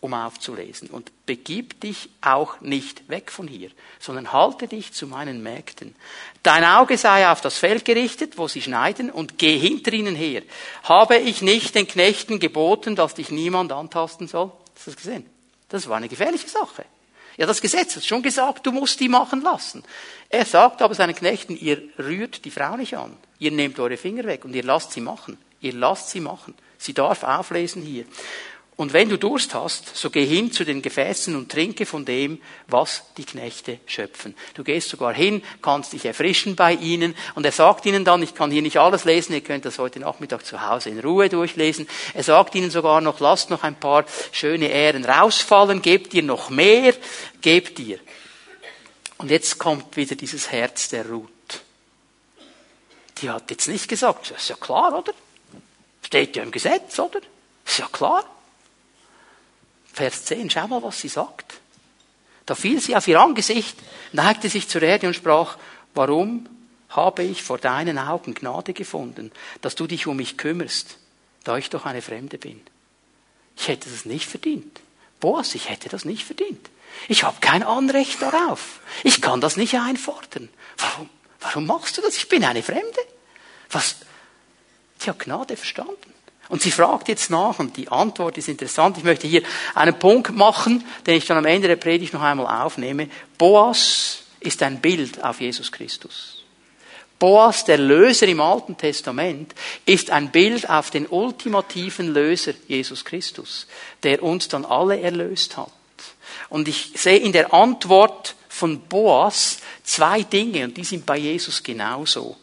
um 0.00 0.14
aufzulesen. 0.14 0.88
Und 0.88 1.12
begib 1.26 1.78
dich 1.82 2.08
auch 2.22 2.62
nicht 2.62 3.10
weg 3.10 3.30
von 3.30 3.46
hier, 3.46 3.70
sondern 4.00 4.32
halte 4.32 4.68
dich 4.68 4.94
zu 4.94 5.06
meinen 5.06 5.42
Mägden. 5.42 5.94
Dein 6.42 6.64
Auge 6.64 6.96
sei 6.96 7.28
auf 7.28 7.42
das 7.42 7.58
Feld 7.58 7.84
gerichtet, 7.84 8.38
wo 8.38 8.48
sie 8.48 8.62
schneiden, 8.62 9.10
und 9.10 9.36
geh 9.36 9.58
hinter 9.58 9.92
ihnen 9.92 10.14
her. 10.14 10.42
Habe 10.84 11.18
ich 11.18 11.42
nicht 11.42 11.74
den 11.74 11.86
Knechten 11.86 12.40
geboten, 12.40 12.96
dass 12.96 13.14
dich 13.14 13.30
niemand 13.30 13.70
antasten 13.70 14.28
soll? 14.28 14.50
Hast 14.76 14.86
du 14.86 14.90
das 14.92 14.96
gesehen? 14.96 15.26
Das 15.68 15.86
war 15.90 15.98
eine 15.98 16.08
gefährliche 16.08 16.48
Sache. 16.48 16.86
Ja, 17.36 17.44
das 17.44 17.60
Gesetz 17.60 17.96
hat 17.96 18.04
schon 18.04 18.22
gesagt, 18.22 18.66
du 18.66 18.72
musst 18.72 18.98
die 18.98 19.10
machen 19.10 19.42
lassen. 19.42 19.84
Er 20.30 20.46
sagt 20.46 20.80
aber 20.80 20.94
seinen 20.94 21.14
Knechten, 21.14 21.54
ihr 21.54 21.82
rührt 21.98 22.46
die 22.46 22.50
Frau 22.50 22.74
nicht 22.78 22.96
an. 22.96 23.14
Ihr 23.38 23.50
nehmt 23.50 23.78
eure 23.78 23.96
Finger 23.96 24.24
weg 24.24 24.44
und 24.44 24.54
ihr 24.54 24.64
lasst 24.64 24.92
sie 24.92 25.00
machen. 25.00 25.38
Ihr 25.60 25.72
lasst 25.72 26.10
sie 26.10 26.20
machen. 26.20 26.54
Sie 26.76 26.94
darf 26.94 27.22
auflesen 27.22 27.82
hier. 27.82 28.04
Und 28.78 28.92
wenn 28.92 29.08
du 29.08 29.18
Durst 29.18 29.54
hast, 29.54 29.96
so 29.96 30.08
geh 30.08 30.24
hin 30.24 30.52
zu 30.52 30.64
den 30.64 30.82
Gefäßen 30.82 31.34
und 31.34 31.50
trinke 31.50 31.84
von 31.84 32.04
dem, 32.04 32.40
was 32.68 33.02
die 33.16 33.24
Knechte 33.24 33.80
schöpfen. 33.86 34.36
Du 34.54 34.62
gehst 34.62 34.88
sogar 34.88 35.12
hin, 35.12 35.42
kannst 35.60 35.94
dich 35.94 36.04
erfrischen 36.04 36.54
bei 36.54 36.74
ihnen 36.74 37.16
und 37.34 37.44
er 37.44 37.50
sagt 37.50 37.86
ihnen 37.86 38.04
dann, 38.04 38.22
ich 38.22 38.36
kann 38.36 38.52
hier 38.52 38.62
nicht 38.62 38.76
alles 38.76 39.04
lesen, 39.04 39.32
ihr 39.32 39.40
könnt 39.40 39.64
das 39.64 39.80
heute 39.80 39.98
Nachmittag 39.98 40.46
zu 40.46 40.64
Hause 40.64 40.90
in 40.90 41.00
Ruhe 41.00 41.28
durchlesen. 41.28 41.88
Er 42.14 42.22
sagt 42.22 42.54
ihnen 42.54 42.70
sogar 42.70 43.00
noch, 43.00 43.18
lasst 43.18 43.50
noch 43.50 43.64
ein 43.64 43.74
paar 43.74 44.04
schöne 44.30 44.70
Ähren 44.70 45.04
rausfallen, 45.04 45.82
gebt 45.82 46.14
ihr 46.14 46.22
noch 46.22 46.48
mehr, 46.48 46.94
gebt 47.40 47.80
ihr. 47.80 47.98
Und 49.16 49.32
jetzt 49.32 49.58
kommt 49.58 49.96
wieder 49.96 50.14
dieses 50.14 50.52
Herz 50.52 50.88
der 50.88 51.04
Ruth. 51.08 51.28
Die 53.20 53.30
hat 53.30 53.50
jetzt 53.50 53.68
nicht 53.68 53.88
gesagt, 53.88 54.30
ist 54.30 54.48
ja 54.48 54.56
klar, 54.56 54.96
oder? 54.96 55.12
Steht 56.02 56.36
ja 56.36 56.42
im 56.42 56.50
Gesetz, 56.50 56.98
oder? 56.98 57.20
Ist 57.66 57.78
ja 57.78 57.88
klar. 57.90 58.24
Vers 59.92 60.24
10, 60.26 60.50
schau 60.50 60.68
mal, 60.68 60.82
was 60.82 61.00
sie 61.00 61.08
sagt. 61.08 61.60
Da 62.46 62.54
fiel 62.54 62.80
sie 62.80 62.96
auf 62.96 63.08
ihr 63.08 63.20
Angesicht, 63.20 63.76
neigte 64.12 64.48
sich 64.48 64.68
zur 64.68 64.82
Erde 64.82 65.06
und 65.06 65.14
sprach, 65.14 65.58
warum 65.94 66.48
habe 66.90 67.22
ich 67.22 67.42
vor 67.42 67.58
deinen 67.58 67.98
Augen 67.98 68.34
Gnade 68.34 68.72
gefunden, 68.72 69.32
dass 69.60 69.74
du 69.74 69.86
dich 69.86 70.06
um 70.06 70.16
mich 70.16 70.38
kümmerst, 70.38 70.98
da 71.44 71.58
ich 71.58 71.68
doch 71.68 71.84
eine 71.84 72.00
Fremde 72.00 72.38
bin? 72.38 72.62
Ich 73.56 73.68
hätte 73.68 73.90
das 73.90 74.04
nicht 74.04 74.26
verdient. 74.26 74.80
Boas, 75.20 75.54
ich 75.54 75.68
hätte 75.68 75.88
das 75.88 76.04
nicht 76.04 76.24
verdient. 76.24 76.70
Ich 77.08 77.24
habe 77.24 77.36
kein 77.40 77.62
Anrecht 77.62 78.22
darauf. 78.22 78.80
Ich 79.02 79.20
kann 79.20 79.40
das 79.40 79.56
nicht 79.56 79.74
einfordern. 79.74 80.48
Warum, 80.78 81.10
warum 81.40 81.66
machst 81.66 81.96
du 81.96 82.02
das? 82.02 82.16
Ich 82.16 82.28
bin 82.28 82.44
eine 82.44 82.62
Fremde. 82.62 83.00
Was? 83.70 83.96
Sie 84.98 85.10
hat 85.10 85.18
Gnade 85.18 85.56
verstanden. 85.56 86.14
Und 86.48 86.62
sie 86.62 86.70
fragt 86.70 87.08
jetzt 87.08 87.30
nach 87.30 87.58
und 87.58 87.76
die 87.76 87.88
Antwort 87.88 88.38
ist 88.38 88.48
interessant. 88.48 88.96
Ich 88.96 89.04
möchte 89.04 89.26
hier 89.26 89.42
einen 89.74 89.98
Punkt 89.98 90.34
machen, 90.34 90.84
den 91.06 91.16
ich 91.16 91.26
dann 91.26 91.36
am 91.36 91.44
Ende 91.44 91.68
der 91.68 91.76
Predigt 91.76 92.14
noch 92.14 92.22
einmal 92.22 92.64
aufnehme. 92.64 93.08
Boas 93.36 94.22
ist 94.40 94.62
ein 94.62 94.80
Bild 94.80 95.22
auf 95.22 95.40
Jesus 95.40 95.70
Christus. 95.70 96.44
Boas, 97.18 97.64
der 97.64 97.78
Löser 97.78 98.28
im 98.28 98.40
Alten 98.40 98.76
Testament, 98.76 99.54
ist 99.84 100.10
ein 100.10 100.30
Bild 100.30 100.70
auf 100.70 100.90
den 100.90 101.06
ultimativen 101.06 102.14
Löser 102.14 102.54
Jesus 102.68 103.04
Christus, 103.04 103.66
der 104.04 104.22
uns 104.22 104.48
dann 104.48 104.64
alle 104.64 105.00
erlöst 105.00 105.56
hat. 105.56 105.72
Und 106.48 106.68
ich 106.68 106.92
sehe 106.94 107.18
in 107.18 107.32
der 107.32 107.52
Antwort 107.52 108.36
von 108.58 108.80
Boas 108.80 109.58
zwei 109.84 110.22
Dinge 110.22 110.64
und 110.64 110.76
die 110.76 110.84
sind 110.84 111.06
bei 111.06 111.16
Jesus 111.16 111.62
genauso. 111.62 112.36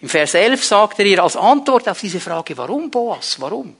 Im 0.00 0.08
Vers 0.08 0.34
11 0.34 0.64
sagt 0.64 0.98
er 0.98 1.06
ihr 1.06 1.22
als 1.22 1.36
Antwort 1.36 1.88
auf 1.88 2.00
diese 2.00 2.20
Frage, 2.20 2.56
warum 2.56 2.90
Boas, 2.90 3.40
warum? 3.40 3.76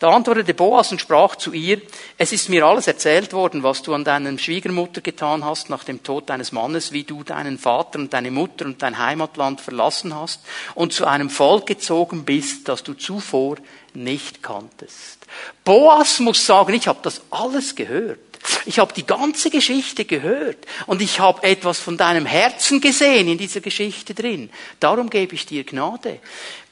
Da 0.00 0.10
antwortete 0.10 0.52
Boas 0.52 0.90
und 0.90 1.00
sprach 1.00 1.36
zu 1.36 1.52
ihr, 1.52 1.80
es 2.18 2.32
ist 2.32 2.48
mir 2.48 2.66
alles 2.66 2.88
erzählt 2.88 3.32
worden, 3.32 3.62
was 3.62 3.80
du 3.80 3.94
an 3.94 4.04
deiner 4.04 4.36
Schwiegermutter 4.36 5.00
getan 5.00 5.44
hast 5.44 5.70
nach 5.70 5.84
dem 5.84 6.02
Tod 6.02 6.28
deines 6.28 6.52
Mannes, 6.52 6.92
wie 6.92 7.04
du 7.04 7.22
deinen 7.22 7.58
Vater 7.58 8.00
und 8.00 8.12
deine 8.12 8.30
Mutter 8.30 8.66
und 8.66 8.82
dein 8.82 8.98
Heimatland 8.98 9.60
verlassen 9.60 10.14
hast 10.14 10.40
und 10.74 10.92
zu 10.92 11.06
einem 11.06 11.30
Volk 11.30 11.66
gezogen 11.66 12.24
bist, 12.24 12.68
das 12.68 12.82
du 12.82 12.94
zuvor 12.94 13.56
nicht 13.94 14.42
kanntest. 14.42 15.26
Boas 15.64 16.18
muss 16.18 16.44
sagen, 16.44 16.74
ich 16.74 16.88
habe 16.88 16.98
das 17.02 17.22
alles 17.30 17.76
gehört. 17.76 18.18
Ich 18.66 18.78
habe 18.78 18.92
die 18.92 19.06
ganze 19.06 19.50
Geschichte 19.50 20.04
gehört 20.04 20.58
und 20.86 21.00
ich 21.00 21.20
habe 21.20 21.42
etwas 21.42 21.80
von 21.80 21.96
deinem 21.96 22.26
Herzen 22.26 22.80
gesehen 22.80 23.28
in 23.28 23.38
dieser 23.38 23.60
Geschichte 23.60 24.14
drin. 24.14 24.50
Darum 24.80 25.08
gebe 25.08 25.34
ich 25.34 25.46
dir 25.46 25.64
Gnade. 25.64 26.20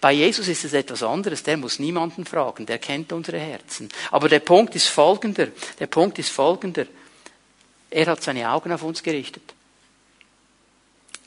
Bei 0.01 0.13
Jesus 0.13 0.49
ist 0.49 0.65
es 0.65 0.73
etwas 0.75 1.03
anderes. 1.03 1.43
Der 1.43 1.57
muss 1.57 1.79
niemanden 1.79 2.25
fragen. 2.25 2.67
Der 2.67 2.79
kennt 2.79 3.13
unsere 3.13 3.39
Herzen. 3.39 3.89
Aber 4.11 4.29
der 4.29 4.41
Punkt 4.41 4.75
ist 4.75 4.89
folgender. 4.89 5.49
Der 5.79 5.87
Punkt 5.87 6.19
ist 6.19 6.31
folgender. 6.31 6.87
Er 7.91 8.07
hat 8.07 8.23
seine 8.23 8.51
Augen 8.51 8.73
auf 8.73 8.83
uns 8.83 9.03
gerichtet. 9.03 9.55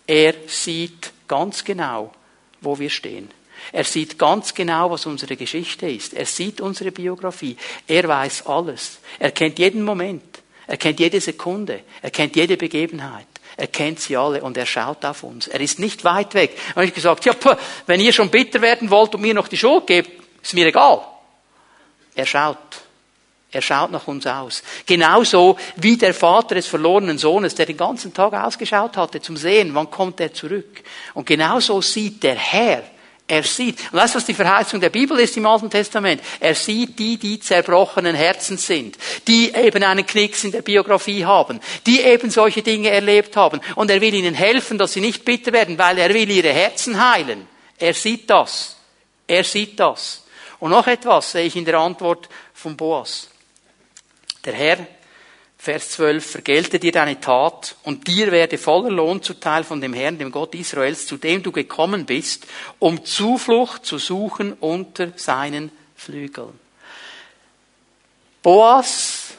Er 0.08 0.34
sieht 0.48 1.12
ganz 1.28 1.64
genau, 1.64 2.14
wo 2.62 2.78
wir 2.78 2.89
stehen. 2.89 3.32
Er 3.72 3.84
sieht 3.84 4.18
ganz 4.18 4.53
genau, 4.53 4.91
was 4.91 5.05
unsere 5.05 5.36
Geschichte 5.36 5.89
ist. 5.89 6.13
Er 6.13 6.26
sieht 6.26 6.61
unsere 6.61 6.91
Biografie. 6.91 7.57
Er 7.88 8.07
weiß 8.07 8.45
alles. 8.47 8.99
Er 9.20 9.32
kennt 9.32 9.59
jeden 9.59 9.84
Moment. 9.84 10.24
Er 10.68 10.78
kennt 10.78 10.99
jede 10.99 11.22
Sekunde. 11.22 11.82
Er 12.01 12.11
kennt 12.11 12.36
jede 12.36 12.57
Begebenheit. 12.57 13.28
Er 13.57 13.68
kennt 13.68 13.99
sie 13.99 14.18
alle 14.18 14.41
und 14.41 14.57
er 14.57 14.66
schaut 14.66 15.05
auf 15.05 15.24
uns. 15.24 15.47
Er 15.47 15.61
ist 15.61 15.80
nicht 15.80 16.03
weit 16.03 16.34
weg. 16.34 16.57
Und 16.76 16.84
ich 16.84 16.93
gesagt, 16.93 17.26
ja, 17.26 17.34
puh, 17.34 17.55
wenn 17.86 18.01
ihr 18.01 18.11
schon 18.11 18.30
bitter 18.30 18.61
werden 18.61 18.89
wollt 18.89 19.16
und 19.16 19.22
mir 19.22 19.34
noch 19.34 19.47
die 19.47 19.57
Schuld 19.57 19.88
gebt, 19.88 20.11
ist 20.41 20.53
mir 20.53 20.68
egal. 20.68 21.01
Er 22.16 22.26
schaut. 22.26 22.57
Er 23.51 23.61
schaut 23.61 23.91
nach 23.91 24.07
uns 24.07 24.28
aus. 24.28 24.63
Genauso 24.86 25.57
wie 25.78 25.95
der 25.95 26.13
Vater 26.13 26.55
des 26.55 26.68
verlorenen 26.68 27.18
Sohnes, 27.18 27.55
der 27.55 27.66
den 27.66 27.78
ganzen 27.78 28.13
Tag 28.13 28.34
ausgeschaut 28.34 28.97
hatte, 28.97 29.22
zum 29.22 29.38
Sehen, 29.38 29.74
wann 29.74 29.89
kommt 29.89 30.20
er 30.20 30.34
zurück. 30.34 30.84
Und 31.13 31.26
genauso 31.26 31.82
sieht 31.82 32.22
der 32.24 32.36
Herr 32.36 32.84
er 33.28 33.43
sieht. 33.43 33.80
Und 33.91 33.99
weißt 33.99 34.13
du, 34.13 34.17
was 34.17 34.26
die 34.26 34.36
Verheißung 34.36 34.80
der 34.80 34.91
Bibel 34.91 35.19
ist 35.19 35.36
im 35.36 35.47
Alten 35.47 35.69
Testament? 35.69 36.21
Er 36.39 36.53
sieht 36.53 36.99
die, 36.99 37.17
die 37.17 37.39
zerbrochenen 37.39 38.15
Herzen 38.15 38.57
sind, 38.57 38.97
die 39.28 39.53
eben 39.53 39.84
einen 39.84 40.05
Knicks 40.05 40.43
in 40.43 40.51
der 40.51 40.61
Biografie 40.61 41.26
haben, 41.26 41.59
die 41.88 42.01
eben 42.01 42.30
solche 42.30 42.61
Dinge 42.61 42.89
erlebt 42.89 43.36
haben. 43.36 43.61
Und 43.76 43.89
er 43.89 43.99
will 44.01 44.13
ihnen 44.13 44.36
helfen, 44.36 44.78
dass 44.78 44.93
sie 44.93 45.01
nicht 45.01 45.26
bitter 45.26 45.53
werden, 45.53 45.78
weil 45.80 45.97
er 45.97 46.13
will 46.13 46.30
ihre 46.30 46.53
Herzen 46.53 47.03
heilen. 47.03 47.47
Er 47.80 47.95
sieht 47.95 48.30
das. 48.30 48.76
Er 49.28 49.43
sieht 49.43 49.80
das. 49.80 50.23
Und 50.59 50.69
noch 50.69 50.86
etwas 50.86 51.32
sehe 51.32 51.45
ich 51.45 51.55
in 51.55 51.65
der 51.65 51.80
Antwort 51.80 52.30
von 52.53 52.78
Boas. 52.78 53.28
Der 54.45 54.53
Herr 54.53 54.88
Vers 55.66 55.89
12, 55.93 56.24
vergelte 56.24 56.78
dir 56.78 56.91
deine 56.91 57.20
Tat 57.20 57.76
und 57.82 58.05
dir 58.05 58.32
werde 58.32 58.59
voller 58.59 58.91
Lohn 58.91 59.24
zuteil 59.24 59.63
von 59.63 59.82
dem 59.82 59.93
Herrn, 59.93 60.20
dem 60.20 60.32
Gott 60.32 60.53
Israels, 60.53 61.07
zu 61.07 61.18
dem 61.18 61.41
du 61.41 61.51
gekommen 61.51 62.05
bist, 62.05 62.45
um 62.78 63.03
Zuflucht 63.03 63.84
zu 63.84 63.97
suchen 63.97 64.53
unter 64.53 65.13
seinen 65.16 65.72
Flügeln. 65.95 66.53
Boas 68.43 69.30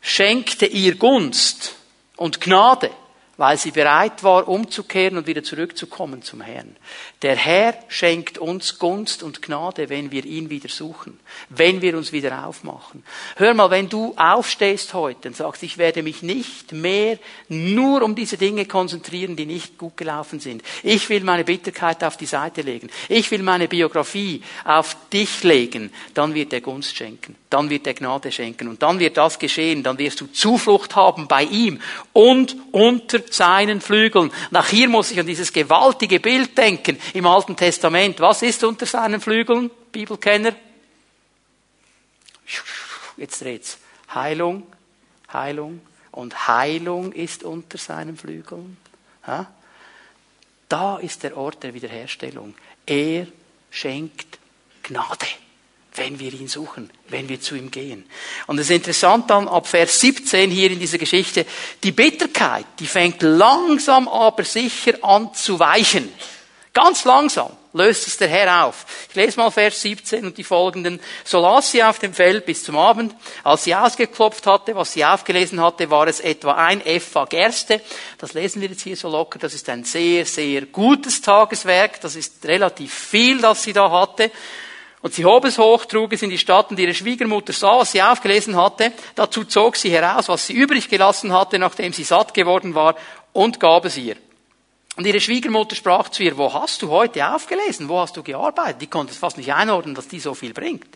schenkte 0.00 0.66
ihr 0.66 0.96
Gunst 0.96 1.76
und 2.16 2.40
Gnade 2.40 2.90
weil 3.36 3.58
sie 3.58 3.70
bereit 3.70 4.22
war, 4.22 4.48
umzukehren 4.48 5.18
und 5.18 5.26
wieder 5.26 5.42
zurückzukommen 5.42 6.22
zum 6.22 6.40
Herrn. 6.40 6.76
Der 7.22 7.36
Herr 7.36 7.74
schenkt 7.88 8.38
uns 8.38 8.78
Gunst 8.78 9.22
und 9.22 9.42
Gnade, 9.42 9.88
wenn 9.88 10.10
wir 10.10 10.24
ihn 10.24 10.50
wieder 10.50 10.68
suchen, 10.68 11.18
wenn 11.48 11.82
wir 11.82 11.96
uns 11.96 12.12
wieder 12.12 12.46
aufmachen. 12.46 13.04
Hör 13.36 13.54
mal, 13.54 13.70
wenn 13.70 13.88
du 13.88 14.14
aufstehst 14.16 14.94
heute 14.94 15.28
und 15.28 15.36
sagst, 15.36 15.62
ich 15.62 15.78
werde 15.78 16.02
mich 16.02 16.22
nicht 16.22 16.72
mehr 16.72 17.18
nur 17.48 18.02
um 18.02 18.14
diese 18.14 18.36
Dinge 18.36 18.66
konzentrieren, 18.66 19.36
die 19.36 19.46
nicht 19.46 19.78
gut 19.78 19.96
gelaufen 19.96 20.40
sind. 20.40 20.62
Ich 20.82 21.08
will 21.08 21.22
meine 21.22 21.44
Bitterkeit 21.44 22.02
auf 22.04 22.16
die 22.16 22.26
Seite 22.26 22.62
legen. 22.62 22.88
Ich 23.08 23.30
will 23.30 23.42
meine 23.42 23.68
Biografie 23.68 24.42
auf 24.64 24.96
dich 25.12 25.42
legen. 25.42 25.92
Dann 26.14 26.34
wird 26.34 26.52
er 26.52 26.60
Gunst 26.60 26.96
schenken. 26.96 27.36
Dann 27.56 27.70
wird 27.70 27.86
er 27.86 27.94
Gnade 27.94 28.30
schenken. 28.30 28.68
Und 28.68 28.82
dann 28.82 28.98
wird 28.98 29.16
das 29.16 29.38
geschehen. 29.38 29.82
Dann 29.82 29.96
wirst 29.96 30.20
du 30.20 30.26
Zuflucht 30.26 30.94
haben 30.94 31.26
bei 31.26 31.44
ihm 31.44 31.80
und 32.12 32.54
unter 32.70 33.20
seinen 33.30 33.80
Flügeln. 33.80 34.30
Nach 34.50 34.68
hier 34.68 34.90
muss 34.90 35.10
ich 35.10 35.18
an 35.18 35.26
dieses 35.26 35.54
gewaltige 35.54 36.20
Bild 36.20 36.58
denken 36.58 36.98
im 37.14 37.26
Alten 37.26 37.56
Testament. 37.56 38.20
Was 38.20 38.42
ist 38.42 38.62
unter 38.62 38.84
seinen 38.84 39.22
Flügeln, 39.22 39.70
Bibelkenner? 39.90 40.54
Jetzt 43.16 43.40
dreht's. 43.40 43.78
Heilung, 44.14 44.64
Heilung 45.32 45.80
und 46.10 46.48
Heilung 46.48 47.12
ist 47.12 47.42
unter 47.42 47.78
seinen 47.78 48.18
Flügeln. 48.18 48.76
Da 50.68 50.98
ist 50.98 51.22
der 51.22 51.34
Ort 51.38 51.62
der 51.62 51.72
Wiederherstellung. 51.72 52.54
Er 52.84 53.26
schenkt 53.70 54.38
Gnade 54.82 55.24
wenn 55.96 56.18
wir 56.18 56.32
ihn 56.32 56.48
suchen, 56.48 56.90
wenn 57.08 57.28
wir 57.28 57.40
zu 57.40 57.54
ihm 57.56 57.70
gehen. 57.70 58.04
Und 58.46 58.58
es 58.58 58.70
ist 58.70 58.76
interessant 58.76 59.30
dann 59.30 59.48
ab 59.48 59.66
Vers 59.66 60.00
17 60.00 60.50
hier 60.50 60.70
in 60.70 60.78
dieser 60.78 60.98
Geschichte, 60.98 61.46
die 61.82 61.92
Bitterkeit, 61.92 62.66
die 62.78 62.86
fängt 62.86 63.22
langsam 63.22 64.08
aber 64.08 64.44
sicher 64.44 64.94
an 65.02 65.34
zu 65.34 65.58
weichen. 65.58 66.12
Ganz 66.72 67.04
langsam 67.04 67.50
löst 67.76 68.06
es 68.06 68.16
der 68.16 68.28
Herr 68.28 68.64
auf. 68.64 68.84
Ich 69.08 69.14
lese 69.14 69.38
mal 69.38 69.50
Vers 69.50 69.80
17 69.82 70.26
und 70.26 70.36
die 70.36 70.44
folgenden. 70.44 71.00
So 71.24 71.40
las 71.40 71.70
sie 71.70 71.82
auf 71.82 71.98
dem 71.98 72.12
Feld 72.12 72.44
bis 72.46 72.64
zum 72.64 72.76
Abend. 72.76 73.14
Als 73.44 73.64
sie 73.64 73.74
ausgeklopft 73.74 74.46
hatte, 74.46 74.74
was 74.74 74.92
sie 74.92 75.04
aufgelesen 75.04 75.60
hatte, 75.60 75.88
war 75.90 76.06
es 76.06 76.20
etwa 76.20 76.52
ein 76.52 76.84
Epha 76.84 77.26
Gerste. 77.26 77.80
Das 78.18 78.34
lesen 78.34 78.60
wir 78.60 78.68
jetzt 78.68 78.82
hier 78.82 78.96
so 78.96 79.08
locker. 79.08 79.38
Das 79.38 79.54
ist 79.54 79.68
ein 79.68 79.84
sehr, 79.84 80.24
sehr 80.26 80.62
gutes 80.66 81.20
Tageswerk. 81.20 82.00
Das 82.00 82.16
ist 82.16 82.44
relativ 82.44 82.92
viel, 82.92 83.40
das 83.40 83.62
sie 83.62 83.72
da 83.72 83.90
hatte. 83.90 84.30
Und 85.06 85.14
sie 85.14 85.24
hob 85.24 85.44
es 85.44 85.56
hoch, 85.56 85.84
trug 85.84 86.12
es 86.14 86.22
in 86.22 86.30
die 86.30 86.36
Stadt 86.36 86.72
und 86.72 86.80
ihre 86.80 86.92
Schwiegermutter 86.92 87.52
sah, 87.52 87.78
was 87.78 87.92
sie 87.92 88.02
aufgelesen 88.02 88.56
hatte. 88.56 88.92
Dazu 89.14 89.44
zog 89.44 89.76
sie 89.76 89.88
heraus, 89.88 90.28
was 90.28 90.48
sie 90.48 90.54
übrig 90.54 90.88
gelassen 90.88 91.32
hatte, 91.32 91.60
nachdem 91.60 91.92
sie 91.92 92.02
satt 92.02 92.34
geworden 92.34 92.74
war, 92.74 92.96
und 93.32 93.60
gab 93.60 93.84
es 93.84 93.96
ihr. 93.96 94.16
Und 94.96 95.06
ihre 95.06 95.20
Schwiegermutter 95.20 95.76
sprach 95.76 96.08
zu 96.08 96.24
ihr, 96.24 96.36
wo 96.36 96.52
hast 96.52 96.82
du 96.82 96.88
heute 96.88 97.24
aufgelesen? 97.32 97.88
Wo 97.88 98.00
hast 98.00 98.16
du 98.16 98.24
gearbeitet? 98.24 98.82
Die 98.82 98.88
konnte 98.88 99.12
es 99.12 99.18
fast 99.18 99.38
nicht 99.38 99.54
einordnen, 99.54 99.94
dass 99.94 100.08
die 100.08 100.18
so 100.18 100.34
viel 100.34 100.52
bringt. 100.52 100.88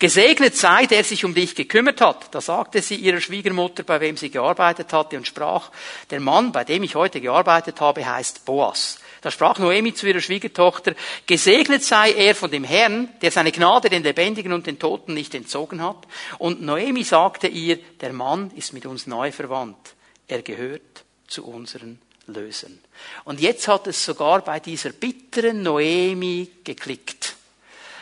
Gesegnet 0.00 0.56
sei, 0.56 0.86
der 0.86 1.04
sich 1.04 1.24
um 1.24 1.32
dich 1.32 1.54
gekümmert 1.54 2.00
hat. 2.00 2.34
Da 2.34 2.40
sagte 2.40 2.82
sie 2.82 2.96
ihrer 2.96 3.20
Schwiegermutter, 3.20 3.84
bei 3.84 4.00
wem 4.00 4.16
sie 4.16 4.30
gearbeitet 4.30 4.92
hatte, 4.92 5.16
und 5.16 5.28
sprach, 5.28 5.70
der 6.10 6.18
Mann, 6.18 6.50
bei 6.50 6.64
dem 6.64 6.82
ich 6.82 6.96
heute 6.96 7.20
gearbeitet 7.20 7.80
habe, 7.80 8.04
heißt 8.04 8.44
Boas. 8.46 8.98
Da 9.24 9.30
sprach 9.30 9.58
Noemi 9.58 9.94
zu 9.94 10.06
ihrer 10.06 10.20
Schwiegertochter, 10.20 10.94
gesegnet 11.26 11.82
sei 11.82 12.12
er 12.12 12.34
von 12.34 12.50
dem 12.50 12.62
Herrn, 12.62 13.08
der 13.22 13.30
seine 13.30 13.52
Gnade 13.52 13.88
den 13.88 14.02
Lebendigen 14.02 14.52
und 14.52 14.66
den 14.66 14.78
Toten 14.78 15.14
nicht 15.14 15.34
entzogen 15.34 15.82
hat. 15.82 16.06
Und 16.36 16.60
Noemi 16.60 17.04
sagte 17.04 17.48
ihr, 17.48 17.78
der 18.02 18.12
Mann 18.12 18.50
ist 18.54 18.74
mit 18.74 18.84
uns 18.84 19.06
neu 19.06 19.32
verwandt. 19.32 19.94
Er 20.28 20.42
gehört 20.42 21.04
zu 21.26 21.46
unseren 21.46 21.98
Lösen. 22.26 22.84
Und 23.24 23.40
jetzt 23.40 23.66
hat 23.66 23.86
es 23.86 24.04
sogar 24.04 24.42
bei 24.42 24.60
dieser 24.60 24.90
bitteren 24.90 25.62
Noemi 25.62 26.50
geklickt. 26.62 27.36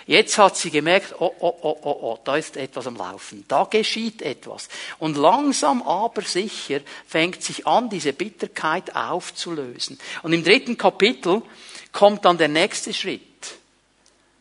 Jetzt 0.06 0.36
hat 0.38 0.56
sie 0.56 0.70
gemerkt, 0.70 1.14
oh, 1.18 1.32
oh, 1.38 1.54
oh, 1.62 1.78
oh, 1.82 1.98
oh, 2.02 2.18
da 2.24 2.36
ist 2.36 2.56
etwas 2.56 2.86
am 2.86 2.96
Laufen, 2.96 3.44
da 3.48 3.64
geschieht 3.64 4.22
etwas. 4.22 4.68
Und 4.98 5.16
langsam 5.16 5.82
aber 5.82 6.22
sicher 6.22 6.80
fängt 7.06 7.42
sich 7.42 7.66
an, 7.66 7.88
diese 7.88 8.12
Bitterkeit 8.12 8.94
aufzulösen. 8.96 9.98
Und 10.22 10.32
im 10.32 10.42
dritten 10.42 10.76
Kapitel 10.76 11.42
kommt 11.92 12.24
dann 12.24 12.38
der 12.38 12.48
nächste 12.48 12.92
Schritt, 12.92 13.20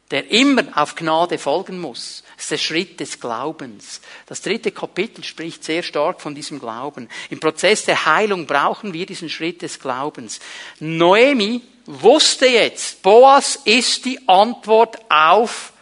der 0.09 0.31
immer 0.31 0.63
auf 0.75 0.95
Gnade 0.95 1.37
folgen 1.37 1.79
muss. 1.79 2.23
Das 2.35 2.45
ist 2.45 2.51
der 2.51 2.57
Schritt 2.57 2.99
des 2.99 3.19
Glaubens. 3.19 4.01
Das 4.25 4.41
dritte 4.41 4.71
Kapitel 4.71 5.23
spricht 5.23 5.63
sehr 5.63 5.83
stark 5.83 6.21
von 6.21 6.33
diesem 6.33 6.59
Glauben. 6.59 7.07
Im 7.29 7.39
Prozess 7.39 7.85
der 7.85 8.05
Heilung 8.05 8.47
brauchen 8.47 8.93
wir 8.93 9.05
diesen 9.05 9.29
Schritt 9.29 9.61
des 9.61 9.79
Glaubens. 9.79 10.39
Noemi 10.79 11.61
wusste 11.85 12.47
jetzt, 12.47 13.01
Boas 13.01 13.57
ist 13.63 14.05
die 14.05 14.19
Antwort 14.27 14.97
auf 15.09 15.73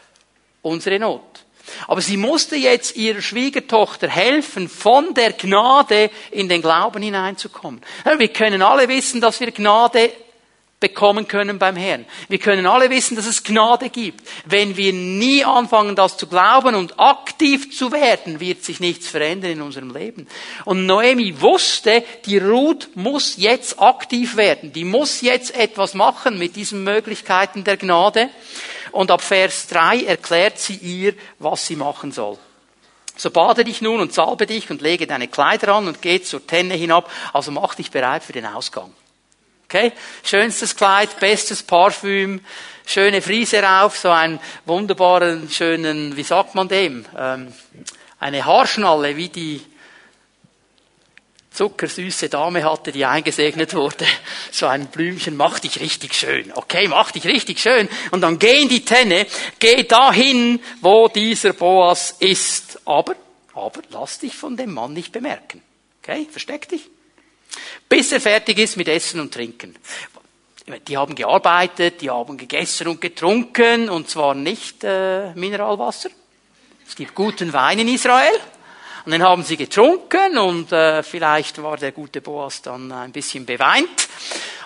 unsere 0.62 1.00
Not. 1.00 1.22
Aber 1.88 2.02
sie 2.02 2.18
musste 2.18 2.56
jetzt 2.56 2.96
ihrer 2.96 3.22
Schwiegertochter 3.22 4.08
helfen, 4.08 4.68
von 4.68 5.14
der 5.14 5.34
Gnade 5.34 6.10
in 6.32 6.50
den 6.50 6.62
Glauben 6.62 7.02
hineinzukommen. 7.02 7.82
Wir 8.18 8.28
können 8.30 8.62
alle 8.62 8.88
wissen, 8.88 9.22
dass 9.22 9.40
wir 9.40 9.52
Gnade 9.52 10.12
bekommen 10.80 11.28
können 11.28 11.60
beim 11.60 11.76
Herrn. 11.76 12.06
Wir 12.30 12.38
können 12.38 12.66
alle 12.66 12.90
wissen, 12.90 13.18
dass 13.18 13.26
es 13.26 13.44
Gnade 13.44 13.90
gibt. 13.90 14.26
Wenn 14.46 14.78
wir 14.78 14.94
nie 14.94 15.44
anfangen, 15.44 15.96
das 15.96 16.18
zu 16.18 16.28
glauben 16.28 16.76
und 16.76 17.00
aktiv 17.00 17.76
zu 17.76 17.92
werden, 17.92 18.40
wird 18.40 18.64
sich 18.64 18.80
nichts 18.80 19.08
verändern 19.08 19.52
in 19.52 19.62
unserem 19.62 19.94
Leben. 19.94 20.28
Und 20.64 20.86
Noemi 20.86 21.42
wusste, 21.42 22.04
die 22.26 22.38
Ruth 22.38 22.90
muss 22.96 23.36
jetzt 23.36 23.82
aktiv 23.82 24.38
werden. 24.38 24.72
Die 24.72 24.86
muss 24.86 25.22
jetzt 25.22 25.54
etwas 25.54 25.94
machen 25.94 26.40
mit 26.40 26.56
diesen 26.56 26.84
Möglichkeiten 26.86 27.66
der 27.66 27.76
Gnade. 27.76 28.30
Und 28.92 29.12
ab 29.12 29.22
Vers 29.22 29.68
3 29.68 30.04
erklärt 30.04 30.60
sie 30.60 30.76
ihr, 30.76 31.14
was 31.40 31.68
sie 31.68 31.76
machen 31.76 32.12
soll. 32.12 32.38
So 33.18 33.32
bade 33.32 33.66
dich 33.66 33.82
nun 33.82 34.00
und 34.00 34.14
salbe 34.14 34.48
dich 34.48 34.72
und 34.72 34.82
lege 34.82 35.06
deine 35.06 35.28
Kleider 35.28 35.76
an 35.76 35.90
und 35.90 36.02
geh 36.02 36.22
zur 36.22 36.48
Tenne 36.48 36.76
hinab. 36.76 37.12
Also 37.34 37.52
mach 37.52 37.76
dich 37.76 37.92
bereit 37.92 38.24
für 38.24 38.32
den 38.32 38.46
Ausgang. 38.46 38.94
Okay? 39.70 39.92
Schönstes 40.24 40.76
Kleid, 40.76 41.20
bestes 41.20 41.62
Parfüm, 41.62 42.42
schöne 42.88 43.22
Frise 43.22 43.62
rauf, 43.62 44.00
so 44.00 44.10
einen 44.10 44.40
wunderbaren, 44.66 45.48
schönen, 45.48 46.18
wie 46.18 46.24
sagt 46.24 46.56
man 46.56 46.68
dem? 46.68 47.06
Ähm, 47.16 47.54
eine 48.20 48.46
Haarschnalle, 48.46 49.16
wie 49.16 49.30
die 49.30 49.62
zuckersüße 51.52 52.30
Dame 52.30 52.64
hatte, 52.64 52.92
die 52.92 53.06
eingesegnet 53.06 53.76
wurde. 53.76 54.06
So 54.52 54.66
ein 54.66 54.88
Blümchen, 54.88 55.38
mach 55.38 55.60
dich 55.60 55.80
richtig 55.80 56.16
schön. 56.16 56.52
Okay, 56.56 56.88
mach 56.88 57.12
dich 57.12 57.26
richtig 57.26 57.60
schön. 57.60 57.88
Und 58.10 58.22
dann 58.22 58.40
geh 58.40 58.64
in 58.64 58.70
die 58.70 58.84
Tenne, 58.84 59.28
geh 59.60 59.84
dahin, 59.84 60.60
wo 60.82 61.08
dieser 61.08 61.54
Boas 61.54 62.16
ist. 62.20 62.80
Aber, 62.86 63.14
aber, 63.54 63.82
lass 63.92 64.18
dich 64.18 64.36
von 64.36 64.58
dem 64.58 64.74
Mann 64.74 64.94
nicht 64.94 65.12
bemerken. 65.12 65.62
Okay, 66.02 66.28
versteck 66.32 66.68
dich. 66.68 66.90
Bis 67.88 68.12
er 68.12 68.22
fertig 68.22 68.60
ist 68.60 68.78
mit 68.78 68.88
Essen 68.88 69.20
und 69.20 69.34
Trinken. 69.34 69.76
Die 70.88 70.98
haben 70.98 71.16
gearbeitet, 71.16 72.02
die 72.02 72.10
haben 72.10 72.38
gegessen 72.38 72.88
und 72.88 73.02
getrunken, 73.02 73.90
und 73.90 74.10
zwar 74.10 74.36
nicht 74.36 74.84
äh, 74.84 75.34
Mineralwasser. 75.34 76.10
Es 76.88 76.96
gibt 76.96 77.16
guten 77.16 77.52
Wein 77.54 77.80
in 77.80 77.88
Israel. 77.88 78.40
Und 79.06 79.14
den 79.14 79.24
haben 79.24 79.44
sie 79.44 79.58
getrunken 79.58 80.38
und 80.38 80.72
äh, 80.72 81.02
vielleicht 81.02 81.64
war 81.64 81.78
der 81.78 81.94
gute 81.94 82.22
Boas 82.22 82.62
dann 82.62 82.92
ein 82.92 83.12
bisschen 83.12 83.46
beweint 83.46 84.08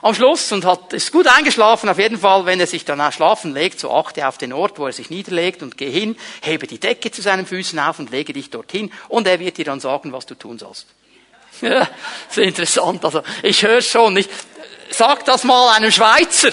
am 0.04 0.14
Schluss 0.14 0.52
und 0.52 0.66
hat, 0.66 0.92
ist 0.92 1.12
gut 1.12 1.28
eingeschlafen. 1.28 1.88
Auf 1.88 1.98
jeden 1.98 2.18
Fall, 2.18 2.46
wenn 2.46 2.60
er 2.60 2.68
sich 2.68 2.84
dann 2.84 3.12
schlafen 3.12 3.54
legt, 3.54 3.80
so 3.80 3.90
achte 3.90 4.28
auf 4.28 4.38
den 4.38 4.52
Ort, 4.52 4.78
wo 4.78 4.86
er 4.86 4.92
sich 4.92 5.10
niederlegt 5.10 5.64
und 5.64 5.78
geh 5.78 5.90
hin, 5.90 6.18
hebe 6.42 6.68
die 6.68 6.80
Decke 6.80 7.10
zu 7.10 7.22
seinen 7.22 7.46
Füßen 7.46 7.80
auf 7.80 8.00
und 8.00 8.12
lege 8.12 8.34
dich 8.34 8.50
dorthin 8.50 8.92
und 9.08 9.28
er 9.28 9.40
wird 9.40 9.58
dir 9.58 9.66
dann 9.66 9.80
sagen, 9.80 10.12
was 10.12 10.26
du 10.26 10.36
tun 10.36 10.60
sollst. 10.60 10.88
Ja, 11.62 11.88
sehr 12.30 12.46
interessant. 12.46 13.04
Also 13.06 13.22
ich 13.42 13.64
höre 13.64 13.82
schon 13.82 14.14
nicht. 14.14 14.30
Sag 14.90 15.26
das 15.26 15.44
mal 15.44 15.76
einem 15.76 15.92
Schweizer. 15.92 16.52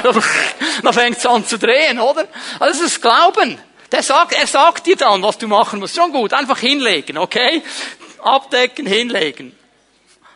dann 0.82 0.92
fängt 0.92 1.18
es 1.18 1.26
an 1.26 1.46
zu 1.46 1.58
drehen, 1.58 2.00
oder? 2.00 2.26
Also 2.58 2.82
das 2.82 2.92
ist 2.92 3.02
Glauben. 3.02 3.58
Der 3.92 4.02
sagt, 4.02 4.32
er 4.32 4.46
sagt 4.46 4.86
dir 4.86 4.96
dann, 4.96 5.22
was 5.22 5.38
du 5.38 5.46
machen 5.46 5.78
musst. 5.78 5.94
Schon 5.94 6.12
gut, 6.12 6.32
einfach 6.32 6.58
hinlegen, 6.58 7.18
okay? 7.18 7.62
Abdecken, 8.20 8.86
hinlegen. 8.86 9.56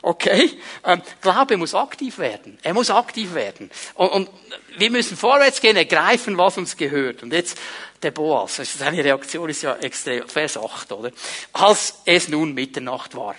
Okay? 0.02 0.52
Ähm, 0.84 1.02
Glaube 1.20 1.56
muss 1.56 1.74
aktiv 1.74 2.18
werden. 2.18 2.58
Er 2.62 2.74
muss 2.74 2.90
aktiv 2.90 3.34
werden. 3.34 3.70
Und, 3.94 4.08
und 4.08 4.30
wir 4.76 4.90
müssen 4.90 5.16
vorwärts 5.16 5.60
gehen, 5.60 5.76
ergreifen, 5.76 6.38
was 6.38 6.58
uns 6.58 6.76
gehört. 6.76 7.24
Und 7.24 7.32
jetzt 7.32 7.58
der 8.02 8.12
Boas. 8.12 8.60
Seine 8.78 9.02
Reaktion 9.02 9.48
ist 9.48 9.62
ja 9.62 9.74
extrem. 9.76 10.28
Vers 10.28 10.58
8, 10.58 10.92
oder? 10.92 11.10
Als 11.54 12.02
es 12.04 12.28
nun 12.28 12.54
Mitternacht 12.54 13.16
war. 13.16 13.34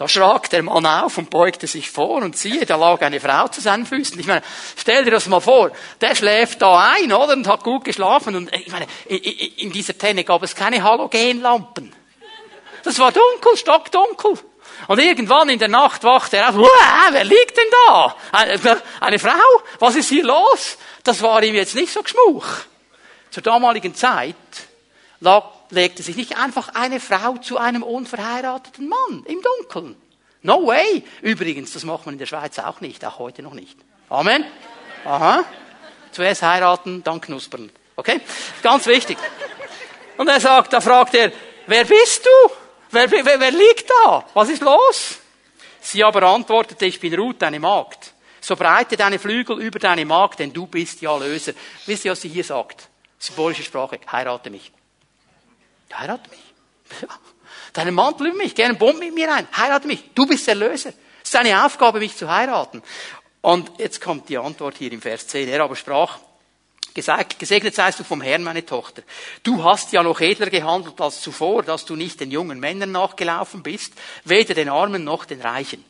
Da 0.00 0.08
schrak 0.08 0.48
der 0.48 0.62
Mann 0.62 0.86
auf 0.86 1.18
und 1.18 1.28
beugte 1.28 1.66
sich 1.66 1.90
vor 1.90 2.22
und 2.22 2.34
siehe, 2.34 2.64
da 2.64 2.76
lag 2.76 3.02
eine 3.02 3.20
Frau 3.20 3.48
zu 3.48 3.60
seinen 3.60 3.84
Füßen. 3.84 4.18
Ich 4.18 4.26
meine, 4.26 4.40
stell 4.74 5.04
dir 5.04 5.10
das 5.10 5.26
mal 5.26 5.40
vor, 5.40 5.72
der 6.00 6.14
schläft 6.14 6.62
da 6.62 6.94
ein, 6.94 7.12
oder? 7.12 7.34
Und 7.34 7.46
hat 7.46 7.62
gut 7.62 7.84
geschlafen. 7.84 8.34
Und 8.34 8.50
ich 8.56 8.72
meine, 8.72 8.86
in 9.04 9.70
dieser 9.70 9.98
Tenne 9.98 10.24
gab 10.24 10.42
es 10.42 10.54
keine 10.54 10.82
Halogenlampen. 10.82 11.94
Das 12.82 12.98
war 12.98 13.12
dunkel, 13.12 13.58
stockdunkel. 13.58 14.38
Und 14.88 15.00
irgendwann 15.00 15.50
in 15.50 15.58
der 15.58 15.68
Nacht 15.68 16.02
wacht 16.02 16.32
er 16.32 16.48
auf, 16.48 16.54
wer 17.10 17.24
liegt 17.24 17.58
denn 17.58 17.70
da? 17.86 18.16
Eine, 18.32 18.82
eine 19.00 19.18
Frau? 19.18 19.62
Was 19.80 19.96
ist 19.96 20.08
hier 20.08 20.24
los? 20.24 20.78
Das 21.04 21.20
war 21.20 21.42
ihm 21.42 21.54
jetzt 21.54 21.74
nicht 21.74 21.92
so 21.92 22.02
geschmuch. 22.02 22.46
Zur 23.30 23.42
damaligen 23.42 23.94
Zeit 23.94 24.34
lag 25.20 25.59
legte 25.70 26.02
sich 26.02 26.16
nicht 26.16 26.36
einfach 26.36 26.70
eine 26.74 27.00
Frau 27.00 27.36
zu 27.36 27.58
einem 27.58 27.82
unverheirateten 27.82 28.88
Mann 28.88 29.24
im 29.26 29.40
Dunkeln. 29.42 29.96
No 30.42 30.66
way. 30.66 31.04
Übrigens, 31.22 31.72
das 31.72 31.84
macht 31.84 32.06
man 32.06 32.14
in 32.14 32.18
der 32.18 32.26
Schweiz 32.26 32.58
auch 32.58 32.80
nicht, 32.80 33.04
auch 33.04 33.18
heute 33.18 33.42
noch 33.42 33.52
nicht. 33.52 33.78
Amen. 34.08 34.44
Aha. 35.04 35.44
Zuerst 36.12 36.42
heiraten, 36.42 37.02
dann 37.04 37.20
knuspern. 37.20 37.70
Okay? 37.96 38.20
Ganz 38.62 38.86
wichtig. 38.86 39.18
Und 40.16 40.28
er 40.28 40.40
sagt, 40.40 40.72
da 40.72 40.80
fragt 40.80 41.14
er, 41.14 41.32
wer 41.66 41.84
bist 41.84 42.24
du? 42.24 42.52
Wer, 42.90 43.10
wer, 43.10 43.24
wer 43.24 43.50
liegt 43.50 43.88
da? 44.04 44.24
Was 44.34 44.48
ist 44.48 44.62
los? 44.62 45.18
Sie 45.80 46.02
aber 46.02 46.22
antwortete, 46.24 46.86
ich 46.86 47.00
bin 47.00 47.14
Ruth, 47.14 47.40
deine 47.40 47.60
Magd. 47.60 48.12
So 48.40 48.56
breite 48.56 48.96
deine 48.96 49.18
Flügel 49.18 49.60
über 49.60 49.78
deine 49.78 50.04
Magd, 50.04 50.40
denn 50.40 50.52
du 50.52 50.66
bist 50.66 51.00
ja 51.02 51.16
Löser. 51.16 51.52
Wisst 51.86 52.04
ihr, 52.04 52.12
was 52.12 52.20
sie 52.20 52.28
hier 52.28 52.44
sagt? 52.44 52.88
Symbolische 53.18 53.62
Sprache. 53.62 54.00
Heirate 54.10 54.50
mich. 54.50 54.72
Heirate 55.94 56.30
mich. 56.30 56.40
Ja. 57.02 57.08
Deinen 57.72 57.94
Mantel 57.94 58.28
über 58.28 58.36
mich, 58.36 58.54
gerne 58.54 58.74
Bomb 58.74 58.98
mit 58.98 59.14
mir 59.14 59.32
ein. 59.32 59.46
Heirate 59.56 59.86
mich. 59.86 60.10
Du 60.14 60.26
bist 60.26 60.46
der 60.46 60.56
Löser. 60.56 60.92
Es 61.22 61.28
ist 61.28 61.34
deine 61.34 61.64
Aufgabe, 61.64 62.00
mich 62.00 62.16
zu 62.16 62.28
heiraten. 62.28 62.82
Und 63.42 63.70
jetzt 63.78 64.00
kommt 64.00 64.28
die 64.28 64.38
Antwort 64.38 64.76
hier 64.78 64.90
im 64.90 65.00
Vers 65.00 65.28
10. 65.28 65.48
Er 65.48 65.62
aber 65.62 65.76
sprach, 65.76 66.18
Gesegnet 66.92 67.74
seist 67.74 68.00
du 68.00 68.04
vom 68.04 68.20
Herrn, 68.20 68.42
meine 68.42 68.66
Tochter. 68.66 69.02
Du 69.44 69.62
hast 69.62 69.92
ja 69.92 70.02
noch 70.02 70.20
edler 70.20 70.50
gehandelt 70.50 71.00
als 71.00 71.20
zuvor, 71.20 71.62
dass 71.62 71.84
du 71.84 71.94
nicht 71.94 72.20
den 72.20 72.32
jungen 72.32 72.58
Männern 72.58 72.90
nachgelaufen 72.90 73.62
bist, 73.62 73.92
weder 74.24 74.54
den 74.54 74.68
Armen 74.68 75.04
noch 75.04 75.24
den 75.24 75.40
Reichen. 75.40 75.84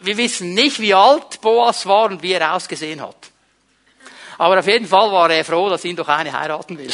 Wir 0.00 0.16
wissen 0.16 0.54
nicht, 0.54 0.80
wie 0.80 0.94
alt 0.94 1.40
Boas 1.40 1.86
war 1.86 2.06
und 2.06 2.22
wie 2.22 2.32
er 2.32 2.54
ausgesehen 2.54 3.00
hat. 3.00 3.30
Aber 4.38 4.58
auf 4.58 4.66
jeden 4.66 4.86
Fall 4.86 5.12
war 5.12 5.30
er 5.30 5.44
froh, 5.44 5.70
dass 5.70 5.84
ihn 5.84 5.96
doch 5.96 6.08
eine 6.08 6.32
heiraten 6.32 6.76
will. 6.76 6.90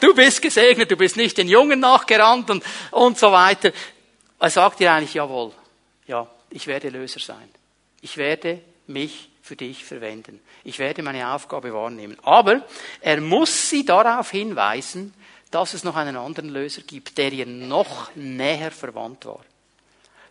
Du 0.00 0.14
bist 0.14 0.42
gesegnet, 0.42 0.90
du 0.90 0.96
bist 0.96 1.16
nicht 1.16 1.38
den 1.38 1.48
Jungen 1.48 1.80
nachgerannt 1.80 2.50
und, 2.50 2.64
und 2.90 3.18
so 3.18 3.30
weiter. 3.30 3.72
Er 4.38 4.50
sagt 4.50 4.80
dir 4.80 4.92
eigentlich, 4.92 5.14
jawohl, 5.14 5.52
ja, 6.06 6.26
ich 6.50 6.66
werde 6.66 6.88
Löser 6.88 7.20
sein. 7.20 7.48
Ich 8.00 8.16
werde 8.16 8.60
mich 8.86 9.28
für 9.42 9.56
dich 9.56 9.84
verwenden. 9.84 10.40
Ich 10.64 10.78
werde 10.78 11.02
meine 11.02 11.32
Aufgabe 11.32 11.72
wahrnehmen. 11.72 12.16
Aber 12.22 12.62
er 13.00 13.20
muss 13.20 13.68
sie 13.68 13.84
darauf 13.84 14.30
hinweisen, 14.30 15.14
dass 15.50 15.74
es 15.74 15.84
noch 15.84 15.96
einen 15.96 16.16
anderen 16.16 16.50
Löser 16.50 16.82
gibt, 16.82 17.18
der 17.18 17.32
ihr 17.32 17.46
noch 17.46 18.14
näher 18.14 18.70
verwandt 18.70 19.26
war. 19.26 19.44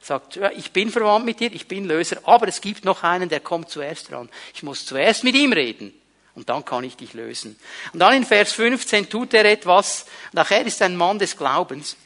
Sagt, 0.01 0.37
ja, 0.37 0.49
ich 0.51 0.71
bin 0.71 0.89
verwandt 0.89 1.25
mit 1.25 1.41
dir, 1.41 1.51
ich 1.53 1.67
bin 1.67 1.85
Löser, 1.85 2.17
aber 2.23 2.47
es 2.47 2.61
gibt 2.61 2.85
noch 2.85 3.03
einen, 3.03 3.27
der 3.27 3.41
kommt 3.41 3.69
zuerst 3.69 4.11
dran. 4.11 4.29
Ich 4.53 4.63
muss 4.63 4.85
zuerst 4.85 5.25
mit 5.25 5.35
ihm 5.35 5.51
reden. 5.51 5.93
Und 6.39 6.47
dann 6.47 6.63
kann 6.63 6.85
ich 6.85 6.95
dich 6.95 7.13
lösen. 7.13 7.59
Und 7.91 7.99
dann 7.99 8.13
in 8.13 8.23
Vers 8.23 8.53
15 8.53 9.09
tut 9.09 9.33
er 9.33 9.43
etwas. 9.43 10.05
Nachher 10.31 10.65
ist 10.65 10.81
ein 10.81 10.95
Mann 10.95 11.19
des 11.19 11.35
Glaubens. 11.35 11.97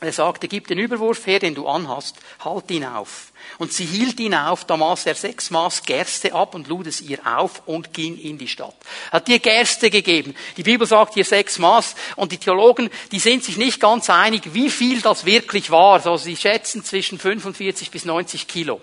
Er 0.00 0.12
sagte, 0.12 0.48
gib 0.48 0.66
den 0.66 0.80
Überwurf 0.80 1.28
her, 1.28 1.38
den 1.38 1.54
du 1.54 1.68
anhast, 1.68 2.16
halt 2.44 2.68
ihn 2.72 2.84
auf. 2.84 3.32
Und 3.58 3.72
sie 3.72 3.84
hielt 3.84 4.18
ihn 4.18 4.34
auf, 4.34 4.64
da 4.64 4.76
maß 4.76 5.06
er 5.06 5.14
sechs 5.14 5.52
Maß 5.52 5.84
Gerste 5.84 6.34
ab 6.34 6.56
und 6.56 6.66
lud 6.66 6.88
es 6.88 7.00
ihr 7.00 7.20
auf 7.24 7.62
und 7.66 7.94
ging 7.94 8.18
in 8.18 8.36
die 8.36 8.48
Stadt. 8.48 8.74
Hat 9.12 9.28
ihr 9.28 9.38
Gerste 9.38 9.90
gegeben. 9.90 10.34
Die 10.56 10.64
Bibel 10.64 10.88
sagt 10.88 11.14
hier 11.14 11.24
sechs 11.24 11.60
Maß 11.60 11.94
und 12.16 12.32
die 12.32 12.38
Theologen, 12.38 12.90
die 13.12 13.20
sind 13.20 13.44
sich 13.44 13.58
nicht 13.58 13.78
ganz 13.78 14.10
einig, 14.10 14.54
wie 14.54 14.70
viel 14.70 15.00
das 15.02 15.24
wirklich 15.24 15.70
war. 15.70 15.92
Also 15.94 16.16
sie 16.16 16.36
schätzen 16.36 16.82
zwischen 16.82 17.20
45 17.20 17.92
bis 17.92 18.04
90 18.04 18.48
Kilo. 18.48 18.80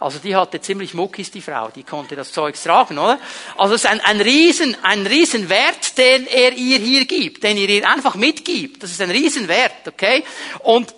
Also 0.00 0.18
die 0.20 0.36
hatte 0.36 0.60
ziemlich 0.60 0.94
Muckis, 0.94 1.30
die 1.30 1.40
Frau, 1.40 1.70
die 1.74 1.82
konnte 1.82 2.14
das 2.14 2.32
Zeug 2.32 2.54
tragen, 2.54 2.98
oder? 2.98 3.18
Also 3.56 3.74
es 3.74 3.84
ist 3.84 3.90
ein, 3.90 4.00
ein 4.00 4.20
Riesen, 4.20 4.76
ein 4.82 5.06
Riesenwert, 5.06 5.98
den 5.98 6.26
er 6.28 6.52
ihr 6.52 6.78
hier 6.78 7.04
gibt, 7.04 7.42
den 7.42 7.56
er 7.56 7.68
ihr 7.68 7.88
einfach 7.88 8.14
mitgibt. 8.14 8.82
Das 8.82 8.92
ist 8.92 9.00
ein 9.00 9.10
Riesenwert, 9.10 9.88
okay? 9.88 10.22
Und 10.60 10.94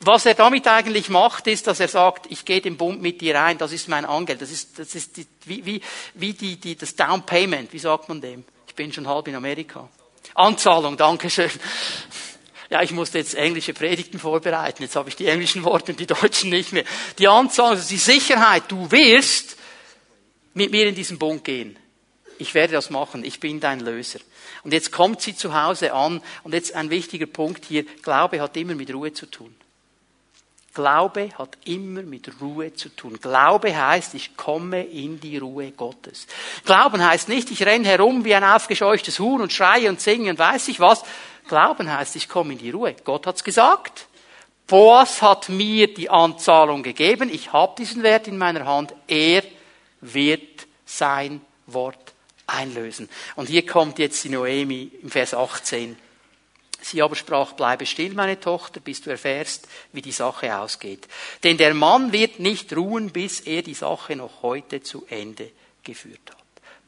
was 0.00 0.26
er 0.26 0.34
damit 0.34 0.66
eigentlich 0.66 1.10
macht, 1.10 1.46
ist, 1.46 1.66
dass 1.66 1.78
er 1.78 1.88
sagt, 1.88 2.26
ich 2.30 2.44
gehe 2.44 2.60
den 2.60 2.76
Bund 2.76 3.00
mit 3.00 3.20
dir 3.20 3.40
ein, 3.40 3.58
das 3.58 3.70
ist 3.70 3.88
mein 3.88 4.04
Angeld, 4.04 4.42
das 4.42 4.50
ist, 4.50 4.78
das 4.78 4.94
ist 4.94 5.16
die, 5.16 5.26
wie, 5.44 5.64
wie, 5.64 5.80
wie 6.14 6.32
die, 6.32 6.56
die, 6.56 6.76
das 6.76 6.96
Down 6.96 7.22
Payment, 7.22 7.72
wie 7.72 7.78
sagt 7.78 8.08
man 8.08 8.20
dem? 8.20 8.44
Ich 8.66 8.74
bin 8.74 8.92
schon 8.92 9.06
halb 9.06 9.28
in 9.28 9.36
Amerika. 9.36 9.88
Anzahlung, 10.34 10.96
danke 10.96 11.30
schön 11.30 11.50
ja, 12.70 12.82
ich 12.82 12.92
musste 12.92 13.18
jetzt 13.18 13.34
englische 13.34 13.74
Predigten 13.74 14.20
vorbereiten, 14.20 14.84
jetzt 14.84 14.94
habe 14.94 15.08
ich 15.08 15.16
die 15.16 15.26
englischen 15.26 15.64
Worte 15.64 15.92
und 15.92 16.00
die 16.00 16.06
deutschen 16.06 16.50
nicht 16.50 16.72
mehr. 16.72 16.84
Die 17.18 17.26
Anzahl, 17.26 17.70
also 17.70 17.88
die 17.88 17.96
Sicherheit, 17.96 18.64
du 18.68 18.90
wirst 18.92 19.56
mit 20.54 20.70
mir 20.70 20.86
in 20.86 20.94
diesen 20.94 21.18
Bund 21.18 21.44
gehen. 21.44 21.76
Ich 22.38 22.54
werde 22.54 22.72
das 22.72 22.88
machen, 22.88 23.24
ich 23.24 23.40
bin 23.40 23.60
dein 23.60 23.80
Löser. 23.80 24.20
Und 24.62 24.72
jetzt 24.72 24.92
kommt 24.92 25.20
sie 25.20 25.34
zu 25.34 25.60
Hause 25.60 25.92
an 25.92 26.22
und 26.44 26.54
jetzt 26.54 26.74
ein 26.74 26.90
wichtiger 26.90 27.26
Punkt 27.26 27.64
hier, 27.64 27.84
Glaube 28.02 28.40
hat 28.40 28.56
immer 28.56 28.74
mit 28.74 28.94
Ruhe 28.94 29.12
zu 29.12 29.26
tun. 29.26 29.54
Glaube 30.72 31.30
hat 31.36 31.58
immer 31.64 32.02
mit 32.02 32.40
Ruhe 32.40 32.72
zu 32.72 32.90
tun. 32.90 33.18
Glaube 33.20 33.76
heißt, 33.76 34.14
ich 34.14 34.36
komme 34.36 34.84
in 34.84 35.18
die 35.18 35.36
Ruhe 35.38 35.72
Gottes. 35.72 36.28
Glauben 36.64 37.04
heißt 37.04 37.28
nicht, 37.28 37.50
ich 37.50 37.64
renne 37.64 37.88
herum 37.88 38.24
wie 38.24 38.34
ein 38.34 38.44
aufgescheuchtes 38.44 39.18
Huhn 39.18 39.40
und 39.40 39.52
schreie 39.52 39.88
und 39.88 40.00
singe 40.00 40.30
und 40.30 40.38
weiß 40.38 40.68
ich 40.68 40.78
was. 40.78 41.02
Glauben 41.50 41.90
heißt, 41.90 42.14
ich 42.14 42.28
komme 42.28 42.52
in 42.52 42.60
die 42.60 42.70
Ruhe. 42.70 42.94
Gott 43.02 43.26
hat's 43.26 43.42
gesagt. 43.42 44.06
Boas 44.68 45.20
hat 45.20 45.48
mir 45.48 45.92
die 45.92 46.08
Anzahlung 46.08 46.84
gegeben. 46.84 47.28
Ich 47.28 47.52
habe 47.52 47.74
diesen 47.76 48.04
Wert 48.04 48.28
in 48.28 48.38
meiner 48.38 48.66
Hand. 48.66 48.94
Er 49.08 49.42
wird 50.00 50.68
sein 50.86 51.40
Wort 51.66 52.14
einlösen. 52.46 53.08
Und 53.34 53.48
hier 53.48 53.66
kommt 53.66 53.98
jetzt 53.98 54.22
die 54.22 54.28
Noemi 54.28 54.92
im 55.02 55.10
Vers 55.10 55.34
18. 55.34 55.98
Sie 56.82 57.02
aber 57.02 57.16
sprach, 57.16 57.54
bleibe 57.54 57.84
still, 57.84 58.14
meine 58.14 58.38
Tochter, 58.38 58.78
bis 58.78 59.00
du 59.00 59.10
erfährst, 59.10 59.66
wie 59.92 60.02
die 60.02 60.12
Sache 60.12 60.56
ausgeht. 60.56 61.08
Denn 61.42 61.56
der 61.56 61.74
Mann 61.74 62.12
wird 62.12 62.38
nicht 62.38 62.76
ruhen, 62.76 63.10
bis 63.10 63.40
er 63.40 63.62
die 63.62 63.74
Sache 63.74 64.14
noch 64.14 64.42
heute 64.42 64.84
zu 64.84 65.04
Ende 65.10 65.50
geführt 65.82 66.30
hat. 66.30 66.36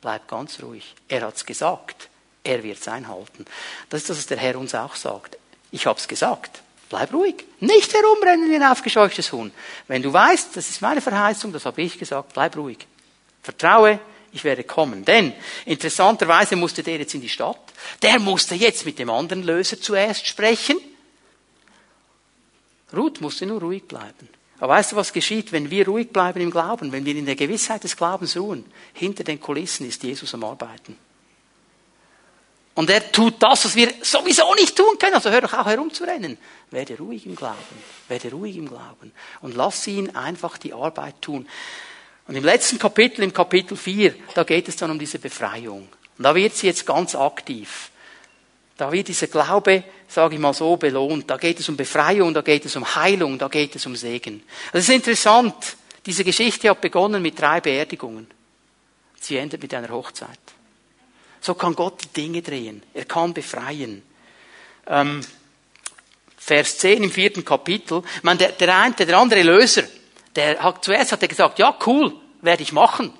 Bleib 0.00 0.28
ganz 0.28 0.62
ruhig. 0.62 0.94
Er 1.08 1.22
hat's 1.22 1.44
gesagt. 1.44 2.10
Er 2.44 2.62
wird 2.62 2.78
es 2.78 2.88
einhalten. 2.88 3.44
Das 3.88 4.02
ist 4.02 4.10
das, 4.10 4.18
was 4.18 4.26
der 4.26 4.38
Herr 4.38 4.58
uns 4.58 4.74
auch 4.74 4.96
sagt. 4.96 5.38
Ich 5.70 5.86
habe 5.86 5.98
es 5.98 6.08
gesagt. 6.08 6.62
Bleib 6.88 7.12
ruhig. 7.14 7.44
Nicht 7.60 7.94
herumrennen 7.94 8.50
wie 8.50 8.56
ein 8.56 8.62
aufgescheuchtes 8.62 9.32
Huhn. 9.32 9.50
Wenn 9.88 10.02
du 10.02 10.12
weißt, 10.12 10.56
das 10.56 10.68
ist 10.68 10.82
meine 10.82 11.00
Verheißung, 11.00 11.52
das 11.52 11.64
habe 11.64 11.80
ich 11.80 11.98
gesagt, 11.98 12.34
bleib 12.34 12.54
ruhig. 12.56 12.86
Vertraue, 13.42 13.98
ich 14.32 14.44
werde 14.44 14.64
kommen. 14.64 15.04
Denn 15.04 15.32
interessanterweise 15.64 16.56
musste 16.56 16.82
der 16.82 16.98
jetzt 16.98 17.14
in 17.14 17.22
die 17.22 17.30
Stadt. 17.30 17.60
Der 18.02 18.18
musste 18.18 18.54
jetzt 18.54 18.84
mit 18.84 18.98
dem 18.98 19.08
anderen 19.08 19.42
Löser 19.42 19.80
zuerst 19.80 20.26
sprechen. 20.26 20.78
Ruth 22.94 23.20
musste 23.20 23.46
nur 23.46 23.60
ruhig 23.60 23.84
bleiben. 23.84 24.28
Aber 24.58 24.74
weißt 24.74 24.92
du, 24.92 24.96
was 24.96 25.12
geschieht, 25.12 25.50
wenn 25.50 25.70
wir 25.70 25.86
ruhig 25.86 26.10
bleiben 26.10 26.40
im 26.40 26.50
Glauben, 26.50 26.92
wenn 26.92 27.04
wir 27.04 27.16
in 27.16 27.26
der 27.26 27.36
Gewissheit 27.36 27.84
des 27.84 27.96
Glaubens 27.96 28.36
ruhen? 28.36 28.64
Hinter 28.92 29.24
den 29.24 29.40
Kulissen 29.40 29.88
ist 29.88 30.02
Jesus 30.02 30.34
am 30.34 30.44
Arbeiten. 30.44 30.98
Und 32.74 32.88
er 32.88 33.12
tut 33.12 33.34
das, 33.42 33.66
was 33.66 33.76
wir 33.76 33.92
sowieso 34.00 34.54
nicht 34.54 34.76
tun 34.76 34.98
können. 34.98 35.14
Also 35.14 35.30
hör 35.30 35.42
doch 35.42 35.52
auch 35.52 35.66
herumzurennen. 35.66 36.38
Werde 36.70 36.96
ruhig 36.96 37.26
im 37.26 37.36
Glauben. 37.36 37.58
Werde 38.08 38.30
ruhig 38.30 38.56
im 38.56 38.68
Glauben. 38.68 39.12
Und 39.42 39.54
lass 39.54 39.86
ihn 39.86 40.16
einfach 40.16 40.56
die 40.56 40.72
Arbeit 40.72 41.20
tun. 41.20 41.46
Und 42.26 42.34
im 42.34 42.44
letzten 42.44 42.78
Kapitel, 42.78 43.22
im 43.22 43.32
Kapitel 43.32 43.76
4, 43.76 44.14
da 44.34 44.44
geht 44.44 44.68
es 44.68 44.76
dann 44.76 44.90
um 44.90 44.98
diese 44.98 45.18
Befreiung. 45.18 45.88
Und 46.16 46.24
da 46.24 46.34
wird 46.34 46.54
sie 46.54 46.66
jetzt 46.66 46.86
ganz 46.86 47.14
aktiv. 47.14 47.90
Da 48.78 48.90
wird 48.90 49.08
dieser 49.08 49.26
Glaube, 49.26 49.84
sage 50.08 50.34
ich 50.34 50.40
mal 50.40 50.54
so, 50.54 50.76
belohnt. 50.76 51.28
Da 51.28 51.36
geht 51.36 51.60
es 51.60 51.68
um 51.68 51.76
Befreiung, 51.76 52.32
da 52.32 52.40
geht 52.40 52.64
es 52.64 52.74
um 52.74 52.94
Heilung, 52.94 53.38
da 53.38 53.48
geht 53.48 53.76
es 53.76 53.84
um 53.84 53.96
Segen. 53.96 54.42
Das 54.72 54.84
ist 54.84 54.94
interessant. 54.94 55.76
Diese 56.06 56.24
Geschichte 56.24 56.70
hat 56.70 56.80
begonnen 56.80 57.20
mit 57.20 57.38
drei 57.38 57.60
Beerdigungen. 57.60 58.26
Sie 59.20 59.36
endet 59.36 59.62
mit 59.62 59.74
einer 59.74 59.90
Hochzeit. 59.90 60.40
So 61.42 61.54
kann 61.54 61.74
Gott 61.74 62.04
die 62.04 62.22
Dinge 62.22 62.40
drehen. 62.40 62.82
Er 62.94 63.04
kann 63.04 63.34
befreien. 63.34 64.02
Ähm, 64.86 65.20
Vers 66.38 66.78
10 66.78 67.02
im 67.02 67.10
vierten 67.10 67.44
Kapitel. 67.44 68.02
Ich 68.16 68.22
meine, 68.22 68.38
der, 68.38 68.52
der 68.52 68.78
eine, 68.78 68.94
der 68.94 69.18
andere 69.18 69.42
Löser, 69.42 69.82
der 70.36 70.62
hat 70.62 70.84
zuerst 70.84 71.10
hat 71.12 71.20
er 71.20 71.28
gesagt, 71.28 71.58
ja 71.58 71.76
cool, 71.84 72.14
werde 72.40 72.62
ich 72.62 72.72
machen. 72.72 73.12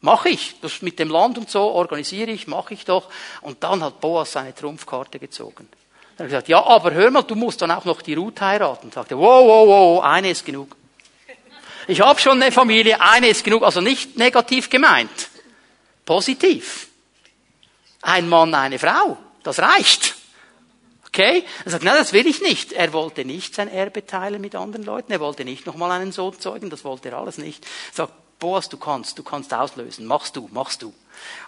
Mache 0.00 0.30
ich. 0.30 0.56
Das 0.60 0.82
mit 0.82 0.98
dem 0.98 1.08
Land 1.08 1.38
und 1.38 1.48
so 1.48 1.60
organisiere 1.60 2.32
ich, 2.32 2.48
mache 2.48 2.74
ich 2.74 2.84
doch. 2.84 3.08
Und 3.42 3.62
dann 3.62 3.82
hat 3.82 4.00
Boas 4.00 4.32
seine 4.32 4.52
Trumpfkarte 4.52 5.20
gezogen. 5.20 5.68
Er 6.16 6.24
hat 6.24 6.26
gesagt, 6.26 6.48
ja, 6.48 6.64
aber 6.64 6.92
hör 6.92 7.12
mal, 7.12 7.22
du 7.22 7.36
musst 7.36 7.62
dann 7.62 7.70
auch 7.70 7.84
noch 7.84 8.02
die 8.02 8.14
Ruth 8.14 8.40
heiraten. 8.40 8.86
Und 8.86 8.94
sagte, 8.94 9.16
wow, 9.16 9.46
wow, 9.46 9.68
wow, 9.68 10.04
eine 10.04 10.30
ist 10.30 10.44
genug. 10.44 10.76
Ich 11.86 12.00
habe 12.00 12.20
schon 12.20 12.42
eine 12.42 12.50
Familie, 12.50 13.00
eine 13.00 13.28
ist 13.28 13.44
genug. 13.44 13.62
Also 13.62 13.80
nicht 13.80 14.18
negativ 14.18 14.68
gemeint. 14.68 15.30
Positiv. 16.04 16.88
Ein 18.02 18.28
Mann, 18.28 18.54
eine 18.54 18.78
Frau. 18.78 19.16
Das 19.42 19.60
reicht. 19.60 20.16
Okay? 21.06 21.44
Er 21.64 21.70
sagt, 21.70 21.84
nein, 21.84 21.96
das 21.96 22.12
will 22.12 22.26
ich 22.26 22.40
nicht. 22.40 22.72
Er 22.72 22.92
wollte 22.92 23.24
nicht 23.24 23.54
sein 23.54 23.68
Erbe 23.68 24.06
teilen 24.06 24.40
mit 24.40 24.54
anderen 24.54 24.84
Leuten. 24.84 25.12
Er 25.12 25.20
wollte 25.20 25.44
nicht 25.44 25.66
nochmal 25.66 25.90
einen 25.92 26.12
Sohn 26.12 26.38
zeugen. 26.38 26.70
Das 26.70 26.84
wollte 26.84 27.10
er 27.10 27.18
alles 27.18 27.38
nicht. 27.38 27.64
Er 27.92 27.94
sagt, 27.94 28.12
Boas, 28.38 28.68
du 28.68 28.76
kannst, 28.76 29.18
du 29.18 29.22
kannst 29.22 29.54
auslösen. 29.54 30.04
Machst 30.04 30.34
du, 30.34 30.48
machst 30.52 30.82
du. 30.82 30.92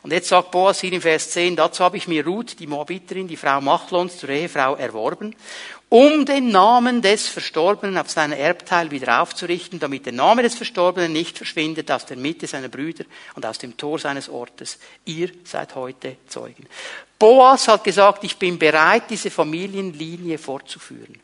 Und 0.03 0.13
jetzt 0.13 0.29
sagt 0.29 0.53
Boas 0.53 0.81
hier 0.81 0.93
in 0.93 1.01
Vers 1.01 1.31
10, 1.31 1.57
dazu 1.57 1.83
habe 1.83 1.97
ich 1.97 2.07
mir 2.07 2.25
Ruth, 2.25 2.61
die 2.61 2.69
Moabiterin, 2.69 3.27
die 3.27 3.37
Frau 3.37 3.61
Machlons, 3.61 4.19
zur 4.19 4.29
Ehefrau 4.29 4.77
erworben, 4.77 5.35
um 5.95 6.27
den 6.27 6.49
Namen 6.49 7.03
des 7.03 7.29
Verstorbenen 7.29 7.97
auf 7.99 8.11
seinen 8.11 8.33
Erbteil 8.33 8.91
wieder 8.91 9.23
aufzurichten, 9.23 9.79
damit 9.79 10.07
der 10.07 10.13
Name 10.13 10.43
des 10.43 10.57
Verstorbenen 10.57 11.13
nicht 11.13 11.37
verschwindet 11.37 11.89
aus 11.89 12.05
der 12.05 12.17
Mitte 12.17 12.49
seiner 12.49 12.67
Brüder 12.67 13.05
und 13.37 13.47
aus 13.47 13.59
dem 13.59 13.77
Tor 13.77 14.01
seines 14.01 14.29
Ortes. 14.29 14.81
Ihr 15.05 15.31
seid 15.45 15.77
heute 15.77 16.17
Zeugen. 16.27 16.67
Boas 17.17 17.69
hat 17.69 17.85
gesagt, 17.85 18.25
ich 18.25 18.37
bin 18.37 18.59
bereit, 18.59 19.05
diese 19.09 19.31
Familienlinie 19.31 20.37
fortzuführen. 20.37 21.21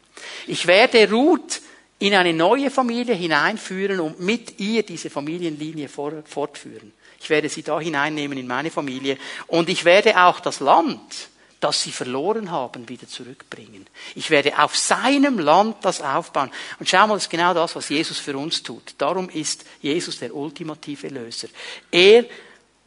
Ich 0.46 0.68
werde 0.68 1.10
Ruth 1.10 1.60
in 1.98 2.14
eine 2.14 2.32
neue 2.32 2.70
Familie 2.70 3.16
hineinführen 3.16 3.98
und 3.98 4.20
mit 4.20 4.60
ihr 4.60 4.84
diese 4.84 5.10
Familienlinie 5.10 5.88
fortführen. 5.88 6.92
Ich 7.20 7.28
werde 7.28 7.48
sie 7.48 7.64
da 7.64 7.80
hineinnehmen 7.80 8.38
in 8.38 8.46
meine 8.46 8.70
Familie 8.70 9.18
und 9.48 9.68
ich 9.68 9.84
werde 9.84 10.16
auch 10.22 10.38
das 10.38 10.60
Land, 10.60 11.28
das 11.60 11.82
sie 11.82 11.92
verloren 11.92 12.50
haben, 12.50 12.88
wieder 12.88 13.06
zurückbringen. 13.06 13.86
Ich 14.14 14.30
werde 14.30 14.58
auf 14.58 14.76
seinem 14.76 15.38
Land 15.38 15.76
das 15.82 16.00
aufbauen. 16.00 16.50
Und 16.78 16.88
schau 16.88 17.06
mal, 17.06 17.14
das 17.14 17.24
ist 17.24 17.30
genau 17.30 17.52
das, 17.52 17.76
was 17.76 17.90
Jesus 17.90 18.18
für 18.18 18.36
uns 18.36 18.62
tut. 18.62 18.94
Darum 18.98 19.28
ist 19.28 19.64
Jesus 19.82 20.18
der 20.18 20.34
ultimative 20.34 21.08
Löser. 21.08 21.48
Er 21.90 22.24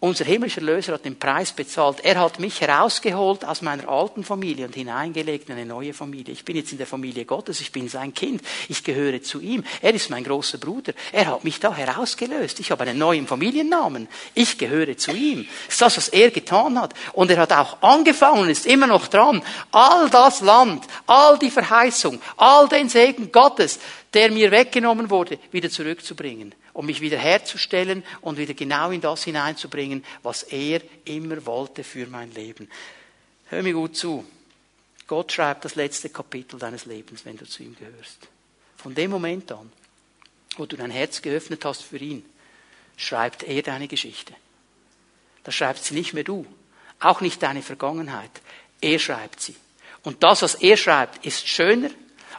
unser 0.04 0.26
himmlischer 0.26 0.60
Löser 0.60 0.95
hat 0.95 1.06
den 1.06 1.18
Preis 1.18 1.54
bezahlt. 1.54 2.04
Er 2.04 2.20
hat 2.20 2.38
mich 2.38 2.60
herausgeholt 2.60 3.45
aus 3.45 3.62
meiner 3.62 3.88
alten 3.88 4.26
Familie 4.26 4.66
und 4.66 4.76
hineingelegt 4.76 5.47
in 5.47 5.56
eine 5.56 5.66
neue 5.66 5.93
Familie. 5.93 6.34
Ich 6.34 6.43
bin 6.43 6.58
jetzt 6.58 6.74
in 6.74 6.78
der 6.78 6.88
Familie 6.88 7.24
Gottes, 7.24 7.62
ich 7.62 7.72
bin 7.72 7.88
sein 7.88 8.14
Kind, 8.14 8.41
ich 8.68 8.84
gehöre 8.84 9.24
zu 9.24 9.39
ihm. 9.39 9.64
Er 9.82 9.93
ist 9.93 10.10
mein 10.10 10.26
großer 10.26 10.58
Bruder. 10.58 10.91
Er 11.14 11.28
hat 11.28 11.45
mich 11.45 11.62
da 11.62 11.74
herausgelöst. 11.74 12.60
Ich 12.60 12.70
habe 12.70 12.84
einen 12.84 12.97
neuen 12.97 13.28
Familiennamen. 13.28 14.10
Ich 14.34 14.58
gehöre 14.58 14.97
zu 14.97 15.12
ihm. 15.12 15.47
Das 15.68 15.76
ist 15.76 15.82
das, 15.82 15.95
was 15.95 16.10
er 16.10 16.32
getan 16.32 16.82
hat. 16.82 16.93
Und 17.14 17.32
er 17.32 17.38
hat 17.38 17.54
auch 17.54 17.82
angefangen, 17.82 18.49
ist 18.49 18.66
immer 18.66 18.88
noch 18.88 19.08
dran, 19.08 19.41
all 19.72 20.10
das 20.10 20.41
Land, 20.41 20.84
all 21.08 21.39
die 21.39 21.49
Verheißung, 21.49 22.20
all 22.36 22.68
den 22.68 22.89
Segen 22.89 23.32
Gottes, 23.32 23.80
der 24.14 24.32
mir 24.32 24.51
weggenommen 24.51 25.10
wurde, 25.10 25.39
wieder 25.54 25.70
zurückzubringen 25.70 26.54
um 26.74 26.86
mich 26.86 27.01
wieder 27.01 27.17
herzustellen 27.17 28.03
und 28.21 28.38
wieder 28.38 28.53
genau 28.53 28.91
in 28.91 29.01
das 29.01 29.24
hineinzubringen, 29.24 30.03
was 30.24 30.43
er 30.43 30.82
immer 31.05 31.45
wollte 31.45 31.84
für 31.84 32.07
mein 32.07 32.34
Leben. 32.34 32.69
Hör 33.45 33.63
mir 33.63 33.74
gut 33.74 33.95
zu. 33.95 34.26
Gott 35.07 35.32
schreibt 35.32 35.65
das 35.65 35.76
letzte 35.76 36.09
Kapitel 36.09 36.57
deines 36.59 36.86
Lebens, 36.86 37.26
wenn 37.26 37.38
du 37.38 37.45
zu 37.45 37.63
ihm 37.63 37.76
gehörst. 37.76 38.28
Von 38.78 38.95
dem 38.95 39.11
Moment 39.11 39.51
an, 39.51 39.71
wo 40.57 40.65
du 40.65 40.76
dein 40.76 40.91
Herz 40.91 41.21
geöffnet 41.21 41.63
hast 41.65 41.84
für 41.84 41.97
ihn, 41.97 42.26
schreibt 42.97 43.43
er 43.43 43.61
deine 43.61 43.88
Geschichte. 43.88 44.34
Da 45.43 45.51
schreibt 45.51 45.84
sie 45.84 45.93
nicht 45.93 46.13
mehr 46.13 46.24
du, 46.24 46.45
auch 46.99 47.21
nicht 47.21 47.43
deine 47.43 47.61
Vergangenheit. 47.61 48.32
Er 48.82 48.97
schreibt 48.97 49.41
sie. 49.41 49.55
Und 50.03 50.24
das, 50.24 50.41
was 50.41 50.55
er 50.55 50.78
schreibt, 50.78 51.26
ist 51.26 51.47
schöner, 51.47 51.89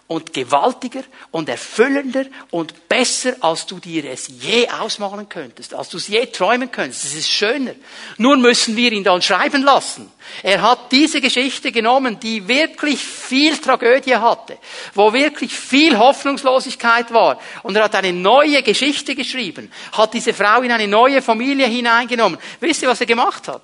und 0.07 0.35
gewaltiger 0.35 1.03
und 1.31 1.49
erfüllender 1.49 2.27
und 2.51 2.89
besser, 2.89 3.37
als 3.41 3.65
du 3.65 3.79
dir 3.79 4.05
es 4.05 4.29
je 4.29 4.69
ausmalen 4.69 5.29
könntest, 5.31 5.73
als 5.73 5.89
du 5.89 5.97
es 5.97 6.09
je 6.09 6.27
träumen 6.27 6.71
könntest. 6.71 7.05
Es 7.05 7.15
ist 7.15 7.31
schöner. 7.31 7.75
Nun 8.19 8.43
müssen 8.43 8.77
wir 8.77 8.93
ihn 8.93 9.03
dann 9.03 9.23
schreiben 9.23 9.63
lassen. 9.63 10.13
Er 10.43 10.61
hat 10.61 10.93
diese 10.93 11.23
Geschichte 11.23 11.73
genommen, 11.73 12.21
die 12.21 12.47
wirklich 12.47 13.01
viel 13.01 13.57
Tragödie 13.57 14.17
hatte, 14.17 14.59
wo 14.95 15.13
wirklich 15.15 15.55
viel 15.55 15.97
Hoffnungslosigkeit 15.99 17.13
war. 17.13 17.41
Und 17.63 17.77
er 17.77 17.85
hat 17.85 17.95
eine 17.95 18.13
neue 18.13 18.63
Geschichte 18.63 19.15
geschrieben, 19.15 19.73
hat 19.93 20.13
diese 20.13 20.35
Frau 20.35 20.61
in 20.61 20.73
eine 20.73 20.87
neue 20.87 21.23
Familie 21.23 21.67
hineingenommen. 21.67 22.39
Wisst 22.61 22.83
ihr, 22.83 22.89
was 22.89 23.01
er 23.01 23.07
gemacht 23.07 23.49
hat? 23.49 23.63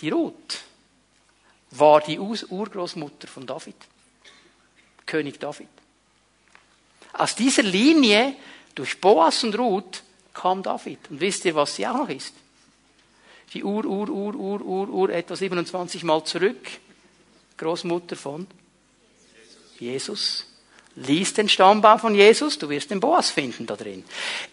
Die 0.00 0.10
Ruth 0.10 0.58
war 1.78 2.00
die 2.00 2.18
Urgroßmutter 2.18 3.28
von 3.28 3.46
David. 3.46 3.76
König 5.04 5.38
David. 5.38 5.68
Aus 7.12 7.34
dieser 7.34 7.62
Linie 7.62 8.36
durch 8.74 9.00
Boas 9.00 9.42
und 9.44 9.58
Ruth 9.58 10.02
kam 10.34 10.62
David. 10.62 10.98
Und 11.10 11.20
wisst 11.20 11.44
ihr, 11.44 11.54
was 11.54 11.76
sie 11.76 11.86
auch 11.86 11.96
noch 11.96 12.08
ist? 12.08 12.34
Die 13.54 13.64
Ur, 13.64 13.84
Ur, 13.84 14.08
Ur, 14.08 14.34
Ur, 14.34 14.60
Ur, 14.60 14.88
Ur, 14.88 15.10
etwa 15.10 15.36
27 15.36 16.02
Mal 16.02 16.24
zurück. 16.24 16.68
Großmutter 17.56 18.16
von 18.16 18.46
Jesus. 19.78 20.46
Lies 20.98 21.34
den 21.34 21.50
Stammbaum 21.50 21.98
von 21.98 22.14
Jesus, 22.14 22.58
du 22.58 22.70
wirst 22.70 22.90
den 22.90 23.00
Boas 23.00 23.28
finden 23.28 23.66
da 23.66 23.76
drin. 23.76 24.02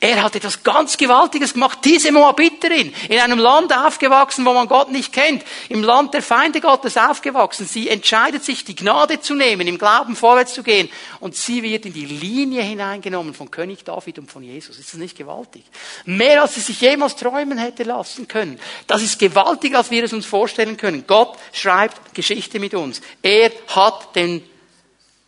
Er 0.02 0.22
hat 0.22 0.36
etwas 0.36 0.62
ganz 0.62 0.98
Gewaltiges 0.98 1.54
gemacht. 1.54 1.80
Diese 1.86 2.12
Moabiterin, 2.12 2.94
in 3.08 3.20
einem 3.20 3.40
Land 3.40 3.74
aufgewachsen, 3.74 4.46
wo 4.46 4.54
man 4.54 4.68
Gott 4.68 4.92
nicht 4.92 5.14
kennt, 5.14 5.42
im 5.70 5.84
Land 5.84 6.14
der 6.14 6.22
Feinde 6.22 6.60
Gottes 6.60 6.98
aufgewachsen. 6.98 7.66
Sie 7.66 7.88
entscheidet 7.88 8.44
sich, 8.44 8.66
die 8.66 8.76
Gnade 8.76 9.22
zu 9.22 9.36
nehmen, 9.36 9.70
im 9.70 9.78
Glauben 9.78 10.18
vorwärts 10.18 10.54
zu 10.54 10.64
gehen. 10.64 10.90
Und 11.22 11.34
sie 11.38 11.64
wird 11.64 11.86
in 11.86 11.94
die 11.94 12.06
Linie 12.06 12.62
hineingenommen 12.62 13.34
von 13.34 13.50
König 13.50 13.86
David 13.86 14.20
und 14.20 14.30
von 14.30 14.44
Jesus. 14.44 14.78
Ist 14.78 14.92
das 14.92 15.00
nicht 15.00 15.18
gewaltig? 15.18 15.64
Mehr 16.04 16.42
als 16.42 16.56
sie 16.56 16.62
sich 16.62 16.82
jemals 16.82 17.16
träumen 17.16 17.58
hätte 17.58 17.84
lassen 17.84 18.28
können. 18.28 18.60
Das 18.88 19.02
ist 19.02 19.18
gewaltiger, 19.18 19.78
als 19.78 19.92
wir 19.92 20.04
es 20.04 20.12
uns 20.12 20.26
vorstellen 20.26 20.76
können. 20.76 21.06
Gott 21.08 21.38
schreibt 21.54 22.14
Geschichte 22.14 22.60
mit 22.60 22.74
uns. 22.74 23.02
Er 23.22 23.50
hat 23.70 24.14
den 24.18 24.44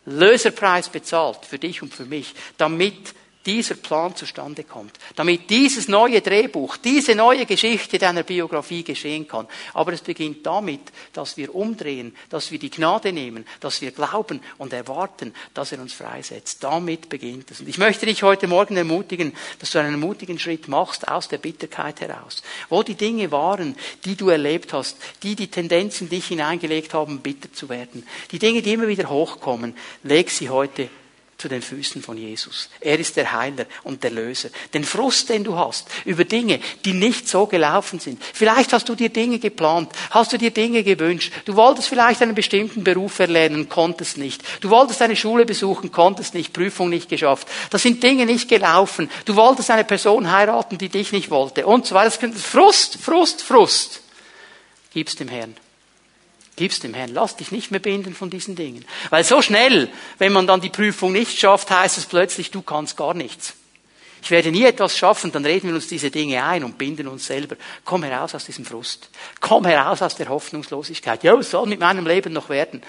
Löserpreis 0.06 0.88
bezahlt 0.88 1.44
für 1.44 1.58
dich 1.58 1.82
und 1.82 1.92
für 1.92 2.06
mich, 2.06 2.34
damit 2.56 3.14
dieser 3.46 3.74
Plan 3.74 4.14
zustande 4.16 4.64
kommt. 4.64 4.98
Damit 5.14 5.48
dieses 5.48 5.86
neue 5.86 6.20
Drehbuch, 6.20 6.76
diese 6.76 7.14
neue 7.14 7.46
Geschichte 7.46 7.98
deiner 7.98 8.24
Biografie 8.24 8.82
geschehen 8.82 9.28
kann. 9.28 9.46
Aber 9.72 9.92
es 9.92 10.00
beginnt 10.00 10.44
damit, 10.44 10.80
dass 11.12 11.36
wir 11.36 11.54
umdrehen, 11.54 12.14
dass 12.28 12.50
wir 12.50 12.58
die 12.58 12.70
Gnade 12.70 13.12
nehmen, 13.12 13.46
dass 13.60 13.80
wir 13.80 13.92
glauben 13.92 14.40
und 14.58 14.72
erwarten, 14.72 15.32
dass 15.54 15.72
er 15.72 15.80
uns 15.80 15.92
freisetzt. 15.92 16.62
Damit 16.64 17.08
beginnt 17.08 17.50
es. 17.52 17.60
Und 17.60 17.68
ich 17.68 17.78
möchte 17.78 18.06
dich 18.06 18.22
heute 18.24 18.48
Morgen 18.48 18.76
ermutigen, 18.76 19.32
dass 19.60 19.70
du 19.70 19.78
einen 19.78 20.00
mutigen 20.00 20.38
Schritt 20.38 20.66
machst 20.66 21.06
aus 21.06 21.28
der 21.28 21.38
Bitterkeit 21.38 22.00
heraus. 22.00 22.42
Wo 22.68 22.82
die 22.82 22.94
Dinge 22.94 23.30
waren, 23.30 23.76
die 24.04 24.16
du 24.16 24.28
erlebt 24.28 24.72
hast, 24.72 24.96
die 25.22 25.36
die 25.36 25.48
Tendenzen 25.48 26.08
dich 26.08 26.26
hineingelegt 26.26 26.94
haben, 26.94 27.20
bitter 27.20 27.52
zu 27.52 27.68
werden. 27.68 28.06
Die 28.32 28.40
Dinge, 28.40 28.62
die 28.62 28.72
immer 28.72 28.88
wieder 28.88 29.08
hochkommen, 29.08 29.76
leg 30.02 30.30
sie 30.30 30.50
heute 30.50 30.90
zu 31.38 31.48
den 31.48 31.60
Füßen 31.60 32.02
von 32.02 32.16
Jesus. 32.16 32.70
Er 32.80 32.98
ist 32.98 33.16
der 33.16 33.32
Heiler 33.32 33.66
und 33.82 34.02
der 34.02 34.10
Löser. 34.10 34.48
Den 34.72 34.84
Frust, 34.84 35.28
den 35.28 35.44
du 35.44 35.56
hast 35.56 35.86
über 36.06 36.24
Dinge, 36.24 36.60
die 36.84 36.94
nicht 36.94 37.28
so 37.28 37.46
gelaufen 37.46 38.00
sind. 38.00 38.22
Vielleicht 38.32 38.72
hast 38.72 38.88
du 38.88 38.94
dir 38.94 39.10
Dinge 39.10 39.38
geplant, 39.38 39.92
hast 40.10 40.32
du 40.32 40.38
dir 40.38 40.50
Dinge 40.50 40.82
gewünscht. 40.82 41.32
Du 41.44 41.54
wolltest 41.54 41.88
vielleicht 41.88 42.22
einen 42.22 42.34
bestimmten 42.34 42.84
Beruf 42.84 43.18
erlernen, 43.18 43.68
konntest 43.68 44.16
nicht. 44.16 44.42
Du 44.62 44.70
wolltest 44.70 45.02
eine 45.02 45.16
Schule 45.16 45.44
besuchen, 45.44 45.92
konntest 45.92 46.32
nicht, 46.32 46.54
Prüfung 46.54 46.88
nicht 46.88 47.10
geschafft. 47.10 47.46
Das 47.68 47.82
sind 47.82 48.02
Dinge 48.02 48.24
nicht 48.24 48.48
gelaufen. 48.48 49.10
Du 49.26 49.36
wolltest 49.36 49.70
eine 49.70 49.84
Person 49.84 50.32
heiraten, 50.32 50.78
die 50.78 50.88
dich 50.88 51.12
nicht 51.12 51.30
wollte 51.30 51.66
und 51.66 51.84
so 51.84 51.94
weiter. 51.94 52.30
Frust, 52.32 52.96
Frust, 52.96 53.42
Frust. 53.42 54.00
Gib's 54.92 55.16
dem 55.16 55.28
Herrn. 55.28 55.54
Gib's 56.56 56.80
dem 56.80 56.94
Herrn. 56.94 57.12
Lass 57.12 57.36
dich 57.36 57.52
nicht 57.52 57.70
mehr 57.70 57.80
binden 57.80 58.14
von 58.14 58.30
diesen 58.30 58.56
Dingen. 58.56 58.84
Weil 59.10 59.24
so 59.24 59.42
schnell, 59.42 59.90
wenn 60.18 60.32
man 60.32 60.46
dann 60.46 60.62
die 60.62 60.70
Prüfung 60.70 61.12
nicht 61.12 61.38
schafft, 61.38 61.70
heißt 61.70 61.98
es 61.98 62.06
plötzlich, 62.06 62.50
du 62.50 62.62
kannst 62.62 62.96
gar 62.96 63.12
nichts. 63.12 63.54
Ich 64.22 64.30
werde 64.30 64.50
nie 64.50 64.64
etwas 64.64 64.96
schaffen, 64.96 65.30
dann 65.30 65.44
reden 65.44 65.68
wir 65.68 65.74
uns 65.74 65.86
diese 65.86 66.10
Dinge 66.10 66.42
ein 66.42 66.64
und 66.64 66.78
binden 66.78 67.06
uns 67.06 67.26
selber. 67.26 67.56
Komm 67.84 68.02
heraus 68.02 68.34
aus 68.34 68.46
diesem 68.46 68.64
Frust. 68.64 69.10
Komm 69.40 69.66
heraus 69.66 70.02
aus 70.02 70.16
der 70.16 70.28
Hoffnungslosigkeit. 70.28 71.22
Ja, 71.22 71.38
was 71.38 71.50
soll 71.50 71.66
mit 71.66 71.78
meinem 71.78 72.06
Leben 72.06 72.32
noch 72.32 72.48
werden? 72.48 72.82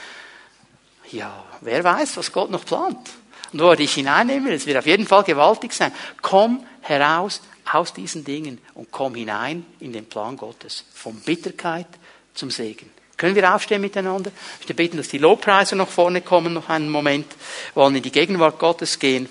Ja, 1.12 1.46
wer 1.62 1.84
weiß, 1.84 2.18
was 2.18 2.32
Gott 2.32 2.50
noch 2.50 2.66
plant. 2.66 3.10
Und 3.54 3.62
wo 3.62 3.70
er 3.70 3.76
dich 3.76 3.94
hineinnehmen 3.94 4.46
will, 4.46 4.54
es 4.54 4.66
wird 4.66 4.78
auf 4.78 4.88
jeden 4.88 5.06
Fall 5.06 5.24
gewaltig 5.24 5.74
sein. 5.74 5.92
Komm 6.22 6.66
heraus 6.82 7.42
aus 7.72 7.94
diesen 7.94 8.24
Dingen 8.24 8.60
und 8.74 8.92
komm 8.92 9.16
hinein 9.16 9.66
in 9.80 9.94
den 9.94 10.06
Plan 10.06 10.38
Gottes. 10.38 10.86
Von 10.94 11.20
Bitterkeit 11.20 11.88
zum 12.34 12.50
Segen. 12.50 12.90
Können 13.18 13.36
wir 13.36 13.54
aufstehen 13.54 13.82
miteinander? 13.82 14.32
Ich 14.32 14.60
möchte 14.60 14.74
beten, 14.76 14.98
dass 14.98 15.08
die 15.08 15.18
Lobpreise 15.18 15.76
nach 15.76 15.88
vorne 15.88 16.22
kommen, 16.22 16.54
noch 16.54 16.70
einen 16.70 16.90
Moment. 16.90 17.28
Wir 17.74 17.82
wollen 17.82 17.96
in 17.96 18.04
die 18.04 18.12
Gegenwart 18.12 18.60
Gottes 18.60 19.00
gehen. 19.00 19.28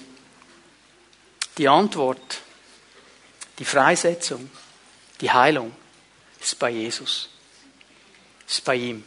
Die 1.56 1.68
Antwort, 1.68 2.40
die 3.60 3.64
Freisetzung, 3.64 4.50
die 5.20 5.30
Heilung 5.30 5.72
ist 6.40 6.58
bei 6.58 6.70
Jesus. 6.70 7.30
Ist 8.46 8.64
bei 8.64 8.74
ihm. 8.74 9.04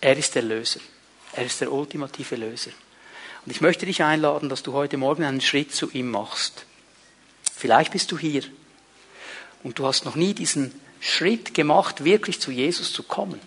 Er 0.00 0.16
ist 0.16 0.34
der 0.34 0.42
Löser. 0.42 0.80
Er 1.34 1.44
ist 1.44 1.60
der 1.60 1.70
ultimative 1.70 2.36
Löser. 2.36 2.70
Und 3.44 3.52
ich 3.52 3.60
möchte 3.60 3.84
dich 3.84 4.02
einladen, 4.02 4.48
dass 4.48 4.62
du 4.62 4.72
heute 4.72 4.96
Morgen 4.96 5.22
einen 5.22 5.42
Schritt 5.42 5.74
zu 5.74 5.90
ihm 5.90 6.10
machst. 6.10 6.64
Vielleicht 7.54 7.92
bist 7.92 8.10
du 8.10 8.18
hier 8.18 8.42
und 9.62 9.78
du 9.78 9.86
hast 9.86 10.06
noch 10.06 10.16
nie 10.16 10.32
diesen 10.32 10.78
Schritt 10.98 11.52
gemacht, 11.52 12.04
wirklich 12.04 12.40
zu 12.40 12.50
Jesus 12.50 12.92
zu 12.92 13.02
kommen 13.02 13.40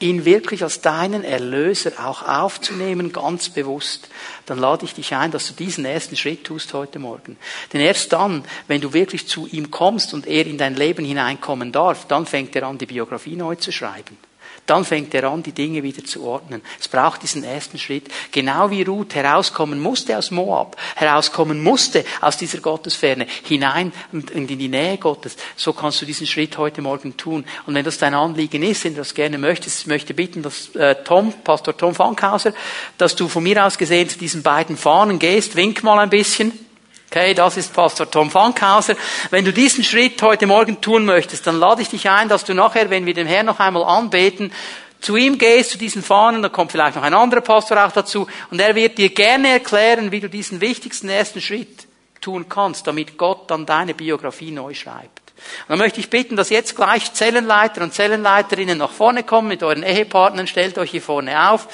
ihn 0.00 0.24
wirklich 0.24 0.62
als 0.62 0.80
deinen 0.80 1.24
Erlöser 1.24 1.92
auch 2.04 2.22
aufzunehmen, 2.26 3.12
ganz 3.12 3.48
bewusst, 3.48 4.08
dann 4.46 4.58
lade 4.58 4.84
ich 4.84 4.94
dich 4.94 5.14
ein, 5.14 5.30
dass 5.30 5.48
du 5.48 5.54
diesen 5.54 5.84
ersten 5.84 6.16
Schritt 6.16 6.44
tust 6.44 6.74
heute 6.74 6.98
Morgen. 6.98 7.36
Denn 7.72 7.80
erst 7.80 8.12
dann, 8.12 8.44
wenn 8.68 8.80
du 8.80 8.92
wirklich 8.92 9.26
zu 9.26 9.46
ihm 9.46 9.70
kommst 9.70 10.14
und 10.14 10.26
er 10.26 10.46
in 10.46 10.58
dein 10.58 10.74
Leben 10.74 11.04
hineinkommen 11.04 11.72
darf, 11.72 12.06
dann 12.06 12.26
fängt 12.26 12.54
er 12.56 12.64
an, 12.64 12.78
die 12.78 12.86
Biografie 12.86 13.36
neu 13.36 13.54
zu 13.54 13.72
schreiben 13.72 14.16
dann 14.66 14.84
fängt 14.84 15.14
er 15.14 15.24
an, 15.24 15.42
die 15.42 15.52
Dinge 15.52 15.82
wieder 15.82 16.04
zu 16.04 16.24
ordnen. 16.24 16.62
Es 16.78 16.88
braucht 16.88 17.22
diesen 17.22 17.44
ersten 17.44 17.78
Schritt. 17.78 18.08
Genau 18.32 18.70
wie 18.70 18.82
Ruth 18.82 19.14
herauskommen 19.14 19.80
musste 19.80 20.18
aus 20.18 20.30
Moab, 20.30 20.76
herauskommen 20.96 21.62
musste 21.62 22.04
aus 22.20 22.36
dieser 22.36 22.58
Gottesferne, 22.58 23.26
hinein 23.44 23.92
und 24.12 24.30
in 24.30 24.46
die 24.46 24.68
Nähe 24.68 24.98
Gottes, 24.98 25.36
so 25.56 25.72
kannst 25.72 26.02
du 26.02 26.06
diesen 26.06 26.26
Schritt 26.26 26.58
heute 26.58 26.82
Morgen 26.82 27.16
tun. 27.16 27.44
Und 27.66 27.74
wenn 27.74 27.84
das 27.84 27.98
dein 27.98 28.14
Anliegen 28.14 28.62
ist, 28.62 28.84
wenn 28.84 28.94
du 28.94 28.98
das 28.98 29.14
gerne 29.14 29.38
möchtest, 29.38 29.80
ich 29.80 29.86
möchte 29.86 30.14
bitten, 30.14 30.42
dass 30.42 30.74
äh, 30.74 30.96
Tom, 31.04 31.32
Pastor 31.44 31.76
Tom 31.76 31.94
Fankhauser, 31.94 32.52
dass 32.98 33.16
du 33.16 33.28
von 33.28 33.42
mir 33.42 33.64
aus 33.64 33.78
gesehen 33.78 34.08
zu 34.08 34.18
diesen 34.18 34.42
beiden 34.42 34.76
Fahnen 34.76 35.18
gehst, 35.18 35.56
wink 35.56 35.82
mal 35.82 35.98
ein 35.98 36.10
bisschen. 36.10 36.65
Okay, 37.16 37.32
das 37.32 37.56
ist 37.56 37.72
Pastor 37.72 38.10
Tom 38.10 38.30
Fankhauser. 38.30 38.94
Wenn 39.30 39.46
du 39.46 39.50
diesen 39.50 39.82
Schritt 39.82 40.20
heute 40.20 40.46
Morgen 40.46 40.82
tun 40.82 41.06
möchtest, 41.06 41.46
dann 41.46 41.58
lade 41.58 41.80
ich 41.80 41.88
dich 41.88 42.10
ein, 42.10 42.28
dass 42.28 42.44
du 42.44 42.52
nachher, 42.52 42.90
wenn 42.90 43.06
wir 43.06 43.14
den 43.14 43.26
Herrn 43.26 43.46
noch 43.46 43.58
einmal 43.58 43.84
anbeten, 43.84 44.52
zu 45.00 45.16
ihm 45.16 45.38
gehst, 45.38 45.70
zu 45.70 45.78
diesen 45.78 46.02
Fahnen, 46.02 46.42
da 46.42 46.50
kommt 46.50 46.72
vielleicht 46.72 46.94
noch 46.94 47.02
ein 47.02 47.14
anderer 47.14 47.40
Pastor 47.40 47.82
auch 47.82 47.92
dazu, 47.92 48.26
und 48.50 48.60
er 48.60 48.74
wird 48.74 48.98
dir 48.98 49.08
gerne 49.08 49.48
erklären, 49.48 50.12
wie 50.12 50.20
du 50.20 50.28
diesen 50.28 50.60
wichtigsten 50.60 51.08
ersten 51.08 51.40
Schritt 51.40 51.86
tun 52.20 52.50
kannst, 52.50 52.86
damit 52.86 53.16
Gott 53.16 53.50
dann 53.50 53.64
deine 53.64 53.94
Biografie 53.94 54.50
neu 54.50 54.74
schreibt. 54.74 55.26
Und 55.36 55.70
dann 55.70 55.78
möchte 55.78 56.00
ich 56.00 56.10
bitten, 56.10 56.36
dass 56.36 56.50
jetzt 56.50 56.76
gleich 56.76 57.14
Zellenleiter 57.14 57.82
und 57.82 57.94
Zellenleiterinnen 57.94 58.76
nach 58.76 58.90
vorne 58.90 59.22
kommen 59.22 59.48
mit 59.48 59.62
euren 59.62 59.82
Ehepartnern, 59.82 60.46
stellt 60.46 60.76
euch 60.76 60.90
hier 60.90 61.02
vorne 61.02 61.50
auf. 61.50 61.66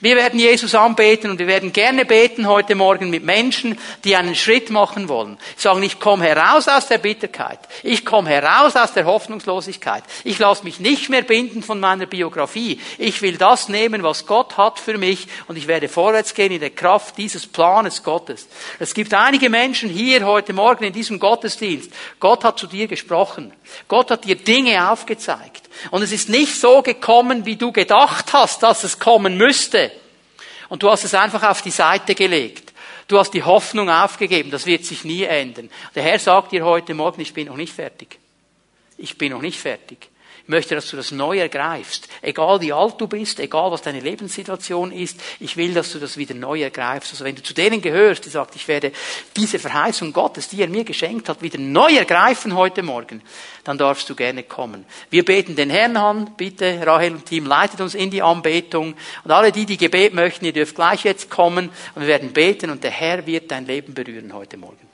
Wir 0.00 0.14
werden 0.14 0.38
Jesus 0.38 0.76
anbeten 0.76 1.30
und 1.30 1.40
wir 1.40 1.48
werden 1.48 1.72
gerne 1.72 2.04
beten 2.04 2.46
heute 2.46 2.76
Morgen 2.76 3.10
mit 3.10 3.24
Menschen, 3.24 3.76
die 4.04 4.14
einen 4.14 4.36
Schritt 4.36 4.70
machen 4.70 5.08
wollen. 5.08 5.38
Sagen, 5.56 5.82
ich 5.82 5.98
komme 5.98 6.24
heraus 6.24 6.68
aus 6.68 6.86
der 6.86 6.98
Bitterkeit. 6.98 7.58
Ich 7.82 8.04
komme 8.04 8.30
heraus 8.30 8.76
aus 8.76 8.92
der 8.92 9.06
Hoffnungslosigkeit. 9.06 10.04
Ich 10.22 10.38
lasse 10.38 10.62
mich 10.62 10.78
nicht 10.78 11.08
mehr 11.08 11.22
binden 11.22 11.64
von 11.64 11.80
meiner 11.80 12.06
Biografie. 12.06 12.80
Ich 12.96 13.22
will 13.22 13.38
das 13.38 13.68
nehmen, 13.68 14.04
was 14.04 14.26
Gott 14.26 14.56
hat 14.56 14.78
für 14.78 14.98
mich 14.98 15.26
und 15.48 15.58
ich 15.58 15.66
werde 15.66 15.88
vorwärts 15.88 16.32
gehen 16.32 16.52
in 16.52 16.60
der 16.60 16.70
Kraft 16.70 17.18
dieses 17.18 17.48
Planes 17.48 18.04
Gottes. 18.04 18.46
Es 18.78 18.94
gibt 18.94 19.12
einige 19.14 19.50
Menschen 19.50 19.88
hier 19.88 20.24
heute 20.24 20.52
Morgen 20.52 20.84
in 20.84 20.92
diesem 20.92 21.18
Gottesdienst. 21.18 21.90
Gott 22.20 22.44
hat 22.44 22.58
zu 22.58 22.68
dir 22.68 22.86
gesprochen. 22.86 23.52
Gott 23.88 24.12
hat 24.12 24.24
dir 24.24 24.36
Dinge 24.36 24.92
aufgezeigt. 24.92 25.67
Und 25.90 26.02
es 26.02 26.12
ist 26.12 26.28
nicht 26.28 26.60
so 26.60 26.82
gekommen, 26.82 27.44
wie 27.46 27.56
du 27.56 27.72
gedacht 27.72 28.32
hast, 28.32 28.62
dass 28.62 28.84
es 28.84 28.98
kommen 28.98 29.36
müsste. 29.36 29.90
Und 30.68 30.82
du 30.82 30.90
hast 30.90 31.04
es 31.04 31.14
einfach 31.14 31.42
auf 31.42 31.62
die 31.62 31.70
Seite 31.70 32.14
gelegt. 32.14 32.72
Du 33.06 33.18
hast 33.18 33.32
die 33.32 33.42
Hoffnung 33.42 33.88
aufgegeben, 33.88 34.50
das 34.50 34.66
wird 34.66 34.84
sich 34.84 35.04
nie 35.04 35.22
ändern. 35.22 35.70
Der 35.94 36.02
Herr 36.02 36.18
sagt 36.18 36.52
dir 36.52 36.64
heute 36.64 36.92
Morgen, 36.92 37.22
ich 37.22 37.32
bin 37.32 37.46
noch 37.46 37.56
nicht 37.56 37.72
fertig. 37.72 38.18
Ich 38.98 39.16
bin 39.16 39.32
noch 39.32 39.40
nicht 39.40 39.58
fertig 39.58 40.10
möchte, 40.48 40.74
dass 40.74 40.88
du 40.88 40.96
das 40.96 41.12
neu 41.12 41.38
ergreifst. 41.38 42.08
Egal 42.22 42.60
wie 42.60 42.72
alt 42.72 43.00
du 43.00 43.06
bist, 43.06 43.38
egal 43.38 43.70
was 43.70 43.82
deine 43.82 44.00
Lebenssituation 44.00 44.92
ist, 44.92 45.20
ich 45.40 45.56
will, 45.56 45.74
dass 45.74 45.92
du 45.92 45.98
das 45.98 46.16
wieder 46.16 46.34
neu 46.34 46.62
ergreifst. 46.62 47.12
Also 47.12 47.24
wenn 47.24 47.34
du 47.34 47.42
zu 47.42 47.54
denen 47.54 47.80
gehörst, 47.80 48.24
die 48.24 48.30
sagt, 48.30 48.56
ich 48.56 48.66
werde 48.66 48.92
diese 49.36 49.58
Verheißung 49.58 50.12
Gottes, 50.12 50.48
die 50.48 50.60
er 50.60 50.68
mir 50.68 50.84
geschenkt 50.84 51.28
hat, 51.28 51.42
wieder 51.42 51.58
neu 51.58 51.94
ergreifen 51.94 52.56
heute 52.56 52.82
Morgen, 52.82 53.22
dann 53.64 53.78
darfst 53.78 54.08
du 54.08 54.14
gerne 54.14 54.42
kommen. 54.42 54.86
Wir 55.10 55.24
beten 55.24 55.54
den 55.54 55.70
Herrn 55.70 55.96
an. 55.96 56.30
Bitte, 56.36 56.80
Rahel 56.84 57.12
und 57.12 57.26
Team, 57.26 57.46
leitet 57.46 57.80
uns 57.80 57.94
in 57.94 58.10
die 58.10 58.22
Anbetung. 58.22 58.94
Und 59.24 59.30
alle 59.30 59.52
die, 59.52 59.66
die 59.66 59.76
Gebet 59.76 60.14
möchten, 60.14 60.46
ihr 60.46 60.52
dürft 60.52 60.74
gleich 60.74 61.04
jetzt 61.04 61.28
kommen 61.30 61.68
und 61.94 62.02
wir 62.02 62.08
werden 62.08 62.32
beten 62.32 62.70
und 62.70 62.82
der 62.82 62.90
Herr 62.90 63.26
wird 63.26 63.50
dein 63.50 63.66
Leben 63.66 63.92
berühren 63.92 64.32
heute 64.32 64.56
Morgen. 64.56 64.87